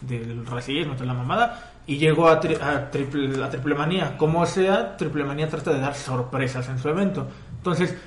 del 0.02 0.45
racismo, 0.45 0.93
toda 0.93 1.08
la 1.08 1.14
mamada, 1.14 1.74
y 1.86 1.97
llegó 1.97 2.30
a, 2.30 2.39
tri- 2.39 2.89
triple, 2.89 3.43
a 3.43 3.50
Triple 3.50 3.76
Manía. 3.76 4.16
Como 4.18 4.45
sea, 4.45 4.95
Triple 4.95 5.26
Manía 5.26 5.50
trata 5.50 5.74
de 5.74 5.80
dar 5.80 5.95
sorpresas 5.95 6.70
en 6.70 6.80
su 6.80 6.88
evento. 6.88 7.28
Entonces, 7.58 7.97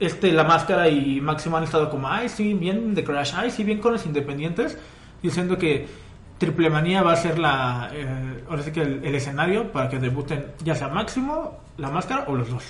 este, 0.00 0.32
la 0.32 0.44
máscara 0.44 0.88
y 0.88 1.20
Máximo 1.20 1.56
han 1.58 1.64
estado 1.64 1.90
como, 1.90 2.08
ay, 2.08 2.28
sí, 2.28 2.54
bien 2.54 2.94
de 2.94 3.04
Crash, 3.04 3.34
ay, 3.36 3.50
sí, 3.50 3.64
bien 3.64 3.80
con 3.80 3.92
los 3.92 4.06
independientes, 4.06 4.78
diciendo 5.22 5.58
que 5.58 5.86
Triple 6.38 6.70
Manía 6.70 7.02
va 7.02 7.12
a 7.12 7.16
ser 7.16 7.38
la, 7.38 7.90
eh, 7.92 8.44
ahora 8.48 8.62
sí 8.62 8.70
que 8.70 8.82
el, 8.82 9.04
el 9.04 9.14
escenario 9.14 9.72
para 9.72 9.88
que 9.88 9.98
debuten 9.98 10.52
ya 10.64 10.74
sea 10.74 10.88
Máximo, 10.88 11.58
la 11.76 11.90
máscara 11.90 12.24
o 12.28 12.34
los 12.34 12.48
dos. 12.50 12.62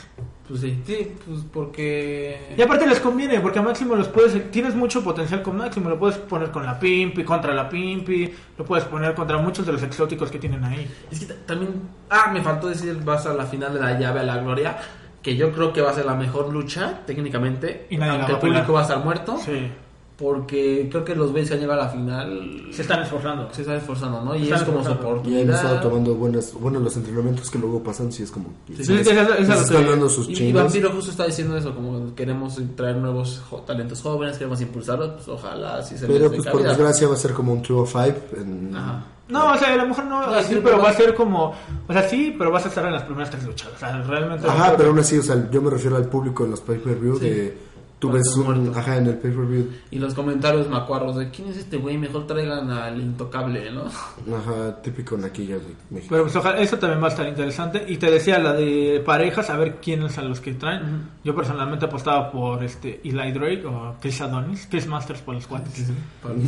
Pues 0.49 0.61
sí, 0.63 0.83
sí, 0.87 1.15
pues 1.27 1.41
porque... 1.53 2.55
Y 2.57 2.63
aparte 2.63 2.87
les 2.87 3.01
conviene, 3.01 3.39
porque 3.41 3.59
a 3.59 3.63
Máximo 3.63 3.95
los 3.95 4.09
puedes, 4.09 4.51
tienes 4.51 4.75
mucho 4.75 5.05
potencial 5.05 5.43
con 5.43 5.59
Máximo, 5.59 5.91
lo 5.91 5.99
puedes 5.99 6.17
poner 6.17 6.51
con 6.51 6.65
la 6.65 6.79
Pimpi, 6.79 7.23
contra 7.23 7.53
la 7.53 7.69
Pimpi, 7.69 8.33
lo 8.57 8.65
puedes 8.65 8.87
poner 8.87 9.15
contra 9.15 9.37
muchos 9.37 9.67
de 9.67 9.73
los 9.73 9.83
exóticos 9.83 10.31
que 10.31 10.39
tienen 10.39 10.65
ahí. 10.65 10.91
Es 11.11 11.21
que 11.21 11.27
ta- 11.27 11.35
también... 11.45 11.75
Ah, 12.09 12.31
me 12.33 12.41
faltó 12.41 12.69
decir, 12.69 12.99
vas 13.05 13.27
a 13.27 13.35
la 13.35 13.45
final 13.45 13.75
de 13.75 13.81
la 13.81 13.99
llave 13.99 14.21
a 14.21 14.23
la 14.23 14.39
gloria, 14.39 14.79
que 15.23 15.37
yo 15.37 15.53
creo 15.53 15.71
que 15.75 15.83
va 15.83 15.91
a 15.91 15.95
ser 15.95 16.07
la 16.07 16.15
mejor 16.15 16.51
lucha, 16.51 17.01
técnicamente. 17.07 17.87
Y 17.91 17.99
nadie 17.99 18.19
la 18.19 18.27
el 18.27 18.37
público 18.39 18.73
va 18.73 18.81
a 18.81 18.83
estar 18.85 18.99
muerto, 19.05 19.37
Sí, 19.37 19.71
porque 20.19 20.89
creo 20.91 21.05
que 21.05 21.15
los 21.15 21.33
Bays 21.33 21.49
que 21.49 21.55
han 21.55 21.61
llegado 21.61 21.81
a 21.81 21.85
la 21.85 21.91
final... 21.91 22.67
se 22.73 22.83
están 22.83 23.03
esforzando. 23.03 23.49
Se 23.53 23.61
está 23.61 23.77
esforzando, 23.77 24.21
¿no? 24.23 24.35
Y 24.35 24.43
Están 24.45 24.59
es 24.59 24.65
como 24.65 24.85
su 24.85 24.91
esforzando. 24.91 25.31
Y 25.31 25.35
han 25.35 25.51
estado 25.51 25.77
oportunidad. 25.77 25.83
tomando 25.83 26.15
buenas, 26.17 26.53
bueno, 26.55 26.81
los 26.81 26.97
entrenamientos 26.97 27.49
que 27.51 27.59
luego 27.59 27.83
pasan, 27.85 28.11
sí 28.11 28.25
es 28.25 28.31
como. 28.33 28.49
Sí, 28.67 28.77
se 28.77 28.85
sí, 28.85 28.95
es 28.97 29.07
lo 29.49 29.55
están 29.55 29.85
que- 29.85 29.91
dando 29.91 30.09
sus 30.09 30.29
Y. 30.29 30.53
Vampiro 30.53 30.91
justo 30.91 31.13
está 31.13 31.25
diciendo 31.27 31.57
eso, 31.57 31.73
como 31.73 32.15
queremos 32.17 32.61
traer 32.75 32.97
nuevos 32.97 33.41
jo- 33.49 33.59
talentos 33.61 34.03
jóvenes, 34.03 34.37
queremos 34.39 34.61
impulsarlos, 34.61 35.11
pues 35.13 35.29
ojalá 35.29 35.77
así 35.77 35.97
se 35.97 36.07
Pero 36.09 36.31
pues 36.33 36.47
por 36.49 36.63
desgracia 36.65 37.07
va 37.07 37.15
a 37.15 37.19
ser 37.19 37.33
como 37.33 37.53
un 37.53 37.63
205 37.63 38.19
en... 38.41 38.77
Ajá. 38.77 39.05
No, 39.29 39.53
o 39.53 39.57
sea, 39.59 39.75
a 39.75 39.77
lo 39.77 39.87
mejor 39.87 40.05
no, 40.07 40.21
así, 40.21 40.49
sí, 40.49 40.61
pero 40.65 40.77
pero- 40.77 40.83
va 40.83 40.89
a 40.91 40.95
ser 40.95 41.15
como, 41.15 41.53
o 41.87 41.93
sea, 41.93 42.09
sí, 42.09 42.35
pero 42.37 42.51
vas 42.51 42.65
a 42.65 42.69
estar 42.69 42.85
en 42.87 42.93
las 42.95 43.03
primeras 43.03 43.31
tres 43.31 43.45
luchas. 43.45 43.69
O 43.77 43.79
sea, 43.79 44.03
realmente. 44.03 44.49
Ajá, 44.49 44.75
pero 44.77 44.89
aún 44.89 44.99
así, 44.99 45.19
o 45.19 45.23
sea, 45.23 45.49
yo 45.51 45.61
me 45.63 45.71
refiero 45.71 45.97
al 45.97 46.07
público 46.07 46.45
en 46.47 46.51
los 46.53 46.61
pay-per-view 46.63 47.19
Sí. 47.19 47.25
de... 47.29 47.68
Tú 47.99 48.13
ves 48.13 48.29
un... 48.37 48.73
Ajá, 48.77 48.97
en 48.99 49.07
el 49.09 49.17
pay-per-view. 49.17 49.71
Y 49.91 49.99
los 49.99 50.15
comentarios 50.15 50.69
macuarros 50.69 51.17
de 51.17 51.31
quién 51.31 51.49
es 51.49 51.57
este 51.57 51.79
güey, 51.79 51.99
mejor 51.99 52.29
traigan 52.29 52.71
al 52.71 53.01
intocable, 53.01 53.73
¿no? 53.73 53.87
Ajá, 54.37 54.81
típico 54.83 55.17
naquilla 55.17 55.57
de 55.57 55.75
México. 55.91 56.09
Pero 56.11 56.23
pues 56.23 56.37
ojalá, 56.37 56.61
eso 56.61 56.79
también 56.79 57.03
va 57.03 57.07
a 57.07 57.11
estar 57.11 57.27
interesante. 57.27 57.85
Y 57.89 57.97
te 57.97 58.09
decía 58.11 58.39
la 58.39 58.53
de 58.53 59.03
parejas, 59.05 59.51
a 59.51 59.57
ver 59.57 59.77
quiénes 59.83 60.13
son 60.13 60.29
los 60.29 60.41
que 60.41 60.55
traen. 60.55 61.09
Yo 61.25 61.35
personalmente 61.35 61.87
apostaba 61.87 62.31
por 62.31 62.63
este 62.63 63.01
Eli 63.03 63.33
Drake 63.33 63.65
o 63.67 63.97
Chris 64.01 64.21
Adonis, 64.21 64.69
Chris 64.71 64.87
Masters 64.87 65.21
por 65.23 65.35
los 65.35 65.47
cuates. 65.49 65.91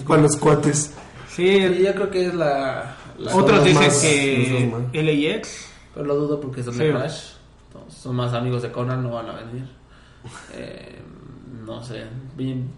Para 0.07 0.23
los 0.23 0.37
cuates. 0.37 0.95
Sí, 1.29 1.59
yo 1.85 1.93
creo 1.95 2.11
que 2.11 2.27
es 2.27 2.35
la... 2.35 2.95
la- 3.19 3.35
otros 3.35 3.65
dicen 3.65 3.83
más- 3.87 3.99
que. 4.93 5.33
LAX. 5.33 5.67
Pero 5.95 6.07
lo 6.07 6.15
dudo 6.15 6.41
porque 6.41 6.63
son 6.63 6.75
Sí. 6.75 6.85
de 6.85 6.91
Crash. 6.93 7.33
Entonces, 7.73 8.01
son 8.01 8.15
más 8.15 8.33
amigos 8.35 8.63
de 8.63 8.71
Conan, 8.71 9.03
no 9.03 9.11
van 9.11 9.27
a 9.31 9.33
venir. 9.33 9.65
Eh, 10.55 10.97
no 11.71 11.83
sé, 11.83 12.05
bien, 12.37 12.69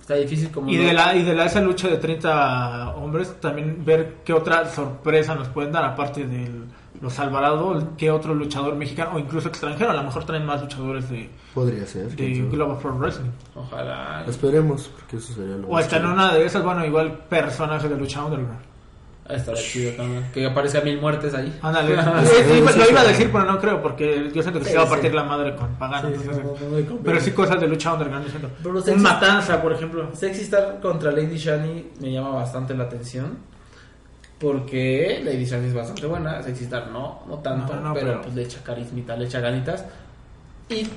está 0.00 0.14
difícil 0.14 0.50
como... 0.50 0.68
Y 0.70 0.76
no- 0.76 0.82
de, 0.84 0.92
la, 0.92 1.14
y 1.16 1.22
de 1.22 1.34
la, 1.34 1.46
esa 1.46 1.60
lucha 1.60 1.88
de 1.88 1.96
30 1.96 2.94
hombres, 2.96 3.34
también 3.40 3.84
ver 3.84 4.18
qué 4.24 4.32
otra 4.32 4.68
sorpresa 4.68 5.34
nos 5.34 5.48
pueden 5.48 5.72
dar, 5.72 5.84
aparte 5.84 6.26
de 6.26 6.50
los 7.00 7.18
Alvarado, 7.18 7.96
qué 7.96 8.10
otro 8.12 8.32
luchador 8.34 8.76
mexicano 8.76 9.12
o 9.14 9.18
incluso 9.18 9.48
extranjero. 9.48 9.90
A 9.90 9.94
lo 9.94 10.04
mejor 10.04 10.24
traen 10.24 10.46
más 10.46 10.60
luchadores 10.60 11.08
de, 11.10 11.28
Podría 11.52 11.84
ser. 11.86 12.14
de. 12.14 12.42
Global 12.50 12.78
Pro 12.78 12.94
Wrestling. 12.96 13.30
Ojalá... 13.56 14.24
Esperemos, 14.28 14.88
porque 14.88 15.16
eso 15.16 15.32
sería 15.32 15.56
lo 15.56 15.66
O 15.68 15.76
hasta 15.76 15.96
en 15.96 16.06
una 16.06 16.32
de 16.32 16.44
esas, 16.46 16.62
bueno, 16.62 16.84
igual 16.86 17.12
personajes 17.28 17.90
de 17.90 17.96
lucha 17.96 18.24
underground. 18.24 18.60
Ah, 19.28 19.34
estaría 19.34 19.62
chido 19.62 19.92
también. 19.92 20.24
Que 20.34 20.44
aparezca 20.46 20.80
mil 20.80 21.00
muertes 21.00 21.32
ahí. 21.34 21.56
Ándale, 21.62 21.94
lo 21.96 22.90
iba 22.90 23.00
a 23.00 23.04
decir, 23.04 23.30
pero 23.32 23.44
no 23.44 23.58
creo, 23.60 23.80
porque 23.80 24.30
yo 24.34 24.42
siento 24.42 24.58
que 24.60 24.66
se 24.66 24.76
va 24.76 24.82
a 24.82 24.88
partir 24.88 25.14
la 25.14 25.22
madre 25.24 25.54
con 25.54 25.68
Pagano. 25.76 26.08
Sí, 26.08 26.14
entonces, 26.16 26.44
no, 26.44 26.50
no, 26.52 26.58
no 26.58 26.66
me 26.76 26.82
conviene. 26.82 27.00
pero 27.04 27.20
sí 27.20 27.30
cosas 27.30 27.60
de 27.60 27.68
lucha 27.68 27.92
underground, 27.92 28.24
yo 28.26 28.30
siento. 28.30 28.68
Un 28.68 28.82
sexy- 28.82 28.96
Matanza, 29.00 29.62
por 29.62 29.72
ejemplo. 29.72 30.10
Sexy 30.12 30.42
Star 30.42 30.80
contra 30.80 31.12
Lady 31.12 31.36
Shani 31.38 31.90
me 32.00 32.12
llama 32.12 32.30
bastante 32.30 32.74
la 32.74 32.84
atención. 32.84 33.38
Porque 34.38 35.20
Lady 35.24 35.44
Shani 35.44 35.68
es 35.68 35.74
bastante 35.74 36.04
buena, 36.06 36.42
Sexy 36.42 36.64
Star 36.64 36.88
no, 36.88 37.22
no 37.28 37.36
tanto, 37.38 37.74
No, 37.76 37.80
no, 37.80 37.94
pero, 37.94 38.06
pero- 38.06 38.22
pues 38.22 38.34
le 38.34 38.42
echa 38.42 38.60
carismita, 38.64 39.16
le 39.16 39.26
echa 39.26 39.38
ganitas. 39.40 39.84
Y 40.68 40.88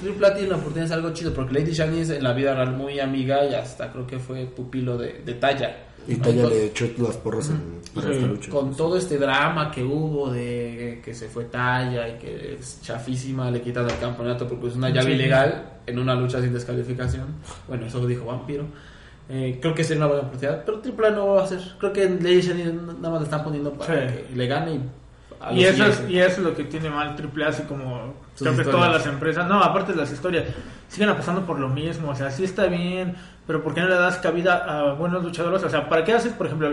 Triple 0.00 0.26
A 0.26 0.32
tiene 0.34 0.48
la 0.48 0.56
oportunidad 0.56 0.88
de 0.88 0.94
hacer 0.94 0.98
algo 1.04 1.12
chido, 1.14 1.32
porque 1.32 1.52
Lady 1.54 1.72
Shani 1.72 2.00
es 2.00 2.10
en 2.10 2.24
la 2.24 2.32
vida 2.32 2.54
real 2.54 2.72
muy 2.72 2.98
amiga 2.98 3.44
y 3.44 3.54
hasta 3.54 3.92
creo 3.92 4.06
que 4.06 4.18
fue 4.18 4.46
pupilo 4.46 4.98
de, 4.98 5.22
de 5.24 5.34
Talla. 5.34 5.76
Y 6.08 6.16
Taya 6.16 6.42
Con- 6.42 6.50
le 6.50 6.66
echó 6.66 6.86
las 6.98 7.16
porras 7.16 7.50
en, 7.50 7.80
para 7.94 8.08
Sí, 8.08 8.14
esta 8.14 8.26
lucha. 8.26 8.50
Con 8.50 8.76
todo 8.76 8.96
este 8.96 9.18
drama 9.18 9.70
que 9.70 9.82
hubo 9.84 10.30
de 10.32 11.00
que 11.04 11.14
se 11.14 11.28
fue 11.28 11.44
Talla 11.44 12.08
y 12.08 12.18
que 12.18 12.54
es 12.54 12.80
chafísima, 12.82 13.50
le 13.50 13.60
quitan 13.62 13.88
el 13.88 13.98
campeonato 13.98 14.48
porque 14.48 14.68
es 14.68 14.76
una 14.76 14.90
llave 14.90 15.06
Sí. 15.06 15.12
ilegal 15.12 15.64
en 15.86 15.98
una 15.98 16.14
lucha 16.14 16.40
sin 16.40 16.52
descalificación. 16.52 17.26
Bueno, 17.68 17.86
eso 17.86 17.98
lo 18.00 18.06
dijo 18.06 18.24
Vampiro. 18.26 18.64
Eh, 19.28 19.58
creo 19.62 19.74
que 19.74 19.84
sería 19.84 19.98
una 20.04 20.06
buena 20.12 20.26
oportunidad, 20.28 20.64
pero 20.64 20.80
Triple 20.80 21.06
A 21.06 21.10
no 21.10 21.16
lo 21.18 21.34
va 21.34 21.40
a 21.42 21.44
hacer. 21.44 21.60
Creo 21.78 21.92
que 21.92 22.08
Shani 22.42 22.64
nada 22.98 23.10
más 23.10 23.20
le 23.20 23.24
están 23.24 23.44
poniendo 23.44 23.72
para 23.72 24.08
Sí. 24.10 24.14
que 24.30 24.36
le 24.36 24.46
gane 24.46 24.72
y, 24.74 24.80
Y 25.58 25.64
eso, 25.64 25.86
es, 25.86 26.02
y 26.08 26.18
eso 26.18 26.36
es 26.36 26.38
lo 26.38 26.54
que 26.54 26.64
tiene 26.64 26.88
mal 26.90 27.16
AAA, 27.16 27.48
así 27.48 27.62
como 27.64 28.14
creo 28.38 28.56
que 28.56 28.64
todas 28.64 28.92
las 28.92 29.06
empresas. 29.06 29.48
No, 29.48 29.60
aparte 29.62 29.92
de 29.92 29.98
las 29.98 30.12
historias, 30.12 30.44
siguen 30.88 31.08
apostando 31.08 31.44
por 31.46 31.58
lo 31.58 31.68
mismo. 31.68 32.10
O 32.10 32.14
sea, 32.14 32.30
sí 32.30 32.44
está 32.44 32.66
bien, 32.66 33.14
pero 33.46 33.62
¿por 33.62 33.74
qué 33.74 33.80
no 33.80 33.88
le 33.88 33.94
das 33.96 34.18
cabida 34.18 34.56
a 34.64 34.92
buenos 34.94 35.22
luchadores? 35.22 35.62
O 35.64 35.68
sea, 35.68 35.88
¿para 35.88 36.04
qué 36.04 36.12
haces, 36.12 36.32
por 36.32 36.46
ejemplo, 36.46 36.70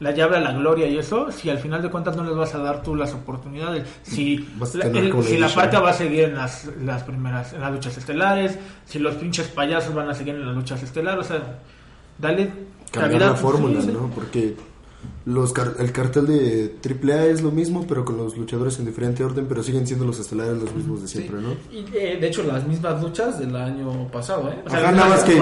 la 0.00 0.10
llave 0.12 0.36
a 0.36 0.40
la 0.40 0.52
gloria 0.52 0.86
y 0.86 0.96
eso? 0.98 1.30
Si 1.32 1.50
al 1.50 1.58
final 1.58 1.82
de 1.82 1.90
cuentas 1.90 2.16
no 2.16 2.24
les 2.24 2.34
vas 2.36 2.54
a 2.54 2.58
dar 2.58 2.82
tú 2.82 2.94
las 2.94 3.14
oportunidades. 3.14 3.84
Si, 4.02 4.48
la, 4.74 4.84
el- 4.86 5.22
si 5.24 5.38
la 5.38 5.48
parca 5.48 5.80
va 5.80 5.90
a 5.90 5.92
seguir 5.92 6.24
en 6.24 6.34
las, 6.36 6.68
las 6.82 7.02
primeras, 7.04 7.52
en 7.52 7.60
las 7.60 7.72
luchas 7.72 7.96
estelares, 7.98 8.58
si 8.84 8.98
los 8.98 9.14
pinches 9.16 9.48
payasos 9.48 9.94
van 9.94 10.08
a 10.08 10.14
seguir 10.14 10.34
en 10.34 10.46
las 10.46 10.54
luchas 10.54 10.82
estelares, 10.82 11.24
o 11.24 11.28
sea, 11.28 11.40
dale 12.18 12.50
Cambiar 12.90 13.10
cabida. 13.20 13.26
la 13.30 13.34
fórmula, 13.36 13.80
sí. 13.82 13.90
¿no? 13.92 14.10
Porque 14.14 14.56
los 15.26 15.52
car- 15.52 15.74
el 15.78 15.92
cartel 15.92 16.26
de 16.26 16.76
AAA 16.82 17.26
es 17.26 17.42
lo 17.42 17.50
mismo, 17.50 17.86
pero 17.86 18.02
con 18.04 18.16
los 18.16 18.36
luchadores 18.36 18.78
en 18.78 18.86
diferente 18.86 19.22
orden, 19.22 19.44
pero 19.46 19.62
siguen 19.62 19.86
siendo 19.86 20.06
los 20.06 20.18
estelares 20.18 20.56
los 20.56 20.74
mismos 20.74 21.02
de 21.02 21.08
siempre, 21.08 21.38
¿no? 21.40 21.50
Y 21.70 21.84
eh, 21.94 22.16
de 22.18 22.26
hecho, 22.26 22.42
las 22.44 22.66
mismas 22.66 23.02
luchas 23.02 23.38
del 23.38 23.54
año 23.54 24.08
pasado, 24.10 24.48
¿eh? 24.50 24.58
O 24.66 24.70
sea, 24.70 24.78
Ajá, 24.78 24.86
las 24.92 24.96
nada 24.96 25.08
más 25.10 25.24
que 25.24 25.32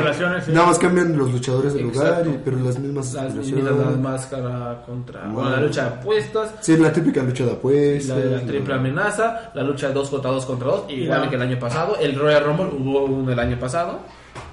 sí. 0.45 0.53
nada 0.53 0.67
más 0.67 0.79
cambian 0.79 1.17
los 1.17 1.31
luchadores 1.33 1.75
de 1.75 1.83
lugar, 1.83 2.27
y- 2.27 2.39
pero 2.45 2.59
las 2.59 2.79
mismas 2.81 3.13
Las 3.15 3.35
mismas 3.35 3.65
la 3.65 3.97
máscara 3.97 4.83
contra 4.85 5.25
Wow. 5.27 5.35
bueno, 5.35 5.51
la 5.51 5.61
lucha 5.61 5.83
de 5.83 5.89
apuestas, 5.91 6.55
Sí, 6.61 6.77
la 6.77 6.93
típica 6.93 7.23
lucha 7.23 7.45
de 7.45 7.53
apuestas. 7.53 8.17
la 8.19 8.25
de 8.25 8.37
la 8.37 8.43
triple 8.47 8.75
amenaza, 8.75 9.53
la 9.55 9.63
lucha 9.63 9.89
de 9.89 9.95
2 9.95 10.11
contra 10.11 10.31
2 10.33 10.45
contra 10.47 10.69
2, 10.69 10.85
igual 10.91 11.23
Ya. 11.25 11.31
que 11.31 11.37
el 11.37 11.43
año 11.43 11.59
pasado. 11.61 11.97
El 12.01 12.19
Royal 12.19 12.45
Rumble 12.45 12.71
hubo 12.77 13.05
uno 13.05 13.31
el 13.33 13.39
año 13.39 13.59
pasado. 13.59 14.01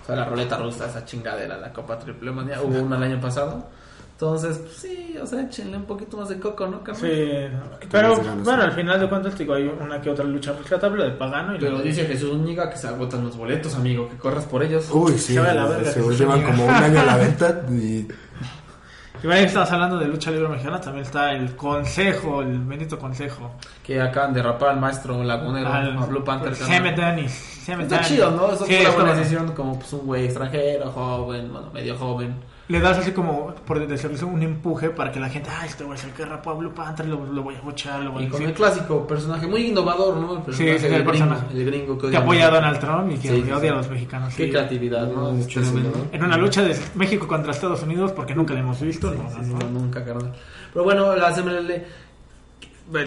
O 0.03 0.05
sea, 0.05 0.15
la 0.15 0.25
roleta 0.25 0.57
rusa, 0.57 0.85
esa 0.87 1.03
chingadera, 1.05 1.57
la 1.57 1.71
Copa 1.73 1.97
Triple 1.97 2.31
Manía, 2.31 2.61
hubo 2.61 2.79
uno 2.81 2.95
el 2.97 3.03
año 3.03 3.19
pasado. 3.21 3.65
Entonces, 4.13 4.57
pues, 4.59 4.73
sí, 4.77 5.17
o 5.21 5.25
sea, 5.25 5.41
échenle 5.41 5.75
un 5.75 5.83
poquito 5.85 6.15
más 6.17 6.29
de 6.29 6.39
coco, 6.39 6.65
¿no? 6.67 6.81
Sí, 6.95 7.47
pero 7.91 8.15
bueno, 8.43 8.61
al 8.63 8.71
final 8.71 8.99
de 8.99 9.09
cuentas, 9.09 9.37
digo, 9.37 9.53
hay 9.55 9.63
una 9.67 9.99
que 9.99 10.09
otra 10.11 10.23
lucha 10.23 10.53
rescatable 10.53 11.03
de 11.03 11.11
Pagano 11.11 11.55
y 11.55 11.59
Pero 11.59 11.77
la- 11.79 11.83
dice 11.83 12.05
Jesús 12.05 12.31
Úñiga 12.31 12.69
que 12.69 12.77
se 12.77 12.87
agotan 12.87 13.23
los 13.25 13.35
boletos, 13.35 13.75
amigo, 13.75 14.07
que 14.09 14.15
corras 14.17 14.45
por 14.45 14.63
ellos. 14.63 14.87
Uy, 14.91 15.13
sí, 15.17 15.33
Se 15.33 15.39
va 15.41 15.49
a 15.49 15.53
la 15.53 15.65
verga, 15.65 15.91
se 15.91 15.99
que 16.01 16.05
se 16.09 16.15
llevan 16.15 16.43
como 16.43 16.63
un 16.65 16.69
año 16.71 16.99
a 16.99 17.03
la 17.05 17.17
venta 17.17 17.61
y 17.71 18.07
Y 19.23 19.25
bueno, 19.27 19.41
estamos 19.47 19.71
hablando 19.71 19.97
de 19.97 20.07
lucha 20.07 20.31
libre 20.31 20.49
mexicana, 20.49 20.81
también 20.81 21.05
está 21.05 21.31
el 21.31 21.55
consejo, 21.55 22.41
el 22.41 22.59
bendito 22.59 22.99
consejo. 22.99 23.51
Que 23.81 24.01
acaban 24.01 24.33
de 24.33 24.43
rapar 24.43 24.69
al 24.71 24.79
maestro 24.81 25.23
lagunero, 25.23 25.71
Al- 25.71 25.97
a 25.97 26.05
Blue 26.05 26.23
Panther. 26.25 26.49
pues, 26.53 26.67
Dennis. 26.97 27.31
Sami 27.65 27.83
Está 27.83 28.01
chido, 28.01 28.31
¿no? 28.31 28.51
Eso 28.51 28.65
Sí, 28.65 28.73
fue 28.73 28.81
es 28.81 28.87
una 28.87 28.93
buena 28.95 29.09
como- 29.11 29.19
decisión 29.19 29.51
como 29.53 29.79
pues, 29.79 29.93
un 29.93 30.05
güey 30.05 30.25
extranjero, 30.25 30.91
joven, 30.91 31.51
bueno, 31.53 31.71
medio 31.73 31.95
joven. 31.97 32.35
Le 32.69 32.79
das 32.79 32.97
así 32.97 33.11
como, 33.11 33.53
por 33.53 33.85
decirlo, 33.85 34.15
un 34.27 34.41
empuje 34.41 34.89
para 34.89 35.11
que 35.11 35.19
la 35.19 35.27
gente, 35.29 35.49
ah, 35.51 35.65
este 35.65 35.83
güey 35.83 35.97
es 35.99 36.05
el 36.05 36.11
que 36.11 36.23
Blue 36.25 36.73
Panther, 36.73 37.05
lo, 37.05 37.25
lo 37.25 37.43
voy 37.43 37.55
a 37.55 37.61
lo 37.99 38.11
voy 38.13 38.23
Y 38.23 38.27
a 38.27 38.29
con 38.29 38.41
el 38.41 38.53
clásico 38.53 39.05
personaje 39.05 39.45
muy 39.47 39.67
innovador, 39.67 40.15
¿no? 40.15 40.31
El 40.47 40.53
Sí, 40.53 40.63
personaje 40.63 40.79
sí, 40.79 40.85
el 40.85 40.91
del 40.91 40.91
gringo, 41.03 41.11
personaje. 41.11 41.45
el 41.53 41.65
gringo 41.65 41.97
que 41.97 42.17
apoya 42.17 42.47
a. 42.47 42.51
Donald 42.51 42.79
Trump 42.79 43.11
y 43.11 43.15
que 43.17 43.27
Sí, 43.27 43.41
odia 43.41 43.59
sí. 43.59 43.67
a 43.67 43.73
los 43.73 43.89
mexicanos. 43.89 44.33
Qué 44.33 44.45
sí. 44.45 44.49
creatividad, 44.51 45.07
¿no? 45.07 45.29
Es 45.29 45.35
Muchísimo, 45.35 45.71
tremendo. 45.73 45.97
¿no? 45.97 46.05
En 46.17 46.23
una 46.23 46.37
lucha 46.37 46.63
de 46.63 46.73
México 46.95 47.27
contra 47.27 47.51
Estados 47.51 47.83
Unidos, 47.83 48.13
porque 48.13 48.33
nunca 48.33 48.53
la 48.53 48.61
hemos 48.61 48.79
visto. 48.79 49.11
no, 49.11 49.23
no, 49.23 49.41
no. 49.41 49.59
No, 49.59 49.79
nunca, 49.81 50.03
carnal. 50.05 50.31
Pero 50.71 50.85
bueno, 50.85 51.15
la 51.17 51.31
CMLL, 51.33 51.83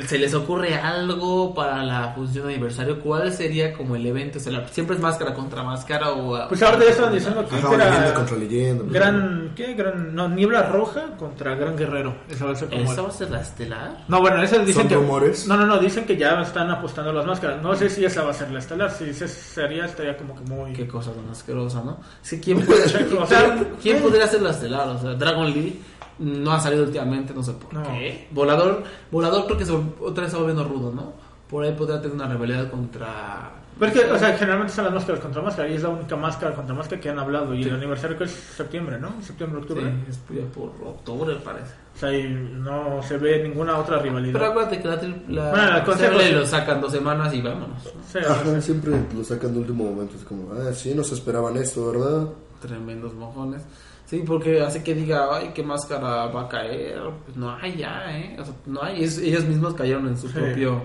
¿se 0.06 0.18
les 0.18 0.34
ocurre 0.34 0.74
algo 0.74 1.54
para 1.54 1.82
la 1.84 2.12
función 2.14 2.46
de 2.46 2.54
aniversario? 2.54 2.98
¿Cuál 3.00 3.32
sería 3.32 3.72
como 3.72 3.94
el 3.96 4.06
evento? 4.06 4.38
O 4.38 4.40
sea, 4.40 4.52
la- 4.52 4.68
¿Siempre 4.68 4.96
es 4.96 5.02
máscara 5.02 5.34
contra 5.34 5.62
máscara 5.62 6.10
o...? 6.12 6.48
Pues 6.48 6.62
ahora 6.62 6.78
ya 6.84 6.90
estaban 6.90 7.12
diciendo 7.12 7.46
que 7.46 7.56
este 7.56 7.68
leyenda 7.68 7.98
era 8.06 8.14
contra 8.14 8.36
leyenda. 8.36 8.82
pues, 8.82 8.92
Gran, 8.94 9.52
¿qué? 9.54 9.74
Gran, 9.74 10.14
no, 10.14 10.28
Niebla 10.28 10.62
Roja 10.70 11.16
contra 11.18 11.54
Gran 11.54 11.76
Guerrero. 11.76 12.14
Esa 12.28 12.46
va 12.46 12.52
a 12.52 12.56
ser 12.56 12.68
como... 12.68 12.80
¿Esa 12.90 13.02
va 13.02 13.08
a 13.08 13.12
ser 13.12 13.30
la 13.30 13.40
estelar? 13.40 14.04
No, 14.08 14.20
bueno, 14.20 14.42
esa 14.42 14.58
dicen 14.58 14.74
¿Son 14.82 14.88
que... 14.88 14.94
rumores? 14.94 15.46
No, 15.46 15.56
no, 15.56 15.66
no, 15.66 15.78
dicen 15.78 16.04
que 16.06 16.16
ya 16.16 16.40
están 16.40 16.70
apostando 16.70 17.12
las 17.12 17.26
máscaras. 17.26 17.62
No 17.62 17.74
sé 17.76 17.88
si 17.90 18.04
esa 18.04 18.22
va 18.24 18.30
a 18.30 18.34
ser 18.34 18.50
la 18.50 18.58
estelar. 18.60 18.90
Si 18.90 19.04
esa 19.10 19.28
sería, 19.28 19.84
estaría 19.84 20.16
como 20.16 20.34
que 20.34 20.42
muy... 20.50 20.72
Qué 20.72 20.88
cosa 20.88 21.12
tan 21.12 21.28
asquerosa, 21.30 21.82
¿no? 21.84 21.98
Sí, 22.22 22.40
¿quién, 22.40 22.64
puede, 22.64 22.82
O 23.20 23.26
sea, 23.26 23.44
¿quién, 23.54 23.68
quién 23.82 24.02
podría 24.02 24.26
ser 24.26 24.42
la 24.42 24.50
estelar? 24.50 24.88
O 24.88 24.98
sea, 25.00 25.14
Dragon 25.14 25.50
Lee 25.52 25.80
no 26.18 26.52
ha 26.52 26.60
salido 26.60 26.84
últimamente, 26.84 27.32
no 27.34 27.42
sé 27.42 27.52
por 27.52 27.72
No. 27.74 27.82
qué. 27.84 28.28
Volador, 28.30 28.82
Volador 29.10 29.46
creo 29.46 29.58
que 29.58 29.66
se, 29.66 29.72
otra 29.72 30.22
vez 30.24 30.26
está 30.26 30.38
volviendo 30.38 30.64
rudo, 30.64 30.92
¿no? 30.92 31.12
Por 31.48 31.64
ahí 31.64 31.72
podría 31.72 32.00
tener 32.00 32.14
una 32.16 32.26
rivalidad 32.28 32.70
contra... 32.70 33.52
Pero 33.78 33.92
es 33.92 34.00
que, 34.00 34.10
o 34.10 34.18
sea, 34.18 34.32
generalmente 34.38 34.72
son 34.72 34.86
las 34.86 34.94
máscaras 34.94 35.20
contra 35.20 35.42
máscara 35.42 35.68
y 35.68 35.74
es 35.74 35.82
la 35.82 35.90
única 35.90 36.16
máscara 36.16 36.54
contra 36.54 36.74
máscara 36.74 36.98
que 36.98 37.10
han 37.10 37.18
hablado. 37.18 37.54
Y 37.54 37.62
el 37.62 37.74
aniversario 37.74 38.16
que 38.16 38.24
es 38.24 38.30
septiembre, 38.30 38.98
¿no? 38.98 39.20
Septiembre, 39.20 39.60
Sí, 39.60 39.68
octubre. 39.70 39.94
es 40.08 40.18
ya 40.30 40.44
por 40.54 40.70
octubre, 40.88 41.36
parece. 41.44 41.74
O 41.94 41.98
sea, 41.98 42.16
y 42.18 42.22
no 42.26 43.02
se 43.02 43.18
ve 43.18 43.42
ninguna 43.46 43.76
otra 43.78 43.98
rivalidad. 43.98 44.32
Pero 44.32 44.46
acuérdate 44.46 44.80
que 44.80 44.88
la, 44.88 44.96
la 45.28 45.50
Bueno, 45.50 45.76
el 45.76 45.84
consejo 45.84 46.18
sí. 46.20 46.32
lo 46.32 46.46
sacan 46.46 46.80
dos 46.80 46.90
semanas 46.90 47.34
y 47.34 47.42
vámonos. 47.42 47.82
Sí, 48.10 48.18
Ajá, 48.18 48.60
siempre 48.62 48.92
lo 49.14 49.22
sacan 49.22 49.52
de 49.52 49.58
último 49.60 49.84
momento. 49.84 50.16
Es 50.16 50.24
como, 50.24 50.54
ah, 50.54 50.72
sí, 50.72 50.94
no 50.94 51.04
se 51.04 51.14
esperaban 51.14 51.54
esto, 51.58 51.92
¿verdad? 51.92 52.28
Tremendos 52.62 53.12
mojones. 53.12 53.60
Sí, 54.06 54.22
porque 54.26 54.62
hace 54.62 54.82
que 54.84 54.94
diga, 54.94 55.28
ay, 55.32 55.50
qué 55.54 55.62
máscara 55.64 56.26
va 56.26 56.42
a 56.42 56.48
caer. 56.48 57.00
Pues 57.24 57.36
no 57.36 57.54
hay 57.56 57.76
ya, 57.76 58.04
¿eh? 58.16 58.36
O 58.40 58.44
sea, 58.44 58.54
no 58.66 58.82
hay. 58.82 59.02
Es- 59.02 59.18
ellos 59.18 59.44
mismos 59.44 59.74
cayeron 59.74 60.06
en 60.06 60.16
su 60.16 60.28
Sí. 60.28 60.34
propio 60.34 60.80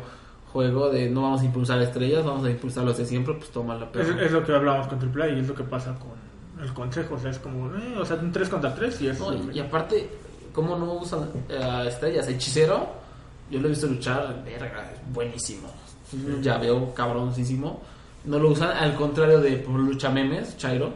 juego 0.52 0.90
de 0.90 1.10
no 1.10 1.22
vamos 1.22 1.42
a 1.42 1.46
impulsar 1.46 1.82
estrellas, 1.82 2.26
vamos 2.26 2.44
a 2.46 2.50
impulsar 2.50 2.84
los 2.84 2.98
de 2.98 3.06
siempre, 3.06 3.34
pues 3.36 3.52
toma 3.52 3.76
la 3.76 3.86
es, 3.86 3.92
perra. 3.92 4.22
es 4.26 4.32
lo 4.32 4.44
que 4.44 4.54
hablábamos 4.54 4.88
con 4.88 5.00
Triple 5.00 5.24
A 5.24 5.30
y 5.30 5.40
es 5.40 5.48
lo 5.48 5.54
que 5.56 5.64
pasa 5.64 5.96
con 6.00 6.64
el 6.66 6.74
consejo. 6.74 7.16
O 7.16 7.20
sea, 7.20 7.32
es 7.32 7.40
como, 7.40 7.68
eh, 7.76 7.96
o 7.98 8.04
sea, 8.06 8.18
un 8.18 8.32
3 8.32 8.50
contra 8.50 8.74
3 8.76 9.00
y 9.02 9.08
es. 9.08 9.20
No, 9.20 9.32
y, 9.34 9.52
y 9.54 9.60
aparte, 9.60 10.10
¿cómo 10.54 10.76
no 10.78 10.94
usan 10.94 11.30
eh, 11.48 11.86
estrellas? 11.88 12.28
Hechicero, 12.28 12.90
yo 13.52 13.60
lo 13.60 13.68
he 13.68 13.70
visto 13.70 13.86
luchar, 13.88 14.42
verga, 14.44 14.92
es 14.94 15.14
buenísimo. 15.14 15.70
Es 16.08 16.14
un 16.16 16.42
llaveo 16.42 16.94
cabroncísimo. 16.94 17.82
No 18.26 18.38
lo 18.40 18.50
usan, 18.50 18.72
al 18.72 18.96
contrario 18.96 19.40
de 19.40 19.58
por 19.58 19.76
lucha 19.80 20.10
memes, 20.10 20.58
Chairo. 20.58 20.90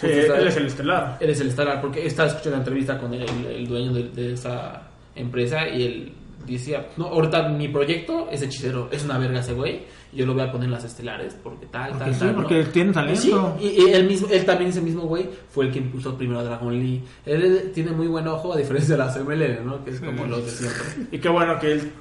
Sí, 0.00 0.06
él 0.08 0.46
es 0.48 0.56
el 0.56 0.66
estelar. 0.66 1.16
Eres 1.20 1.40
el 1.40 1.48
estelar, 1.48 1.80
porque 1.80 2.06
estaba 2.06 2.28
escuchando 2.28 2.56
una 2.56 2.64
entrevista 2.64 2.98
con 2.98 3.14
el, 3.14 3.22
el- 3.22 3.46
el 3.46 3.66
dueño 3.68 3.92
de, 3.92 4.08
de 4.10 4.32
esa 4.34 4.82
empresa 5.14 5.68
y 5.68 5.82
él 5.84 6.12
decía, 6.46 6.86
no, 6.96 7.06
ahorita 7.06 7.48
mi 7.48 7.68
proyecto 7.68 8.28
es 8.30 8.40
hechicero, 8.42 8.88
es 8.92 9.04
una 9.04 9.18
verga 9.18 9.40
ese 9.40 9.52
güey, 9.52 9.82
yo 10.12 10.24
lo 10.24 10.32
voy 10.34 10.42
a 10.44 10.52
poner 10.52 10.66
en 10.66 10.70
las 10.72 10.84
estelares, 10.84 11.36
porque 11.42 11.66
tal, 11.66 11.90
Porque 11.90 12.04
tal, 12.04 12.14
sí, 12.14 12.20
tal. 12.20 12.28
¿no?". 12.28 12.34
porque 12.36 12.64
tiene 12.66 12.92
talento. 12.92 13.20
Sí, 13.58 13.66
y, 13.66 13.82
y 13.82 13.92
él, 13.92 14.06
mismo, 14.06 14.28
él 14.30 14.44
también, 14.44 14.70
ese 14.70 14.80
mismo 14.80 15.02
güey, 15.02 15.28
fue 15.50 15.66
el 15.66 15.72
que 15.72 15.78
impulsó 15.80 16.16
primero 16.16 16.38
a 16.40 16.44
Dragon 16.44 16.72
Lee. 16.72 17.02
Él, 17.26 17.42
él 17.42 17.72
tiene 17.74 17.90
muy 17.90 18.06
buen 18.06 18.28
ojo, 18.28 18.52
a 18.54 18.56
diferencia 18.58 18.96
de 18.96 19.04
la 19.04 19.12
CMLL, 19.12 19.64
¿no? 19.66 19.84
Que 19.84 19.90
es 19.90 20.00
como 20.00 20.24
los 20.26 20.44
de 20.44 20.50
siempre. 20.52 21.08
Y 21.12 21.18
qué 21.18 21.28
bueno 21.28 21.58
que 21.58 21.72
él, 21.72 21.92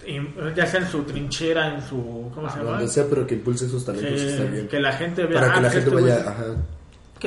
ya 0.55 0.65
sea 0.67 0.81
en 0.81 0.87
su 0.87 1.01
trinchera, 1.03 1.73
en 1.75 1.81
su. 1.81 2.29
¿Cómo 2.35 2.47
se 2.49 2.57
llama? 2.59 2.71
Donde 2.71 2.87
sea, 2.87 3.05
pero 3.09 3.25
que 3.25 3.33
impulse 3.35 3.67
sus 3.67 3.83
talentos 3.83 4.19
Sí, 4.21 4.27
está 4.27 4.43
bien. 4.43 4.67
que 4.67 4.79
la 4.79 4.93
gente 4.93 5.25
vea. 5.25 5.39
Para 5.41 5.53
que 5.53 5.59
ah, 5.59 5.61
la 5.63 5.69
gente 5.71 5.89
este 5.89 5.99
güey- 6.01 6.03
vaya, 6.03 6.29
ajá. 6.29 6.45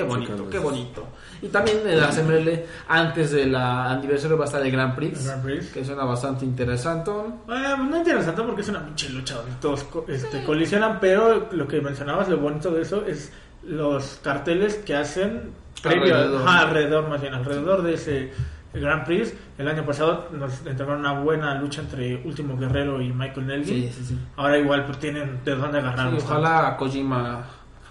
Qué 0.02 0.08
bonito, 0.08 0.50
qué 0.50 0.58
bonito. 0.58 1.06
Y 1.42 1.48
también 1.48 1.78
en 1.86 2.00
la 2.00 2.10
CMLL, 2.10 2.64
antes 2.88 3.32
del 3.32 3.54
aniversario 3.54 4.36
va 4.36 4.44
a 4.44 4.46
estar 4.46 4.64
el 4.64 4.70
Grand 4.72 4.94
Prix, 4.94 5.20
El 5.20 5.26
Grand 5.26 5.42
Prix. 5.44 5.66
que 5.72 5.84
suena 5.84 6.04
bastante 6.04 6.44
interesante. 6.44 7.10
Eh, 7.10 7.74
no 7.78 7.96
interesante 7.96 8.42
porque 8.42 8.62
es 8.62 8.68
una 8.68 8.84
pinche 8.84 9.08
lucha 9.10 9.34
donde 9.36 9.52
todos 9.60 9.86
este, 10.08 10.44
colisionan, 10.44 10.98
pero 11.00 11.48
lo 11.52 11.68
que 11.68 11.80
mencionabas, 11.80 12.28
lo 12.28 12.38
bonito 12.38 12.70
de 12.70 12.82
eso 12.82 13.04
es 13.06 13.32
los 13.64 14.18
carteles 14.22 14.76
que 14.76 14.96
hacen 14.96 15.50
previo, 15.82 16.14
Alrededor. 16.14 16.42
ajá, 16.48 16.60
alrededor, 16.60 17.08
más 17.08 17.20
bien, 17.20 17.34
alrededor 17.34 17.82
de 17.82 17.94
ese 17.94 18.32
Grand 18.74 19.04
Prix. 19.04 19.34
El 19.58 19.68
año 19.68 19.84
pasado 19.84 20.28
nos 20.32 20.64
entregaron 20.66 21.00
una 21.00 21.20
buena 21.20 21.54
lucha 21.60 21.80
entre 21.82 22.16
Último 22.24 22.56
Guerrero 22.56 23.00
y 23.00 23.12
Michael 23.12 23.46
Nelson. 23.46 23.74
Sí, 23.74 23.92
sí, 23.92 24.04
sí. 24.04 24.18
Ahora 24.36 24.58
igual 24.58 24.84
pues 24.86 24.98
tienen 24.98 25.40
de 25.44 25.54
dónde 25.54 25.78
agarrar. 25.78 26.10
Sí, 26.10 26.18
ojalá 26.24 26.76
Kojima. 26.76 27.44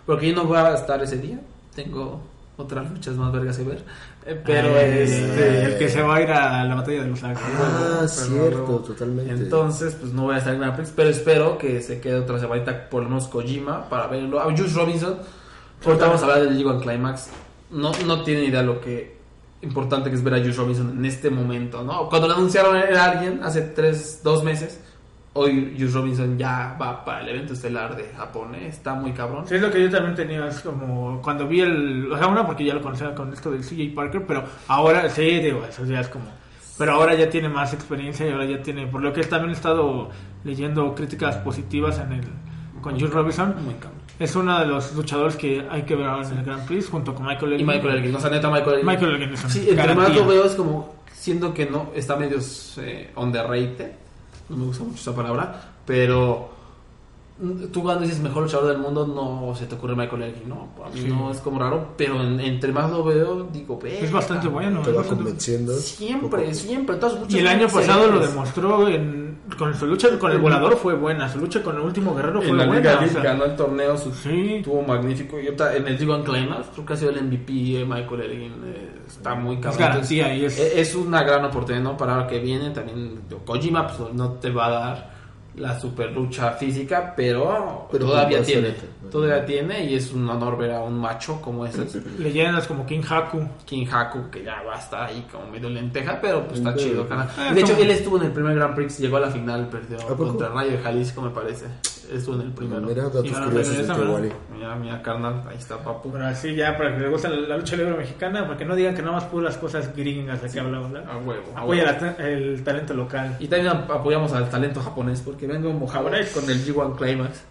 Porque 0.05 0.29
yo 0.29 0.35
no 0.35 0.45
voy 0.45 0.57
a 0.57 0.73
estar 0.73 1.01
ese 1.03 1.17
día. 1.17 1.39
Tengo 1.83 2.19
otras 2.57 2.89
luchas 2.89 3.15
más 3.15 3.31
vergas 3.31 3.55
que 3.57 3.63
ver. 3.63 3.83
Eh, 4.25 4.41
Pero 4.43 4.69
Ah, 4.75 4.81
este. 4.81 5.63
el 5.65 5.77
que 5.77 5.87
se 5.89 6.01
va 6.01 6.15
a 6.15 6.21
ir 6.23 6.31
a 6.31 6.63
la 6.63 6.73
batalla 6.73 7.03
de 7.03 7.07
los 7.09 7.23
ángeles. 7.23 7.51
Ah, 7.61 8.05
cierto, 8.07 8.79
totalmente. 8.79 9.31
Entonces, 9.31 9.93
pues 9.93 10.11
no 10.11 10.23
voy 10.23 10.35
a 10.35 10.39
estar 10.39 10.53
en 10.55 10.59
Grand 10.59 10.75
Prix. 10.75 10.91
Pero 10.95 11.09
espero 11.09 11.57
que 11.59 11.81
se 11.81 12.01
quede 12.01 12.15
otra 12.15 12.39
semanita, 12.39 12.89
por 12.89 13.03
lo 13.03 13.09
menos 13.09 13.27
Kojima, 13.27 13.87
para 13.89 14.07
verlo. 14.07 14.39
A 14.41 14.45
Juice 14.45 14.73
Robinson. 14.75 15.17
Ahorita 15.85 16.07
vamos 16.07 16.21
a 16.21 16.25
hablar 16.25 16.41
del 16.49 16.57
G1 16.57 16.81
Climax. 16.81 17.29
No, 17.69 17.91
no 18.07 18.23
tiene 18.23 18.45
idea 18.45 18.63
lo 18.63 18.81
que 18.81 19.15
importante 19.61 20.09
que 20.09 20.15
es 20.15 20.23
ver 20.23 20.33
a 20.33 20.37
Juice 20.39 20.57
Robinson 20.57 20.97
en 20.97 21.05
este 21.05 21.29
momento, 21.29 21.83
¿no? 21.83 22.09
Cuando 22.09 22.27
lo 22.27 22.33
anunciaron 22.35 22.75
era 22.75 23.05
alguien 23.05 23.41
hace 23.43 23.61
tres, 23.61 24.21
dos 24.23 24.43
meses. 24.43 24.79
Hoy 25.39 25.75
Juice 25.77 25.93
Robinson 25.93 26.35
ya 26.37 26.75
va 26.81 27.05
para 27.05 27.21
el 27.21 27.29
evento 27.29 27.53
estelar 27.53 27.95
de 27.95 28.05
Japón, 28.17 28.55
¿eh? 28.55 28.67
Está 28.67 28.95
muy 28.95 29.11
cabrón. 29.11 29.47
Sí, 29.47 29.53
es 29.55 29.61
lo 29.61 29.69
que 29.69 29.81
yo 29.83 29.89
también 29.91 30.15
tenía, 30.15 30.47
es 30.47 30.61
como 30.61 31.21
cuando 31.21 31.47
vi 31.47 31.61
el, 31.61 32.11
o 32.11 32.17
sea, 32.17 32.25
uno 32.27 32.43
porque 32.45 32.65
ya 32.65 32.73
lo 32.73 32.81
conocía 32.81 33.13
con 33.13 33.31
esto 33.31 33.51
del 33.51 33.61
CJ 33.61 33.93
Parker, 33.95 34.25
pero 34.25 34.43
ahora, 34.67 35.07
sí, 35.09 35.21
digo, 35.39 35.63
eso 35.69 35.85
ya 35.85 35.99
es 35.99 36.07
como, 36.07 36.25
pero 36.77 36.93
ahora 36.93 37.13
ya 37.13 37.29
tiene 37.29 37.49
más 37.49 37.71
experiencia 37.73 38.27
y 38.27 38.31
ahora 38.31 38.45
ya 38.45 38.61
tiene, 38.63 38.87
por 38.87 39.01
lo 39.01 39.13
que 39.13 39.21
también 39.25 39.51
he 39.51 39.53
estado 39.53 40.09
leyendo 40.43 40.95
críticas 40.95 41.35
positivas 41.37 41.99
en 41.99 42.13
el, 42.13 42.23
con 42.81 42.95
Jules 42.95 43.13
Robinson, 43.13 43.55
Muy 43.63 43.75
cabrón. 43.75 44.01
es 44.17 44.35
uno 44.35 44.59
de 44.59 44.65
los 44.65 44.95
luchadores 44.95 45.35
que 45.35 45.67
hay 45.69 45.83
que 45.83 45.95
ver 45.95 46.07
ahora 46.07 46.27
en 46.27 46.37
el 46.39 46.45
Grand 46.45 46.65
Prix 46.65 46.89
junto 46.89 47.13
con 47.13 47.25
Michael 47.27 47.51
Y 47.51 47.55
Elgin. 47.55 47.67
Michael 47.67 47.95
Elgin, 47.97 48.15
o 48.15 48.19
sea, 48.19 48.29
neta 48.31 48.49
Michael 48.49 48.73
Elgin. 48.73 48.85
Michael 48.87 49.11
Elgin 49.15 49.33
es 49.33 49.39
Sí, 49.53 49.67
entre 49.69 49.93
más 49.93 50.15
lo 50.15 50.25
veo 50.25 50.45
es 50.45 50.55
como 50.55 50.95
siendo 51.13 51.53
que 51.53 51.65
no 51.67 51.91
está 51.93 52.15
medio 52.15 52.37
eh, 52.77 53.11
underrated. 53.15 53.91
No 54.49 54.57
me 54.57 54.65
gusta 54.65 54.83
mucho 54.83 54.99
esa 54.99 55.15
palabra, 55.15 55.61
pero 55.85 56.56
tú 57.71 57.83
cuando 57.83 58.01
dices 58.03 58.19
mejor 58.19 58.43
luchador 58.43 58.67
del 58.69 58.79
mundo 58.79 59.05
no 59.05 59.53
se 59.55 59.65
te 59.67 59.75
ocurre 59.75 59.95
Michael 59.95 60.23
Elgin, 60.23 60.49
¿no? 60.49 60.69
A 60.83 60.89
mí 60.89 61.01
Sí. 61.01 61.07
no 61.07 61.29
es 61.29 61.37
como 61.39 61.59
raro, 61.59 61.89
pero 61.95 62.21
en- 62.21 62.39
entre 62.39 62.71
más 62.71 62.89
lo 62.91 63.03
veo 63.03 63.47
digo, 63.53 63.79
Es 63.85 64.11
bastante 64.11 64.47
bueno. 64.47 64.81
Te 64.81 64.89
es 64.91 64.97
va 64.97 65.03
convenciendo. 65.03 65.73
Siempre, 65.73 66.53
siempre, 66.53 66.95
todas 66.95 67.17
Y 67.29 67.37
el 67.39 67.47
año 67.47 67.67
pasado 67.67 68.07
lo 68.11 68.19
demostró 68.19 68.87
en, 68.89 69.37
con 69.57 69.73
su 69.75 69.85
lucha 69.85 70.09
con 70.19 70.31
el 70.31 70.39
volador 70.39 70.75
fue 70.77 70.95
buena, 70.95 71.29
su 71.29 71.39
lucha 71.39 71.61
con 71.61 71.75
el 71.75 71.81
último 71.81 72.15
guerrero 72.15 72.41
fue 72.41 72.49
En 72.51 72.57
la 72.57 72.65
buena. 72.65 72.81
Liga 72.81 72.95
o 72.95 72.99
Elite 73.01 73.13
sea, 73.13 73.23
ganó 73.23 73.45
el 73.45 73.55
torneo, 73.55 73.97
su- 73.97 74.13
Sí. 74.13 74.55
estuvo 74.55 74.81
magnífico. 74.81 75.39
Y 75.39 75.45
ahorita 75.45 75.75
en 75.75 75.87
el 75.87 75.99
G1 75.99 76.23
Climax, 76.23 76.67
creo 76.73 76.85
que 76.85 76.93
ha 76.93 76.97
sido 76.97 77.11
el 77.11 77.17
MVP 77.19 77.81
eh, 77.81 77.85
Michael 77.85 78.21
Elgin. 78.21 78.53
eh, 78.65 78.91
está 79.07 79.35
muy 79.35 79.57
cabrón. 79.57 79.79
garantía 79.79 80.33
Entonces, 80.33 80.59
y 80.59 80.63
es- 80.63 80.73
eh, 80.75 80.81
es 80.81 80.95
una 80.95 81.23
gran 81.23 81.45
oportunidad 81.45 81.83
¿no? 81.83 81.95
para 81.95 82.17
lo 82.17 82.27
que 82.27 82.39
viene. 82.39 82.71
También 82.71 83.21
Kojima 83.45 83.87
pues, 83.87 84.13
no 84.13 84.31
te 84.33 84.49
va 84.49 84.65
a 84.65 84.69
dar 84.71 85.16
la 85.57 85.79
super 85.79 86.11
lucha 86.11 86.51
física, 86.51 87.13
pero, 87.15 87.87
Pero 87.91 88.05
todavía 88.05 88.43
tiene. 88.43 88.75
Todavía 89.11 89.45
tiene 89.45 89.85
y 89.85 89.95
es 89.95 90.13
un 90.13 90.29
honor 90.29 90.57
ver 90.57 90.71
a 90.71 90.81
un 90.81 90.97
macho 90.97 91.41
como 91.41 91.65
ese. 91.65 91.87
leyendas 92.19 92.67
como 92.67 92.85
King 92.85 93.01
Haku. 93.07 93.47
King 93.65 93.85
Haku, 93.91 94.29
que 94.29 94.43
ya 94.43 94.61
va 94.63 94.75
a 94.75 94.79
estar 94.79 95.09
ahí 95.09 95.25
como 95.31 95.47
medio 95.47 95.69
lenteja, 95.69 96.19
pero 96.21 96.45
pues 96.45 96.59
está 96.59 96.75
chido. 96.75 97.07
Ah, 97.09 97.53
de 97.53 97.61
hecho, 97.61 97.75
él 97.77 97.89
estuvo 97.89 98.17
en 98.17 98.23
el 98.23 98.31
primer 98.31 98.55
Grand 98.55 98.75
Prix, 98.75 98.99
llegó 98.99 99.17
a 99.17 99.21
la 99.21 99.31
final, 99.31 99.67
perdió 99.67 99.97
contra 100.15 100.49
Rayo 100.49 100.71
de 100.71 100.77
Jalisco, 100.77 101.21
me 101.21 101.31
parece. 101.31 101.65
Estuvo 102.11 102.35
en 102.35 102.41
el 102.41 102.51
primero. 102.51 102.81
Mira, 102.81 103.03
datos 103.03 103.25
Y 103.25 103.29
curiosos 103.31 103.53
de 103.53 103.63
regresa, 103.63 103.93
¿verdad? 103.97 104.05
Kawari. 104.07 104.31
Mira, 104.53 104.75
mira, 104.75 105.01
carnal, 105.01 105.43
ahí 105.49 105.57
está 105.57 105.77
papu. 105.83 106.11
Pero 106.11 106.25
así 106.25 106.55
ya, 106.55 106.77
para 106.77 106.93
que 106.95 107.01
les 107.01 107.11
guste 107.11 107.27
la, 107.29 107.57
lucha 107.57 107.75
libre 107.75 107.97
mexicana, 107.97 108.45
para 108.45 108.57
que 108.57 108.65
no 108.65 108.75
digan 108.75 108.95
que 108.95 109.01
nada 109.01 109.13
más 109.15 109.23
puras 109.25 109.57
cosas 109.57 109.95
gringas 109.95 110.41
de 110.41 110.49
que 110.49 110.59
hablamos. 110.59 110.91
A 111.05 111.17
huevo. 111.17 111.43
a 111.55 111.61
Apoya 111.61 111.97
huevo. 111.99 112.15
el 112.19 112.63
talento 112.63 112.93
local. 112.93 113.35
Y 113.39 113.47
también 113.47 113.73
ap- 113.75 113.91
apoyamos 113.91 114.31
al 114.33 114.49
talento 114.49 114.79
japonés 114.81 115.21
porque 115.21 115.47
vengo 115.47 115.71
mojado 115.73 116.05
con 116.05 116.49
el 116.49 116.65
G1 116.65 116.95
Climax. 116.95 117.41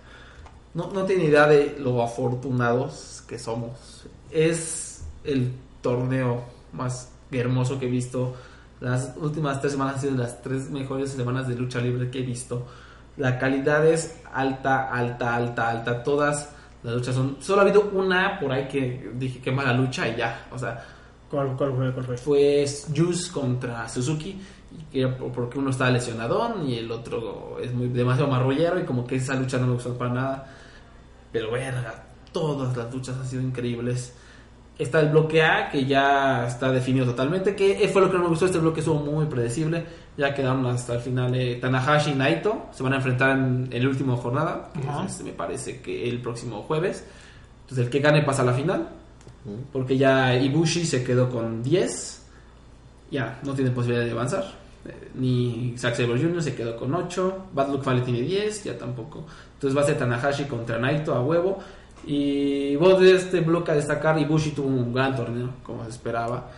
No, 0.75 0.91
no 0.93 1.05
tiene 1.05 1.25
idea 1.25 1.47
de 1.47 1.77
lo 1.79 2.03
afortunados 2.03 3.23
que 3.29 3.39
somos. 3.39 4.07
Es 4.31 5.05
el 5.25 5.53
torneo 5.83 6.45
más 6.73 7.11
hermoso 7.31 7.79
que 7.79 7.87
he 7.87 7.91
visto. 7.91 8.35
Las 8.81 9.15
últimas 9.17 9.61
tres 9.61 9.73
semanas 9.73 9.97
han 9.97 10.01
sido 10.03 10.17
las 10.17 10.43
tres 10.43 10.71
mejores 10.71 11.11
semanas 11.13 11.49
de 11.49 11.55
lucha 11.57 11.81
libre 11.81 12.11
que 12.11 12.19
he 12.21 12.23
visto. 12.23 12.67
La 13.17 13.39
calidad 13.39 13.87
es 13.87 14.21
alta, 14.33 14.91
alta, 14.91 15.35
alta, 15.35 15.69
alta. 15.71 16.03
Todas 16.03 16.51
Las 16.83 16.95
luchas 16.95 17.15
son. 17.15 17.37
Solo 17.41 17.61
ha 17.61 17.65
habido 17.65 17.91
una 17.93 18.39
por 18.39 18.53
ahí 18.53 18.69
que 18.69 19.11
dije 19.15 19.41
que 19.41 19.51
mala 19.51 19.73
lucha 19.73 20.07
y 20.09 20.17
ya. 20.17 20.47
O 20.53 20.59
sea, 20.59 20.85
¿Cuál, 21.31 21.57
cuál 21.57 21.73
fue? 21.75 21.93
¿Cuál 21.93 22.07
fue? 22.07 22.17
fue 22.17 22.67
Juice 22.95 23.33
contra 23.33 23.89
Suzuki. 23.89 24.41
porque 25.35 25.59
uno 25.59 25.71
está 25.71 25.91
lesionadón 25.91 26.69
y 26.69 26.79
el 26.79 26.91
otro 26.91 27.59
es 27.63 27.73
muy 27.73 27.89
demasiado 27.89 28.31
marrullero 28.31 28.79
y 28.79 28.85
como 28.85 29.07
que 29.07 29.17
esa 29.17 29.35
lucha 29.35 29.59
no 29.59 29.67
me 29.67 29.73
gustó 29.75 29.97
para 29.97 30.13
nada. 30.13 30.47
Pero 31.33 31.51
verga, 31.51 32.05
todas 32.33 32.77
las 32.77 32.93
luchas 32.93 33.17
han 33.17 33.27
sido 33.27 33.43
increíbles. 33.43 34.15
Está 34.79 35.01
el 35.01 35.09
bloque 35.09 35.43
A 35.43 35.71
que 35.71 35.87
ya 35.87 36.47
está 36.47 36.71
definido 36.71 37.07
totalmente, 37.07 37.57
que 37.57 37.89
fue 37.89 38.03
lo 38.03 38.11
que 38.11 38.19
no 38.19 38.25
me 38.25 38.29
gustó, 38.29 38.45
este 38.47 38.59
bloque 38.59 38.81
estuvo 38.81 39.01
muy 39.01 39.25
predecible, 39.25 39.85
ya 40.17 40.35
quedaron 40.35 40.65
hasta 40.67 40.95
el 40.95 41.01
final 41.01 41.35
eh, 41.35 41.57
Tanahashi 41.61 42.11
y 42.11 42.15
Naito, 42.15 42.67
se 42.73 42.83
van 42.83 42.95
a 42.95 42.97
enfrentar 42.97 43.37
en, 43.37 43.69
la 43.71 43.89
última 43.89 44.17
jornada, 44.17 44.71
que 44.73 44.89
Ajá. 44.89 45.05
es, 45.05 45.21
me 45.23 45.33
parece 45.33 45.81
que 45.81 46.09
el 46.09 46.21
próximo 46.21 46.63
jueves. 46.63 47.05
Entonces 47.63 47.87
el 47.87 47.91
que 47.91 48.01
gane 48.01 48.23
pasa 48.23 48.43
a 48.43 48.47
la 48.47 48.53
final, 48.53 48.89
porque 49.73 49.97
ya 49.97 50.35
Ibushi 50.35 50.85
se 50.85 51.05
quedó 51.05 51.29
con 51.29 51.63
10, 51.63 52.23
ya 53.11 53.39
no 53.43 53.55
tiene 53.55 53.71
posibilidad 53.71 54.05
de 54.05 54.13
avanzar. 54.13 54.45
Eh, 54.87 55.11
Ni 55.15 55.75
Zack 55.77 55.97
Sabre 55.97 56.21
Jr. 56.21 56.43
se 56.43 56.55
quedó 56.55 56.77
con 56.77 56.95
8, 56.95 57.47
Bad 57.53 57.71
Luck 57.71 57.83
Fale 57.83 58.01
tiene 58.01 58.21
10, 58.21 58.65
ya 58.65 58.79
tampoco. 58.79 59.27
Entonces 59.55 59.77
va 59.77 59.83
a 59.83 59.87
ser 59.87 59.99
Tanahashi 59.99 60.45
contra 60.45 60.79
Naito 60.79 61.15
a 61.15 61.21
huevo. 61.21 61.59
Y 62.07 62.77
vos 62.77 63.01
de 63.01 63.17
este 63.17 63.41
bloque 63.41 63.73
a 63.73 63.75
destacar, 63.75 64.19
Ibushi 64.19 64.53
tuvo 64.53 64.69
un 64.69 64.93
gran 64.93 65.17
torneo, 65.17 65.51
como 65.63 65.83
se 65.85 65.91
esperaba. 65.91 66.49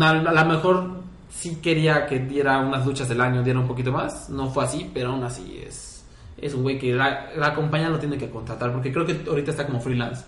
A 0.00 0.12
lo 0.14 0.44
mejor 0.44 0.90
sí 1.30 1.56
quería 1.62 2.06
que 2.06 2.18
diera 2.18 2.58
unas 2.58 2.84
luchas 2.84 3.08
del 3.08 3.20
año, 3.20 3.42
diera 3.42 3.58
un 3.60 3.66
poquito 3.68 3.92
más. 3.92 4.28
No 4.30 4.50
fue 4.50 4.64
así, 4.64 4.90
pero 4.92 5.10
aún 5.10 5.22
así 5.24 5.62
es, 5.66 6.04
es 6.36 6.54
un 6.54 6.62
güey 6.62 6.78
que 6.78 6.92
la, 6.92 7.30
la 7.36 7.54
compañía 7.54 7.88
lo 7.88 7.98
tiene 7.98 8.18
que 8.18 8.28
contratar, 8.30 8.72
porque 8.72 8.92
creo 8.92 9.06
que 9.06 9.20
ahorita 9.28 9.50
está 9.52 9.66
como 9.66 9.80
freelance. 9.80 10.24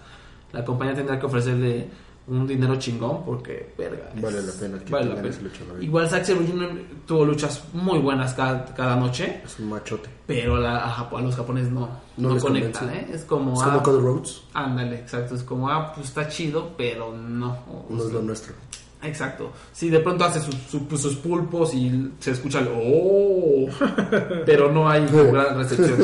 La 0.52 0.64
compañía 0.64 0.94
tendrá 0.94 1.18
que 1.18 1.26
ofrecerle 1.26 1.88
un 2.24 2.46
dinero 2.46 2.76
chingón, 2.76 3.24
porque, 3.24 3.74
verga. 3.76 4.08
Vale 4.14 4.38
es- 4.38 4.44
la 4.46 4.52
pena 4.52 4.78
que 4.84 4.92
vale 4.92 5.06
la 5.08 5.16
pena. 5.16 5.28
ese 5.28 5.42
luchador. 5.42 5.82
Igual 5.82 6.08
tuvo 7.04 7.24
luchas 7.24 7.64
muy 7.72 7.98
buenas 7.98 8.32
cada, 8.34 8.64
cada 8.66 8.94
noche, 8.94 9.40
Es 9.44 9.58
un 9.58 9.70
machote. 9.70 10.08
pero 10.26 10.56
la- 10.56 10.84
a, 10.84 11.20
los 11.20 11.34
japoneses 11.34 11.72
no, 11.72 11.88
No 12.16 12.34
no, 12.34 12.40
conectan. 12.40 12.90
¿eh? 12.90 13.08
Es 13.12 13.24
como, 13.24 13.54
Es 13.54 13.62
ah, 13.62 13.64
como 13.72 13.82
Cody 13.82 14.00
Rhodes. 14.00 14.42
ándale, 14.54 15.00
exacto, 15.00 15.34
es 15.34 15.42
como, 15.42 15.68
ah, 15.68 15.92
pues 15.94 16.06
está 16.08 16.28
chido, 16.28 16.70
pero 16.76 17.12
no. 17.16 17.58
No 17.88 18.04
es 18.06 18.12
lo 18.12 18.22
nuestro. 18.22 18.54
Exacto. 19.02 19.50
Si 19.72 19.90
de 19.90 19.98
pronto 20.00 20.24
hace 20.24 20.40
sus, 20.40 20.54
su- 20.70 20.86
pues, 20.86 21.00
sus 21.02 21.16
pulpos 21.16 21.74
y 21.74 22.10
se 22.20 22.30
escucha 22.30 22.60
el 22.60 22.68
oh, 22.72 23.66
pero 24.46 24.70
no 24.70 24.88
hay 24.88 25.06
gran 25.08 25.56
recepción. 25.58 25.98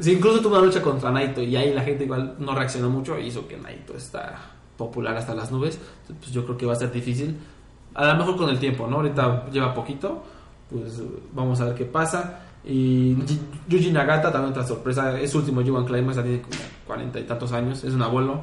Si 0.00 0.12
incluso 0.12 0.40
tuvo 0.40 0.56
una 0.56 0.64
lucha 0.66 0.80
contra 0.80 1.10
Naito 1.10 1.42
y 1.42 1.56
ahí 1.56 1.74
la 1.74 1.82
gente 1.82 2.04
igual 2.04 2.36
no 2.38 2.54
reaccionó 2.54 2.88
mucho 2.90 3.18
y 3.18 3.26
hizo 3.26 3.46
que 3.48 3.56
Naito 3.56 3.96
está 3.96 4.38
popular 4.76 5.16
hasta 5.16 5.34
las 5.34 5.50
nubes, 5.50 5.78
pues 6.20 6.30
yo 6.32 6.44
creo 6.44 6.56
que 6.56 6.66
va 6.66 6.72
a 6.74 6.76
ser 6.76 6.92
difícil. 6.92 7.36
A 7.94 8.06
lo 8.06 8.16
mejor 8.18 8.36
con 8.36 8.48
el 8.48 8.58
tiempo, 8.58 8.86
¿no? 8.86 8.96
Ahorita 8.96 9.46
lleva 9.50 9.74
poquito, 9.74 10.22
pues 10.70 11.02
vamos 11.32 11.60
a 11.60 11.66
ver 11.66 11.74
qué 11.74 11.84
pasa. 11.84 12.40
Y 12.64 13.16
Yu- 13.16 13.38
Yuji 13.68 13.90
Nagata 13.90 14.30
también 14.30 14.52
otra 14.52 14.64
sorpresa, 14.64 15.18
es 15.20 15.32
su 15.32 15.38
último 15.38 15.60
G1 15.62 15.84
Climax, 15.84 16.22
tiene 16.22 16.40
como 16.40 16.54
cuarenta 16.86 17.18
y 17.18 17.24
tantos 17.24 17.50
años, 17.52 17.82
es 17.82 17.92
un 17.92 18.02
abuelo 18.02 18.42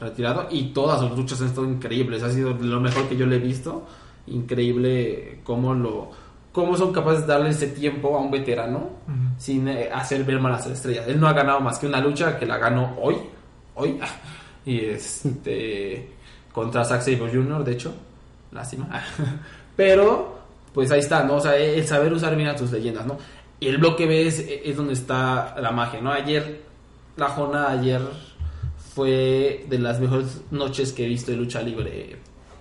retirado 0.00 0.48
y 0.50 0.72
todas 0.72 1.00
sus 1.00 1.16
luchas 1.16 1.40
han 1.40 1.48
estado 1.48 1.68
increíbles, 1.68 2.22
ha 2.22 2.30
sido 2.30 2.54
lo 2.54 2.80
mejor 2.80 3.08
que 3.08 3.16
yo 3.16 3.26
le 3.26 3.36
he 3.36 3.40
visto, 3.40 3.86
increíble 4.26 5.40
cómo 5.44 5.74
lo 5.74 6.10
cómo 6.52 6.76
son 6.76 6.92
capaces 6.92 7.22
de 7.22 7.32
darle 7.32 7.50
ese 7.50 7.68
tiempo 7.68 8.16
a 8.16 8.20
un 8.20 8.30
veterano 8.30 8.90
sin 9.38 9.68
eh, 9.68 9.88
hacer 9.92 10.24
ver 10.24 10.40
mal 10.40 10.52
a 10.52 10.56
las 10.56 10.66
estrellas. 10.66 11.06
Él 11.06 11.20
no 11.20 11.28
ha 11.28 11.32
ganado 11.32 11.60
más 11.60 11.78
que 11.78 11.86
una 11.86 12.00
lucha 12.00 12.38
que 12.38 12.46
la 12.46 12.58
ganó 12.58 12.96
hoy, 13.00 13.16
hoy 13.74 14.00
y 14.64 14.80
este 14.86 16.10
contra 16.52 16.84
Zack 16.84 17.02
Sabre 17.02 17.30
Jr. 17.32 17.62
de 17.62 17.72
hecho, 17.72 17.94
lástima. 18.50 18.88
Pero 19.76 20.40
pues 20.74 20.90
ahí 20.90 21.00
está, 21.00 21.24
¿no? 21.24 21.36
O 21.36 21.40
sea, 21.40 21.56
el 21.56 21.86
saber 21.86 22.12
usar 22.12 22.34
bien 22.36 22.48
a 22.48 22.56
tus 22.56 22.72
leyendas, 22.72 23.06
¿no? 23.06 23.18
Y 23.60 23.68
el 23.68 23.78
bloque 23.78 24.06
B 24.06 24.26
es, 24.26 24.38
es 24.40 24.76
donde 24.76 24.94
está 24.94 25.54
la 25.60 25.70
magia, 25.70 26.00
¿no? 26.00 26.12
Ayer 26.12 26.62
la 27.16 27.28
jornada 27.28 27.72
de 27.72 27.78
ayer 27.78 28.00
fue 29.00 29.64
de 29.70 29.78
las 29.78 29.98
mejores 29.98 30.42
noches 30.50 30.92
que 30.92 31.06
he 31.06 31.08
visto 31.08 31.30
de 31.30 31.38
lucha 31.38 31.62
libre. 31.62 32.16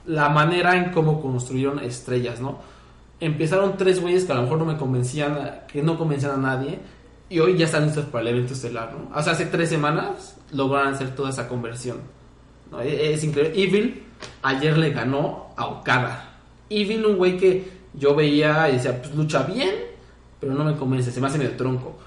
La 0.06 0.30
manera 0.30 0.78
en 0.78 0.92
cómo 0.94 1.22
construyeron 1.22 1.80
estrellas, 1.80 2.40
¿no? 2.40 2.60
Empezaron 3.20 3.76
tres 3.76 4.00
güeyes 4.00 4.24
que 4.24 4.32
a 4.32 4.36
lo 4.36 4.44
mejor 4.44 4.58
no 4.60 4.64
me 4.64 4.78
convencían, 4.78 5.64
que 5.70 5.82
no 5.84 5.98
convencían 5.98 6.32
a 6.32 6.38
nadie, 6.38 6.80
y 7.30 7.40
hoy 7.40 7.58
ya 7.58 7.66
están 7.66 7.84
listos 7.88 8.06
para 8.06 8.22
el 8.22 8.30
evento 8.30 8.54
estelar, 8.54 8.94
¿no? 8.94 9.14
O 9.14 9.22
sea, 9.22 9.34
hace 9.34 9.48
tres 9.48 9.68
semanas 9.68 10.38
lograron 10.54 10.94
hacer 10.94 11.14
toda 11.14 11.30
esa 11.30 11.50
conversión. 11.50 11.98
E- 12.82 13.12
Es 13.14 13.22
increíble. 13.26 13.62
Evil 13.62 14.04
ayer 14.42 14.78
le 14.78 14.92
ganó 14.92 15.50
a 15.58 15.66
Okada. 15.68 16.38
Evil, 16.70 17.06
un 17.06 17.18
güey 17.18 17.36
que 17.36 17.68
yo 17.96 18.16
veía 18.16 18.70
y 18.70 18.74
decía, 18.78 19.02
pues 19.02 19.14
lucha 19.14 19.44
bien, 19.44 19.72
pero 20.40 20.54
no 20.54 20.64
me 20.64 20.78
convence, 20.78 21.12
se 21.12 21.20
me 21.20 21.28
hace 21.28 21.38
medio 21.38 21.58
tronco. 21.58 22.00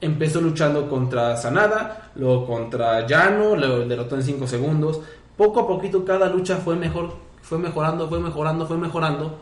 Empezó 0.00 0.40
luchando 0.40 0.88
contra 0.88 1.36
Sanada, 1.36 2.10
luego 2.14 2.46
contra 2.46 3.06
Llano, 3.06 3.54
lo 3.54 3.86
derrotó 3.86 4.16
en 4.16 4.22
5 4.22 4.46
segundos. 4.46 5.00
Poco 5.36 5.60
a 5.60 5.66
poquito 5.66 6.04
cada 6.04 6.28
lucha 6.28 6.56
fue 6.56 6.74
mejor, 6.76 7.14
fue 7.42 7.58
mejorando, 7.58 8.08
fue 8.08 8.18
mejorando, 8.20 8.66
fue 8.66 8.78
mejorando. 8.78 9.38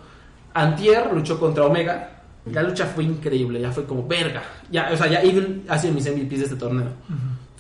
Antier 0.54 1.12
luchó 1.12 1.38
contra 1.38 1.64
Omega. 1.64 2.10
La 2.46 2.62
lucha 2.62 2.86
fue 2.86 3.04
increíble, 3.04 3.60
ya 3.60 3.70
fue 3.70 3.84
como 3.84 4.06
verga. 4.06 4.42
Ya, 4.70 4.90
o 4.92 4.96
sea, 4.96 5.06
ya 5.06 5.20
Evil 5.22 5.64
ha 5.68 5.78
sido 5.78 5.92
mis 5.94 6.06
MVPs 6.06 6.38
de 6.38 6.44
este 6.44 6.56
torneo. 6.56 6.86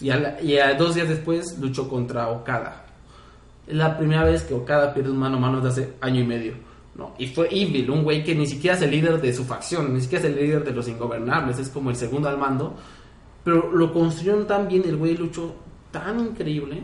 y, 0.00 0.10
a 0.10 0.16
la- 0.16 0.40
y 0.40 0.56
a 0.58 0.74
dos 0.74 0.94
días 0.94 1.08
después 1.08 1.58
luchó 1.60 1.88
contra 1.88 2.28
Okada. 2.28 2.84
Es 3.66 3.74
la 3.76 3.98
primera 3.98 4.24
vez 4.24 4.42
que 4.44 4.54
Okada 4.54 4.94
pierde 4.94 5.10
un 5.10 5.18
mano 5.18 5.36
a 5.36 5.40
mano 5.40 5.60
desde 5.60 5.82
hace 5.82 5.92
año 6.00 6.20
y 6.20 6.24
medio. 6.26 6.54
¿No? 6.98 7.14
Y 7.18 7.28
fue 7.28 7.48
Evil, 7.50 7.90
un 7.90 8.02
güey 8.02 8.22
que 8.22 8.34
ni 8.34 8.46
siquiera 8.46 8.76
es 8.76 8.82
el 8.82 8.90
líder 8.90 9.20
de 9.22 9.32
su 9.32 9.44
facción, 9.44 9.94
ni 9.94 10.00
siquiera 10.02 10.26
es 10.26 10.30
el 10.34 10.36
líder 10.40 10.64
de 10.64 10.72
los 10.72 10.86
ingobernables, 10.88 11.58
es 11.58 11.68
como 11.70 11.88
el 11.90 11.96
segundo 11.96 12.28
al 12.28 12.36
mando. 12.36 12.74
Pero 13.44 13.70
lo 13.72 13.92
construyeron 13.92 14.46
tan 14.46 14.68
bien, 14.68 14.82
el 14.86 14.96
güey 14.96 15.16
luchó 15.16 15.54
tan 15.90 16.20
increíble 16.20 16.82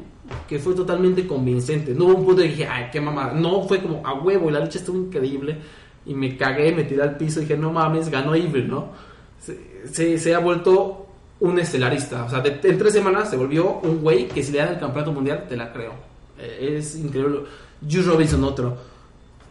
que 0.48 0.58
fue 0.58 0.72
totalmente 0.74 1.26
convincente. 1.26 1.92
No 1.92 2.06
hubo 2.06 2.14
un 2.14 2.24
punto 2.26 2.40
de 2.42 2.48
dije, 2.48 2.66
ay, 2.66 2.86
qué 2.90 3.00
mamada. 3.00 3.34
No, 3.34 3.62
fue 3.68 3.82
como 3.82 4.06
a 4.06 4.14
huevo 4.14 4.48
y 4.48 4.52
la 4.52 4.60
lucha 4.60 4.78
estuvo 4.78 4.96
increíble. 4.96 5.58
Y 6.06 6.14
me 6.14 6.36
cagué, 6.36 6.72
me 6.72 6.84
tiré 6.84 7.02
al 7.02 7.16
piso 7.18 7.40
y 7.40 7.42
dije, 7.42 7.56
no 7.58 7.72
mames, 7.72 8.08
ganó 8.08 8.34
Evil, 8.34 8.68
¿no? 8.68 8.92
Se, 9.40 9.82
se, 9.92 10.18
se 10.18 10.34
ha 10.34 10.38
vuelto 10.38 11.06
un 11.40 11.58
estelarista. 11.58 12.24
O 12.24 12.30
sea, 12.30 12.40
de- 12.40 12.60
en 12.62 12.78
tres 12.78 12.92
semanas 12.94 13.28
se 13.28 13.36
volvió 13.36 13.80
un 13.82 14.00
güey 14.00 14.28
que 14.28 14.42
si 14.42 14.52
le 14.52 14.58
dan 14.58 14.74
el 14.74 14.78
campeonato 14.78 15.12
mundial, 15.12 15.44
te 15.48 15.56
la 15.56 15.72
creo. 15.72 15.92
Eh, 16.38 16.76
es 16.78 16.96
increíble. 16.96 17.40
Juice 17.82 18.02
Robinson, 18.08 18.42
otro. 18.44 18.93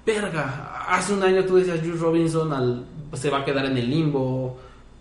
Verga, 0.06 0.86
hace 0.89 1.14
un 1.14 1.24
año 1.24 1.45
tú 1.45 1.56
decías 1.56 1.80
Juice 1.80 1.97
Robinson 1.97 2.86
se 3.14 3.30
va 3.30 3.39
a 3.39 3.45
quedar 3.45 3.66
en 3.66 3.78
el 3.78 3.89
limbo 3.89 4.58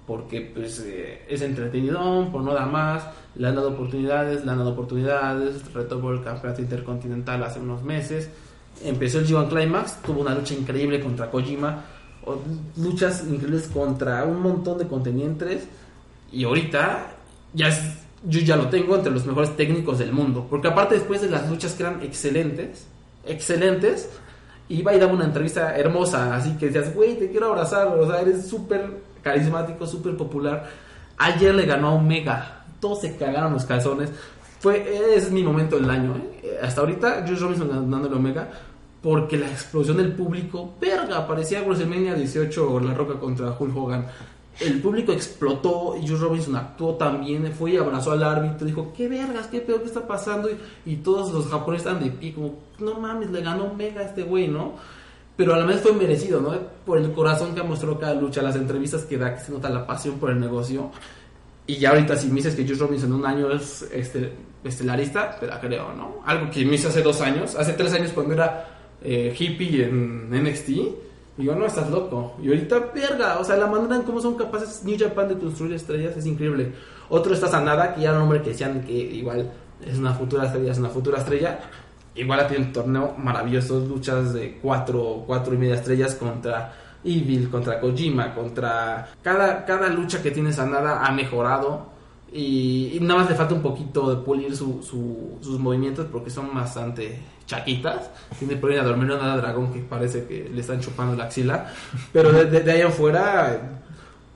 porque 0.06 0.40
pues 0.40 0.80
eh, 0.80 1.24
es 1.28 1.42
entretenido, 1.42 2.28
por 2.30 2.42
no 2.42 2.52
dar 2.52 2.70
más, 2.70 3.04
le 3.36 3.48
han 3.48 3.54
dado 3.54 3.70
oportunidades, 3.70 4.44
le 4.44 4.50
han 4.50 4.58
dado 4.58 4.72
oportunidades, 4.72 5.56
por 5.62 6.14
el 6.14 6.22
campeonato 6.22 6.60
intercontinental 6.60 7.42
hace 7.42 7.60
unos 7.60 7.82
meses, 7.82 8.28
empezó 8.84 9.20
el 9.20 9.26
G1 9.26 9.48
Climax, 9.48 10.02
tuvo 10.02 10.20
una 10.20 10.34
lucha 10.34 10.54
increíble 10.54 11.00
contra 11.00 11.30
Kojima, 11.30 11.84
luchas 12.76 13.24
increíbles 13.26 13.68
contra 13.68 14.24
un 14.24 14.40
montón 14.40 14.78
de 14.78 14.86
contendientes 14.86 15.66
y 16.30 16.44
ahorita 16.44 17.14
ya 17.54 17.70
yo 18.24 18.40
ya 18.40 18.56
lo 18.56 18.68
tengo 18.68 18.94
entre 18.94 19.10
los 19.10 19.26
mejores 19.26 19.56
técnicos 19.56 19.98
del 19.98 20.12
mundo, 20.12 20.46
porque 20.48 20.68
aparte 20.68 20.94
después 20.94 21.20
de 21.20 21.30
las 21.30 21.48
luchas 21.48 21.74
que 21.74 21.82
eran 21.82 22.02
excelentes, 22.02 22.86
excelentes, 23.24 24.08
iba 24.72 24.94
y 24.94 24.98
daba 24.98 25.12
una 25.12 25.24
entrevista 25.24 25.76
hermosa, 25.76 26.34
así 26.34 26.56
que 26.56 26.66
decías, 26.66 26.94
güey, 26.94 27.18
te 27.18 27.30
quiero 27.30 27.46
abrazar, 27.46 27.88
o 27.88 28.06
sea, 28.06 28.20
eres 28.20 28.48
súper 28.48 29.02
carismático, 29.22 29.86
súper 29.86 30.16
popular. 30.16 30.68
Ayer 31.18 31.54
le 31.54 31.66
ganó 31.66 31.88
a 31.88 31.94
Omega, 31.94 32.64
todos 32.80 33.02
se 33.02 33.16
cagaron 33.16 33.52
los 33.52 33.64
calzones. 33.64 34.10
Fue, 34.60 35.16
es 35.16 35.30
mi 35.30 35.42
momento 35.42 35.76
del 35.76 35.90
año, 35.90 36.16
¿eh? 36.16 36.58
Hasta 36.62 36.80
ahorita, 36.80 37.24
Juice 37.26 37.40
Robinson 37.40 37.68
ganándole 37.68 38.14
Omega, 38.14 38.48
porque 39.02 39.36
la 39.36 39.48
explosión 39.48 39.96
del 39.96 40.12
público, 40.12 40.74
verga, 40.80 41.26
parecía 41.26 41.62
WrestleMania 41.62 42.14
18 42.14 42.72
o 42.72 42.80
La 42.80 42.94
Roca 42.94 43.18
contra 43.18 43.50
Hulk 43.58 43.76
Hogan. 43.76 44.06
El 44.60 44.80
público 44.80 45.12
explotó 45.12 45.96
y 45.96 46.06
Juice 46.06 46.22
Robinson 46.22 46.56
actuó 46.56 46.94
también, 46.94 47.50
fue 47.52 47.72
y 47.72 47.76
abrazó 47.78 48.12
al 48.12 48.22
árbitro, 48.22 48.66
dijo, 48.66 48.92
qué 48.94 49.08
vergas, 49.08 49.46
qué 49.46 49.60
peor, 49.60 49.80
qué 49.80 49.86
está 49.86 50.06
pasando, 50.06 50.48
y, 50.84 50.96
todos 50.96 51.32
los 51.32 51.48
japoneses 51.48 51.86
están 51.86 52.04
de 52.04 52.10
pie, 52.10 52.34
como, 52.34 52.58
no 52.78 53.00
mames, 53.00 53.30
le 53.30 53.40
ganó 53.40 53.64
Omega 53.64 54.02
a 54.02 54.04
este 54.04 54.22
güey, 54.24 54.48
¿no? 54.48 54.74
Pero 55.36 55.54
a 55.54 55.58
la 55.58 55.64
vez 55.64 55.80
fue 55.80 55.92
merecido, 55.92 56.40
¿no? 56.40 56.54
Por 56.84 56.98
el 56.98 57.12
corazón 57.12 57.54
que 57.54 57.62
mostró 57.62 57.98
cada 57.98 58.14
lucha, 58.14 58.42
las 58.42 58.54
entrevistas 58.54 59.04
que 59.04 59.16
da, 59.16 59.34
que 59.34 59.40
se 59.40 59.50
nota 59.50 59.70
la 59.70 59.86
pasión 59.86 60.18
por 60.18 60.30
el 60.30 60.38
negocio. 60.38 60.90
Y 61.66 61.76
ya 61.76 61.90
ahorita 61.90 62.16
si 62.16 62.28
me 62.28 62.34
dices 62.34 62.54
que 62.54 62.64
Juice 62.66 62.80
Robinson 62.80 63.10
en 63.10 63.16
un 63.16 63.26
año 63.26 63.50
es 63.50 63.82
este, 63.92 64.32
estelarista, 64.62 65.38
te 65.40 65.46
la 65.46 65.58
creo, 65.58 65.94
¿no? 65.94 66.16
Algo 66.26 66.50
que 66.50 66.64
me 66.66 66.74
hizo 66.74 66.88
hace 66.88 67.02
dos 67.02 67.20
años, 67.22 67.54
hace 67.54 67.72
tres 67.72 67.94
años 67.94 68.12
cuando 68.12 68.34
era 68.34 68.66
eh, 69.02 69.34
hippie 69.36 69.84
en 69.84 70.30
NXT, 70.30 70.68
digo, 71.42 71.54
no, 71.54 71.66
estás 71.66 71.90
loco. 71.90 72.36
Y 72.42 72.48
ahorita, 72.48 72.90
verga, 72.94 73.38
o 73.38 73.44
sea, 73.44 73.56
la 73.56 73.66
manera 73.66 73.96
en 73.96 74.02
cómo 74.02 74.20
son 74.20 74.34
capaces 74.34 74.82
New 74.84 74.96
Japan 74.98 75.28
de 75.28 75.38
construir 75.38 75.74
estrellas 75.74 76.16
es 76.16 76.26
increíble. 76.26 76.72
Otro 77.08 77.34
está 77.34 77.48
Sanada, 77.48 77.94
que 77.94 78.02
ya 78.02 78.08
era 78.10 78.18
un 78.18 78.24
hombre 78.24 78.42
que 78.42 78.50
decían 78.50 78.82
que 78.82 78.92
igual 78.92 79.50
es 79.84 79.98
una 79.98 80.14
futura 80.14 80.46
estrella, 80.46 80.72
es 80.72 80.78
una 80.78 80.88
futura 80.88 81.18
estrella. 81.18 81.60
Igual 82.14 82.40
ha 82.40 82.46
tenido 82.46 82.66
un 82.66 82.72
torneo 82.72 83.14
maravilloso, 83.18 83.80
luchas 83.80 84.34
de 84.34 84.58
cuatro, 84.60 85.24
cuatro 85.26 85.54
y 85.54 85.58
media 85.58 85.74
estrellas 85.74 86.14
contra 86.14 86.72
Evil, 87.04 87.50
contra 87.50 87.80
Kojima, 87.80 88.34
contra... 88.34 89.08
Cada, 89.22 89.64
cada 89.64 89.88
lucha 89.88 90.22
que 90.22 90.30
tiene 90.30 90.52
Sanada 90.52 91.04
ha 91.04 91.12
mejorado 91.12 91.91
y, 92.32 92.98
nada 93.00 93.20
más 93.20 93.30
le 93.30 93.36
falta 93.36 93.54
un 93.54 93.62
poquito 93.62 94.14
de 94.14 94.22
pulir 94.24 94.56
su- 94.56 94.82
su- 94.82 95.38
sus 95.40 95.58
movimientos 95.58 96.06
porque 96.10 96.30
son 96.30 96.54
bastante 96.54 97.18
chaquitas. 97.46 98.10
Tiene 98.38 98.56
por 98.56 98.70
ahí 98.70 98.78
a 98.78 98.84
dormir 98.84 99.10
una 99.10 99.36
dragón 99.36 99.72
que 99.72 99.80
parece 99.80 100.24
que 100.26 100.48
le 100.52 100.60
están 100.60 100.80
chupando 100.80 101.14
la 101.16 101.24
axila. 101.24 101.66
Pero 102.12 102.32
de, 102.32 102.46
de- 102.46 102.60
de 102.60 102.72
ahí 102.72 102.80
en 102.80 102.92
fuera, 102.92 103.80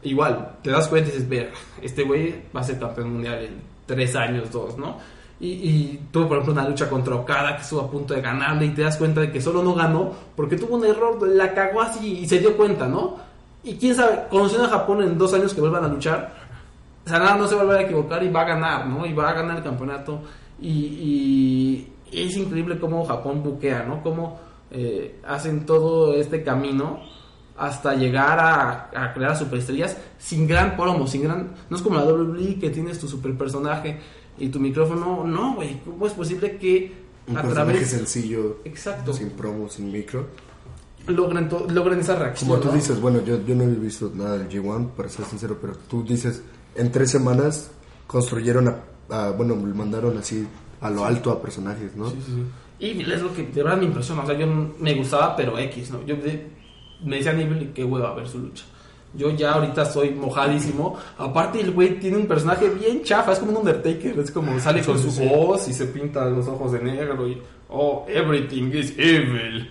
igual, 0.03 0.53
te 0.62 0.70
das 0.70 0.88
cuenta 0.88 1.09
y 1.09 1.12
dices, 1.12 1.28
ver, 1.28 1.53
este 1.82 2.03
güey 2.03 2.34
va 2.55 2.61
a 2.61 2.64
ser 2.64 2.78
campeón 2.78 3.12
mundial 3.14 3.42
en 3.44 3.61
tres 3.86 4.14
años, 4.16 4.51
dos, 4.51 4.76
¿no? 4.76 4.97
Y, 5.38 5.49
y 5.49 6.01
tuvo, 6.11 6.28
por 6.28 6.38
ejemplo, 6.38 6.55
una 6.61 6.68
lucha 6.68 6.88
contra 6.88 7.14
Okada 7.14 7.57
que 7.57 7.62
estuvo 7.62 7.80
a 7.82 7.90
punto 7.90 8.14
de 8.14 8.22
ganarle 8.22 8.66
y 8.66 8.70
te 8.70 8.82
das 8.82 8.97
cuenta 8.97 9.20
de 9.20 9.30
que 9.30 9.40
solo 9.40 9.62
no 9.62 9.74
ganó 9.74 10.11
porque 10.34 10.57
tuvo 10.57 10.76
un 10.76 10.84
error, 10.86 11.26
la 11.28 11.53
cagó 11.53 11.82
así 11.82 12.20
y 12.20 12.26
se 12.28 12.38
dio 12.38 12.57
cuenta, 12.57 12.86
¿no? 12.88 13.16
Y 13.62 13.74
quién 13.76 13.94
sabe, 13.94 14.22
conociendo 14.30 14.66
a 14.66 14.70
Japón 14.70 15.03
en 15.03 15.18
dos 15.18 15.34
años 15.34 15.53
que 15.53 15.61
vuelvan 15.61 15.84
a 15.84 15.88
luchar, 15.88 16.45
Sanada 17.07 17.37
no 17.37 17.47
se 17.47 17.55
va 17.55 17.63
a 17.63 17.65
volver 17.65 17.81
a 17.81 17.85
equivocar 17.85 18.23
y 18.23 18.29
va 18.29 18.43
a 18.43 18.45
ganar, 18.45 18.87
¿no? 18.87 19.07
Y 19.07 19.13
va 19.13 19.31
a 19.31 19.33
ganar 19.33 19.59
el 19.59 19.63
campeonato. 19.63 20.21
Y, 20.61 21.89
y 22.11 22.25
es 22.27 22.37
increíble 22.37 22.79
cómo 22.79 23.05
Japón 23.05 23.43
buquea, 23.43 23.85
¿no? 23.85 24.03
Cómo 24.03 24.41
eh, 24.71 25.21
hacen 25.27 25.65
todo 25.67 26.15
este 26.15 26.43
camino 26.43 27.01
hasta 27.57 27.95
llegar 27.95 28.39
a, 28.39 28.91
a 28.95 29.15
crear 29.15 29.37
superestrellas 29.37 29.97
sin 30.19 30.47
gran 30.47 30.77
promo, 30.77 31.07
sin 31.07 31.23
gran... 31.23 31.53
No 31.71 31.77
es 31.77 31.83
como 31.83 31.97
la 31.97 32.05
WWE 32.05 32.59
que 32.59 32.71
tienes 32.71 32.99
tu 32.99 33.09
super 33.09 33.37
personaje 33.37 33.99
y 34.39 34.49
tu 34.49 34.61
micrófono. 34.61 35.25
No, 35.25 35.55
güey, 35.55 35.81
¿cómo 35.85 36.07
es 36.07 36.13
posible 36.13 36.59
que 36.59 36.93
Un 37.29 37.39
a 37.39 37.43
personaje 37.43 37.71
través... 37.73 37.89
sencillo, 37.91 38.59
Exacto. 38.65 39.13
sin 39.13 39.31
promo, 39.31 39.69
sin 39.69 39.91
micro. 39.91 40.27
Logran, 41.07 41.49
logran 41.69 42.01
esa 42.01 42.17
reacción. 42.17 42.51
Como 42.51 42.61
tú 42.61 42.69
¿no? 42.69 42.75
dices, 42.75 43.01
bueno, 43.01 43.23
yo, 43.25 43.41
yo 43.47 43.55
no 43.55 43.63
he 43.63 43.69
visto 43.69 44.11
nada 44.13 44.39
del 44.39 44.49
G1, 44.49 44.91
para 44.91 45.09
ser 45.09 45.25
sincero, 45.25 45.57
pero 45.61 45.75
tú 45.89 46.03
dices, 46.03 46.43
en 46.77 46.91
tres 46.93 47.11
semanas 47.11 47.70
construyeron 48.07 48.68
a, 48.68 48.77
a- 49.11 49.31
bueno, 49.31 49.57
mandaron 49.57 50.16
así 50.18 50.47
a 50.81 50.91
lo 50.91 51.05
alto 51.05 51.31
a 51.31 51.41
personajes, 51.41 51.97
¿no? 51.97 52.11
Sí, 52.11 52.18
sí, 52.24 52.33
sí. 52.33 52.43
Y 52.79 53.01
es 53.11 53.22
lo 53.22 53.33
que 53.33 53.45
de 53.45 53.62
verdad 53.62 53.79
me 53.79 53.85
impresiona. 53.87 54.22
O 54.22 54.27
sea, 54.27 54.37
yo 54.39 54.47
me 54.47 54.95
gustaba, 54.95 55.35
pero 55.35 55.59
X, 55.59 55.91
¿no? 55.91 56.05
Yo 56.05 56.16
de- 56.16 56.47
me 57.05 57.16
decía 57.16 57.33
a 57.33 57.35
nivel 57.35 57.72
que 57.72 57.85
hueva 57.85 58.14
ver 58.14 58.29
su 58.29 58.39
lucha. 58.39 58.64
Yo 59.14 59.31
ya 59.31 59.53
ahorita 59.55 59.87
soy 59.87 60.11
mojadísimo. 60.11 60.97
Aparte, 61.16 61.61
el 61.61 61.70
güey 61.72 61.99
tiene 61.99 62.18
un 62.18 62.27
personaje 62.27 62.68
bien 62.68 63.03
chafa. 63.03 63.33
Es 63.33 63.39
como 63.39 63.53
un 63.53 63.59
Undertaker. 63.59 64.18
Es 64.18 64.31
como 64.31 64.59
sale 64.61 64.83
con 64.83 64.99
su 64.99 65.11
voz 65.24 65.68
y 65.68 65.72
se 65.72 65.87
pinta 65.87 66.27
los 66.27 66.47
ojos 66.49 66.72
de 66.72 66.83
negro 66.83 67.27
y. 67.27 67.41
Oh, 67.70 68.05
everything 68.09 68.70
is 68.74 68.93
evil. 68.99 69.70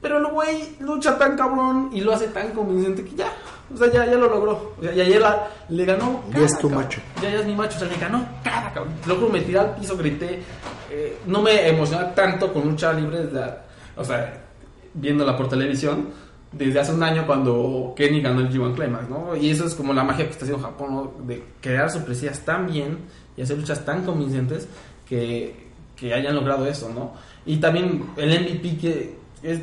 Pero 0.00 0.18
el 0.18 0.26
güey 0.26 0.76
lucha 0.80 1.16
tan 1.16 1.36
cabrón 1.36 1.90
y 1.92 2.00
lo 2.00 2.12
hace 2.12 2.26
tan 2.28 2.50
convincente 2.50 3.04
que 3.04 3.14
ya. 3.14 3.32
O 3.72 3.76
sea, 3.76 3.90
ya, 3.90 4.06
ya 4.06 4.14
lo 4.16 4.28
logró. 4.28 4.74
O 4.78 4.82
sea, 4.82 4.92
ya, 4.92 5.04
ya 5.04 5.18
la- 5.20 5.48
le 5.68 5.84
ganó. 5.84 6.22
Ya 6.32 6.40
es 6.40 6.50
cada 6.52 6.60
tu 6.60 6.68
cabrón. 6.68 6.84
macho. 6.84 7.00
Ya, 7.22 7.30
ya 7.30 7.38
es 7.40 7.46
mi 7.46 7.54
macho. 7.54 7.76
O 7.76 7.80
sea, 7.80 7.88
le 7.88 7.96
ganó 7.96 8.26
cada 8.44 8.72
cabrón. 8.72 8.94
Luego 9.06 9.28
me 9.28 9.40
tiré 9.40 9.58
al 9.58 9.74
piso, 9.76 9.96
grité. 9.96 10.40
Eh, 10.90 11.18
no 11.26 11.40
me 11.42 11.68
emocionaba 11.68 12.14
tanto 12.14 12.52
con 12.52 12.64
lucha 12.68 12.92
libre. 12.92 13.18
desde 13.24 13.40
la- 13.40 13.58
o 13.96 14.04
sea, 14.04 14.40
viéndola 14.94 15.36
por 15.36 15.48
televisión. 15.48 16.08
Desde 16.52 16.80
hace 16.80 16.92
un 16.92 17.02
año 17.02 17.26
cuando 17.26 17.94
Kenny 17.96 18.20
ganó 18.20 18.40
el 18.40 18.50
G1 18.50 18.74
Climax, 18.74 19.08
¿no? 19.08 19.34
Y 19.34 19.48
eso 19.50 19.64
es 19.64 19.74
como 19.74 19.94
la 19.94 20.04
magia 20.04 20.26
que 20.26 20.32
está 20.32 20.44
haciendo 20.44 20.62
Japón, 20.62 20.94
¿no? 20.94 21.12
De 21.26 21.42
crear 21.62 21.90
sorpresas 21.90 22.40
tan 22.40 22.66
bien 22.66 22.98
y 23.38 23.40
hacer 23.42 23.56
luchas 23.56 23.82
tan 23.86 24.04
convincentes 24.04 24.68
que, 25.08 25.68
que 25.96 26.12
hayan 26.12 26.34
logrado 26.34 26.66
eso, 26.66 26.90
¿no? 26.94 27.14
Y 27.46 27.56
también 27.56 28.04
el 28.18 28.30
MVP 28.38 28.76
que 28.76 29.16
es 29.42 29.60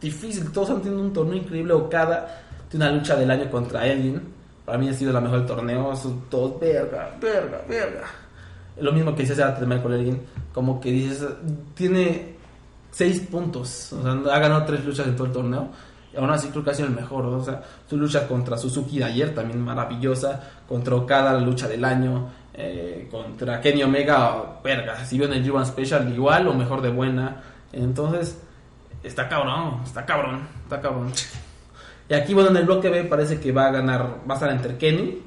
difícil, 0.00 0.50
todos 0.50 0.70
han 0.70 0.80
tenido 0.80 1.02
un 1.02 1.12
torneo 1.12 1.36
increíble, 1.36 1.74
Okada 1.74 2.46
tiene 2.70 2.86
una 2.86 2.94
lucha 2.94 3.16
del 3.16 3.30
año 3.30 3.50
contra 3.50 3.86
Elgin, 3.86 4.20
para 4.64 4.78
mí 4.78 4.88
ha 4.88 4.94
sido 4.94 5.12
la 5.12 5.20
mejor 5.20 5.40
del 5.40 5.48
torneo, 5.48 5.96
son 5.96 6.22
todos 6.30 6.60
verga, 6.60 7.10
verga, 7.20 7.60
verga. 7.68 8.04
Lo 8.80 8.92
mismo 8.92 9.14
que 9.14 9.22
dice 9.22 9.32
hace 9.32 9.42
rato 9.42 9.82
con 9.82 9.92
Elgin, 9.92 10.22
como 10.54 10.80
que 10.80 10.92
dices, 10.92 11.26
tiene 11.74 12.36
seis 12.92 13.20
puntos, 13.20 13.92
o 13.92 14.02
sea, 14.02 14.12
ha 14.34 14.38
ganado 14.38 14.64
tres 14.64 14.84
luchas 14.84 15.08
en 15.08 15.16
todo 15.16 15.26
el 15.26 15.32
torneo. 15.32 15.68
Y 16.12 16.16
aún 16.16 16.30
así 16.30 16.48
creo 16.48 16.64
que 16.64 16.70
ha 16.70 16.74
sido 16.74 16.88
el 16.88 16.94
mejor, 16.94 17.26
o 17.26 17.44
sea, 17.44 17.62
su 17.88 17.96
lucha 17.96 18.26
contra 18.26 18.56
Suzuki 18.56 18.98
de 18.98 19.04
ayer 19.04 19.34
también 19.34 19.60
maravillosa, 19.60 20.40
contra 20.68 20.96
Okada 20.96 21.32
la 21.32 21.40
lucha 21.40 21.68
del 21.68 21.84
año, 21.84 22.28
eh, 22.54 23.08
contra 23.10 23.60
Kenny 23.60 23.82
Omega, 23.82 24.60
verga, 24.62 25.04
si 25.04 25.18
vio 25.18 25.26
en 25.26 25.34
el 25.34 25.44
G1 25.44 25.66
Special 25.66 26.12
igual 26.12 26.48
o 26.48 26.54
mejor 26.54 26.82
de 26.82 26.90
buena, 26.90 27.42
entonces 27.72 28.40
está 29.02 29.28
cabrón, 29.28 29.80
está 29.84 30.04
cabrón, 30.04 30.48
está 30.64 30.80
cabrón. 30.80 31.12
Y 32.10 32.14
aquí, 32.14 32.34
bueno, 32.34 32.50
en 32.50 32.56
el 32.56 32.64
bloque 32.66 32.90
B 32.90 33.04
parece 33.04 33.38
que 33.38 33.52
va 33.52 33.68
a 33.68 33.70
ganar, 33.70 34.02
va 34.28 34.34
a 34.34 34.36
estar 34.36 34.50
entre 34.50 34.76
Kenny 34.76 35.22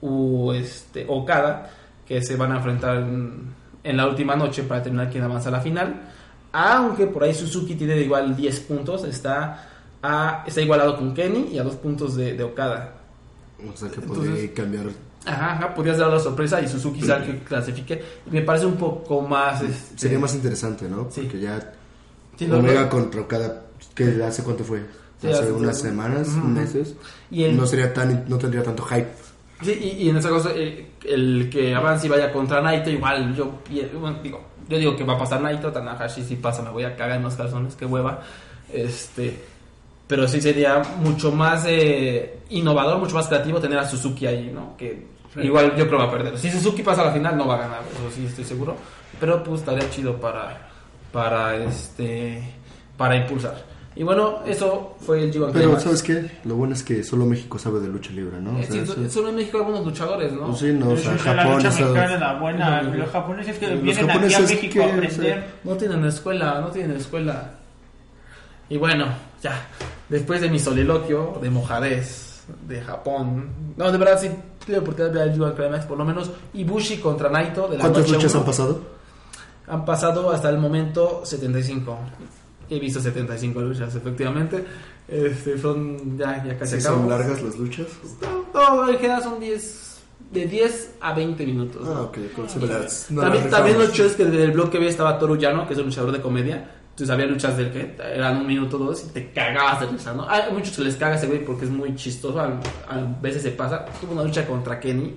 o 0.00 0.54
este, 0.54 1.04
Okada, 1.06 1.70
que 2.06 2.22
se 2.22 2.36
van 2.36 2.52
a 2.52 2.56
enfrentar 2.56 2.96
en, 2.96 3.54
en 3.84 3.96
la 3.98 4.06
última 4.08 4.34
noche 4.34 4.62
para 4.62 4.80
determinar 4.80 5.10
quién 5.10 5.22
avanza 5.24 5.50
a 5.50 5.52
la 5.52 5.60
final. 5.60 5.94
Aunque 6.52 7.06
por 7.06 7.22
ahí 7.24 7.34
Suzuki 7.34 7.74
tiene 7.74 7.98
igual 8.00 8.34
10 8.34 8.60
puntos, 8.60 9.04
está, 9.04 9.68
a, 10.02 10.42
está 10.46 10.62
igualado 10.62 10.96
con 10.96 11.12
Kenny 11.12 11.50
y 11.52 11.58
a 11.58 11.62
2 11.62 11.74
puntos 11.76 12.16
de, 12.16 12.32
de 12.34 12.44
Okada. 12.44 12.94
O 13.58 13.76
sea 13.76 13.90
que 13.90 14.00
Entonces- 14.00 14.30
puede 14.30 14.52
cambiar. 14.52 14.86
Ajá, 15.26 15.52
ajá, 15.54 15.74
podrías 15.74 15.98
dar 15.98 16.08
la 16.10 16.20
sorpresa 16.20 16.60
y 16.62 16.68
Suzuki 16.68 17.02
sea 17.02 17.20
que 17.20 17.40
clasifique. 17.40 18.00
Me 18.30 18.42
parece 18.42 18.64
un 18.64 18.76
poco 18.76 19.20
más. 19.22 19.60
este, 19.60 19.98
Sería 19.98 20.20
más 20.20 20.32
interesante, 20.34 20.88
¿no? 20.88 21.08
Sí. 21.10 21.22
Porque 21.22 21.40
ya 21.40 21.72
sí, 22.38 22.48
Omega 22.50 22.88
contra 22.88 23.20
Okada, 23.22 23.62
que 23.92 24.22
hace 24.22 24.44
cuánto 24.44 24.62
fue? 24.62 24.82
Sí, 25.20 25.28
hace 25.28 25.50
unas 25.52 25.78
semanas, 25.80 26.28
meses. 26.28 26.94
Y 27.30 27.44
el- 27.44 27.56
No 27.56 27.66
sería 27.66 27.92
tan, 27.92 28.24
no 28.28 28.36
tendría 28.38 28.62
tanto 28.62 28.82
hype. 28.84 29.08
Sí, 29.62 29.72
y, 29.98 30.02
y 30.04 30.10
en 30.10 30.16
esa 30.18 30.28
cosa, 30.28 30.50
el, 30.52 30.86
el 31.04 31.48
que 31.50 31.74
avance 31.74 32.06
y 32.06 32.10
vaya 32.10 32.30
contra 32.32 32.60
Naito, 32.60 32.90
igual 32.90 33.34
yo 33.34 33.52
bueno, 33.98 34.18
digo, 34.22 34.40
yo 34.68 34.76
digo 34.78 34.94
que 34.96 35.04
va 35.04 35.14
a 35.14 35.18
pasar 35.18 35.40
Naito, 35.40 35.72
Tanahashi 35.72 36.22
si 36.22 36.36
pasa, 36.36 36.60
me 36.62 36.68
voy 36.70 36.84
a 36.84 36.94
cagar 36.94 37.16
en 37.16 37.22
los 37.22 37.34
calzones, 37.34 37.74
qué 37.74 37.86
hueva. 37.86 38.20
Este, 38.70 39.38
pero 40.06 40.28
sí 40.28 40.40
sería 40.42 40.82
mucho 40.98 41.32
más 41.32 41.64
eh, 41.66 42.40
innovador, 42.50 42.98
mucho 42.98 43.14
más 43.14 43.28
creativo 43.28 43.58
tener 43.58 43.78
a 43.78 43.88
Suzuki 43.88 44.26
ahí, 44.26 44.50
¿no? 44.52 44.76
Que 44.76 45.06
igual 45.42 45.74
yo 45.76 45.86
creo 45.86 45.98
va 46.00 46.04
a 46.04 46.10
perder. 46.10 46.36
Si 46.38 46.50
Suzuki 46.50 46.82
pasa 46.82 47.00
a 47.02 47.06
la 47.06 47.12
final 47.12 47.36
no 47.38 47.46
va 47.46 47.54
a 47.54 47.58
ganar, 47.60 47.80
eso 47.92 48.10
sí 48.14 48.26
estoy 48.26 48.44
seguro. 48.44 48.76
Pero 49.18 49.42
pues 49.42 49.60
estaría 49.60 49.88
chido 49.88 50.20
para, 50.20 50.68
para 51.12 51.56
este, 51.56 52.42
para 52.98 53.16
impulsar. 53.16 53.64
Y 53.98 54.02
bueno, 54.02 54.40
eso 54.46 54.94
fue 55.00 55.22
el 55.24 55.32
G1 55.32 55.50
Pero, 55.52 55.64
Climax. 55.64 55.82
¿sabes 55.84 56.02
qué? 56.02 56.30
Lo 56.44 56.54
bueno 56.56 56.74
es 56.74 56.82
que 56.82 57.02
solo 57.02 57.24
México 57.24 57.58
sabe 57.58 57.80
de 57.80 57.88
lucha 57.88 58.12
libre, 58.12 58.38
¿no? 58.42 58.50
O 58.50 58.58
Eh, 58.58 58.64
sea, 58.64 58.72
sí, 58.72 58.78
eso- 58.80 59.08
solo 59.10 59.30
en 59.30 59.36
México 59.36 59.56
hay 59.56 59.64
algunos 59.64 59.86
luchadores, 59.86 60.32
¿no? 60.32 60.46
pues 60.48 60.58
sí, 60.58 60.72
no, 60.74 60.86
o 60.86 60.88
Pero 60.90 61.00
sea, 61.00 61.12
la 61.12 61.18
Japón, 61.42 61.56
lucha 61.56 61.68
Estados- 61.68 61.92
mexicana 61.94 62.14
es 62.14 62.20
la 62.20 62.34
buena. 62.34 62.82
Los 62.82 62.96
Los 62.96 63.10
japoneses 63.10 63.58
que 63.58 63.66
los 63.68 63.82
vienen 63.82 64.04
aquí 64.04 64.10
a 64.10 64.12
japoneses 64.12 64.50
México 64.50 64.72
que, 64.74 64.80
a 64.80 64.84
o 64.84 64.88
sea, 64.88 64.96
aprender. 64.98 65.44
No 65.64 65.72
tienen 65.76 66.04
escuela, 66.04 66.60
no 66.60 66.66
tienen 66.68 66.96
escuela. 66.98 67.50
Y 68.68 68.76
bueno, 68.76 69.06
ya, 69.42 69.66
después 70.10 70.40
de 70.42 70.50
mi 70.50 70.58
soliloquio 70.58 71.38
de 71.40 71.48
mojadez 71.50 72.44
de 72.68 72.82
Japón, 72.82 73.48
no, 73.78 73.90
de 73.90 73.96
verdad 73.98 74.20
sí 74.20 74.28
tuve 74.64 74.78
oportunidad 74.78 75.12
de 75.14 75.18
ver 75.20 75.28
el 75.28 75.38
G1 75.40 75.54
Climax, 75.54 75.86
por 75.86 75.96
lo 75.96 76.04
menos 76.04 76.30
Ibushi 76.52 76.98
contra 76.98 77.30
Naito 77.30 77.66
de 77.68 77.76
la 77.78 77.80
¿Cuántas 77.84 78.02
noche 78.02 78.12
luchas 78.14 78.32
uno. 78.32 78.40
han 78.40 78.46
pasado? 78.46 78.80
Han 79.68 79.84
pasado 79.86 80.30
hasta 80.32 80.50
el 80.50 80.58
momento 80.58 81.22
75. 81.24 81.96
He 82.68 82.78
visto 82.80 83.00
75 83.00 83.60
luchas, 83.60 83.94
efectivamente. 83.94 84.64
Este, 85.08 85.56
son 85.58 86.18
ya, 86.18 86.44
ya 86.44 86.58
casi 86.58 86.76
¿Sí 86.76 86.80
son 86.82 87.08
largas 87.08 87.40
las 87.42 87.56
luchas? 87.56 87.86
No, 88.52 88.74
no, 88.84 88.88
en 88.88 88.96
general 88.98 89.22
son 89.22 89.38
10, 89.38 90.00
de 90.32 90.46
10 90.46 90.94
a 91.00 91.12
20 91.14 91.46
minutos. 91.46 91.86
Ah, 91.86 92.02
ok. 92.02 92.18
con- 92.34 92.48
se 92.48 92.58
me 92.58 92.66
las- 92.66 93.10
no 93.10 93.20
también, 93.22 93.48
también 93.50 93.76
lo 93.76 93.80
rifamos. 93.82 93.92
chido 93.96 94.08
es 94.08 94.14
que 94.16 94.24
desde 94.24 94.44
el 94.44 94.50
bloque 94.52 94.78
B 94.78 94.88
estaba 94.88 95.18
Toru 95.18 95.38
que 95.38 95.46
es 95.72 95.78
un 95.78 95.84
luchador 95.86 96.10
de 96.12 96.20
comedia. 96.20 96.70
Entonces 96.90 97.12
había 97.12 97.26
luchas 97.26 97.56
del 97.58 97.70
que 97.70 97.94
eran 98.02 98.38
un 98.38 98.46
minuto 98.46 98.76
o 98.76 98.86
dos 98.86 99.04
y 99.04 99.08
te 99.12 99.30
cagabas 99.30 99.80
de 99.80 99.86
risa, 99.88 100.14
¿no? 100.14 100.26
Hay 100.28 100.50
muchos 100.50 100.74
que 100.74 100.82
les 100.82 100.96
caga 100.96 101.16
ese 101.16 101.26
güey 101.26 101.44
porque 101.44 101.66
es 101.66 101.70
muy 101.70 101.94
chistoso, 101.94 102.40
a, 102.40 102.46
a 102.88 102.98
veces 103.20 103.42
se 103.42 103.50
pasa. 103.50 103.84
Tuvo 104.00 104.12
una 104.12 104.24
lucha 104.24 104.46
contra 104.46 104.80
Kenny, 104.80 105.14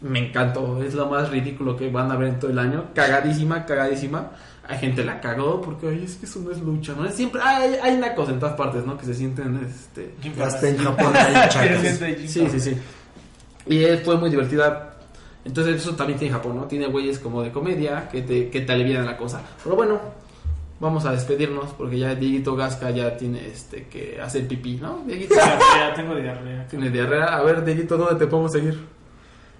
me 0.00 0.28
encantó, 0.28 0.82
es 0.82 0.94
lo 0.94 1.06
más 1.06 1.30
ridículo 1.30 1.76
que 1.76 1.88
van 1.88 2.10
a 2.10 2.16
ver 2.16 2.28
en 2.30 2.38
todo 2.40 2.50
el 2.50 2.58
año. 2.58 2.86
Cagadísima, 2.94 3.64
cagadísima. 3.64 4.32
Hay 4.68 4.78
gente 4.78 5.02
la 5.02 5.18
cagó 5.20 5.62
porque, 5.62 5.88
ay, 5.88 6.02
es 6.04 6.16
que 6.16 6.26
eso 6.26 6.40
no 6.40 6.50
es 6.50 6.60
lucha, 6.60 6.92
¿no? 6.94 7.06
Es 7.06 7.14
siempre, 7.14 7.40
hay, 7.42 7.74
hay 7.82 7.96
nacos 7.96 8.28
en 8.28 8.38
todas 8.38 8.54
partes, 8.54 8.84
¿no? 8.84 8.98
Que 8.98 9.06
se 9.06 9.14
sienten, 9.14 9.58
este... 9.66 10.14
Hasta 10.42 10.68
en 10.68 10.76
Japón 10.76 11.12
hay 11.14 11.48
chacas. 11.48 11.98
Sí, 12.26 12.46
sí, 12.50 12.60
sí. 12.60 12.76
Y 13.66 13.84
fue 14.04 14.16
muy 14.18 14.28
divertida. 14.28 14.94
Entonces 15.44 15.76
eso 15.76 15.94
también 15.96 16.18
tiene 16.18 16.34
Japón, 16.34 16.56
¿no? 16.56 16.64
Tiene 16.64 16.86
güeyes 16.86 17.18
como 17.18 17.42
de 17.42 17.50
comedia 17.50 18.08
que 18.10 18.20
te, 18.22 18.50
que 18.50 18.60
te 18.60 18.72
alivian 18.72 19.06
la 19.06 19.16
cosa. 19.16 19.40
Pero 19.64 19.74
bueno, 19.76 19.98
vamos 20.80 21.06
a 21.06 21.12
despedirnos 21.12 21.70
porque 21.72 21.98
ya 21.98 22.14
Dieguito 22.14 22.54
Gasca 22.54 22.90
ya 22.90 23.16
tiene 23.16 23.46
este 23.46 23.86
que 23.86 24.20
hacer 24.20 24.46
pipí, 24.46 24.76
¿no? 24.76 25.02
Dieguito 25.06 25.34
Ya 25.34 25.94
tengo 25.94 26.14
diarrea. 26.14 26.66
tiene 26.68 26.90
diarrea. 26.90 27.24
A 27.36 27.42
ver, 27.42 27.64
Dieguito, 27.64 27.96
¿dónde 27.96 28.16
te 28.22 28.26
podemos 28.26 28.52
seguir? 28.52 28.78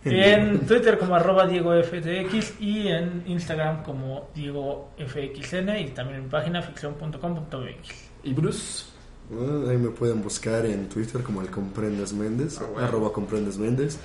En 0.04 0.60
Twitter 0.66 0.98
como 0.98 1.14
arroba 1.16 1.46
DiegoFTX 1.46 2.60
y 2.60 2.88
en 2.88 3.24
Instagram 3.26 3.82
como 3.82 4.28
DiegoFXN 4.34 5.68
y 5.78 5.88
también 5.90 6.18
en 6.18 6.22
mi 6.24 6.28
página 6.30 6.62
ficción.com.mx. 6.62 7.88
¿Y 8.24 8.32
Bruce? 8.32 8.84
Ah, 9.32 9.70
ahí 9.70 9.76
me 9.76 9.90
pueden 9.90 10.22
buscar 10.22 10.64
en 10.66 10.88
Twitter 10.88 11.22
como 11.22 11.42
el 11.42 11.50
Comprendes 11.50 12.12
Méndez, 12.12 12.58
Ah, 12.60 12.66
bueno. 12.72 12.86
arroba 12.88 13.12
Comprendes 13.12 13.58
Méndez. 13.58 13.98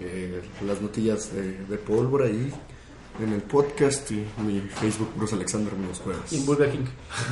Eh, 0.00 0.40
las 0.66 0.80
notillas 0.80 1.32
de, 1.34 1.58
de 1.66 1.76
pólvora 1.78 2.26
ahí 2.26 2.50
en 3.22 3.32
el 3.32 3.42
podcast 3.42 4.10
y 4.10 4.24
mi 4.44 4.58
Facebook 4.60 5.10
Bruce 5.16 5.36
Alexander 5.36 5.72
menos 5.76 6.00
jueves. 6.00 6.32
Y 6.32 6.44
Burger 6.44 6.70
King. 6.70 6.84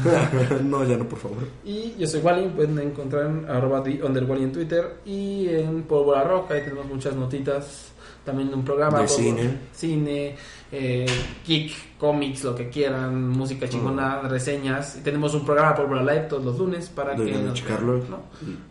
no, 0.64 0.84
ya 0.84 0.96
no, 0.96 1.08
por 1.08 1.18
favor. 1.18 1.38
Y 1.64 1.94
yo 1.98 2.06
soy 2.06 2.20
Wally, 2.20 2.48
pueden 2.50 2.78
encontrar 2.78 3.26
en 3.26 3.46
arroba 3.50 3.82
the 3.82 4.00
underwally 4.02 4.44
en 4.44 4.52
Twitter 4.52 4.98
y 5.04 5.48
en 5.48 5.82
Pólvora 5.82 6.22
Rock, 6.22 6.52
ahí 6.52 6.60
tenemos 6.62 6.86
muchas 6.86 7.16
notitas, 7.16 7.91
también 8.24 8.52
un 8.54 8.64
programa 8.64 9.00
De 9.00 9.08
cine. 9.08 9.58
cine, 9.72 10.36
eh, 10.70 11.06
geek, 11.46 11.98
cómics, 11.98 12.44
lo 12.44 12.54
que 12.54 12.68
quieran, 12.68 13.28
música 13.28 13.68
chingona, 13.68 14.20
reseñas. 14.22 14.96
Y 14.96 15.00
tenemos 15.00 15.34
un 15.34 15.44
programa 15.44 15.74
Pólvora 15.74 16.02
Live 16.02 16.26
todos 16.28 16.44
los 16.44 16.58
lunes 16.58 16.88
para 16.88 17.14
que 17.16 17.32
nos 17.32 17.54
checarlo. 17.54 18.00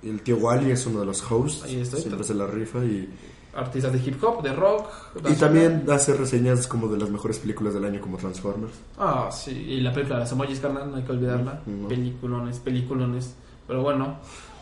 el 0.03 0.21
tío 0.21 0.37
Wally 0.37 0.71
es 0.71 0.85
uno 0.85 1.01
de 1.01 1.05
los 1.05 1.31
hosts. 1.31 1.63
Ahí 1.63 1.81
estoy. 1.81 2.01
Siempre 2.01 2.23
se 2.23 2.33
la 2.33 2.47
rifa 2.47 2.79
y, 2.79 3.09
Artistas 3.53 3.91
de 3.91 3.99
hip 3.99 4.23
hop, 4.23 4.41
de 4.41 4.53
rock. 4.53 4.87
y 5.29 5.33
también 5.33 5.83
hace 5.89 6.13
reseñas 6.13 6.67
como 6.67 6.87
de 6.87 6.97
las 6.97 7.09
mejores 7.09 7.37
películas 7.37 7.73
del 7.73 7.83
año 7.83 7.99
como 7.99 8.15
Transformers. 8.15 8.73
Ah, 8.97 9.29
sí, 9.29 9.51
y 9.51 9.81
la 9.81 9.91
película 9.91 10.15
de 10.15 10.21
las 10.21 10.31
emojis, 10.31 10.59
carnal, 10.61 10.89
no 10.89 10.95
hay 10.95 11.03
que 11.03 11.11
olvidarla. 11.11 11.61
No. 11.65 11.87
Peliculones, 11.89 12.59
peliculones. 12.59 13.35
Pero 13.67 13.83
bueno, 13.83 14.19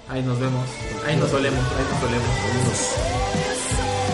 ahí 0.08 0.24
nos 0.24 0.40
vemos, 0.40 0.66
ahí 1.06 1.16
nos 1.18 1.30
solemos, 1.30 1.60
ahí 1.60 1.86
nos 1.92 2.00
solemos. 2.00 2.30
Vámonos. 2.48 4.09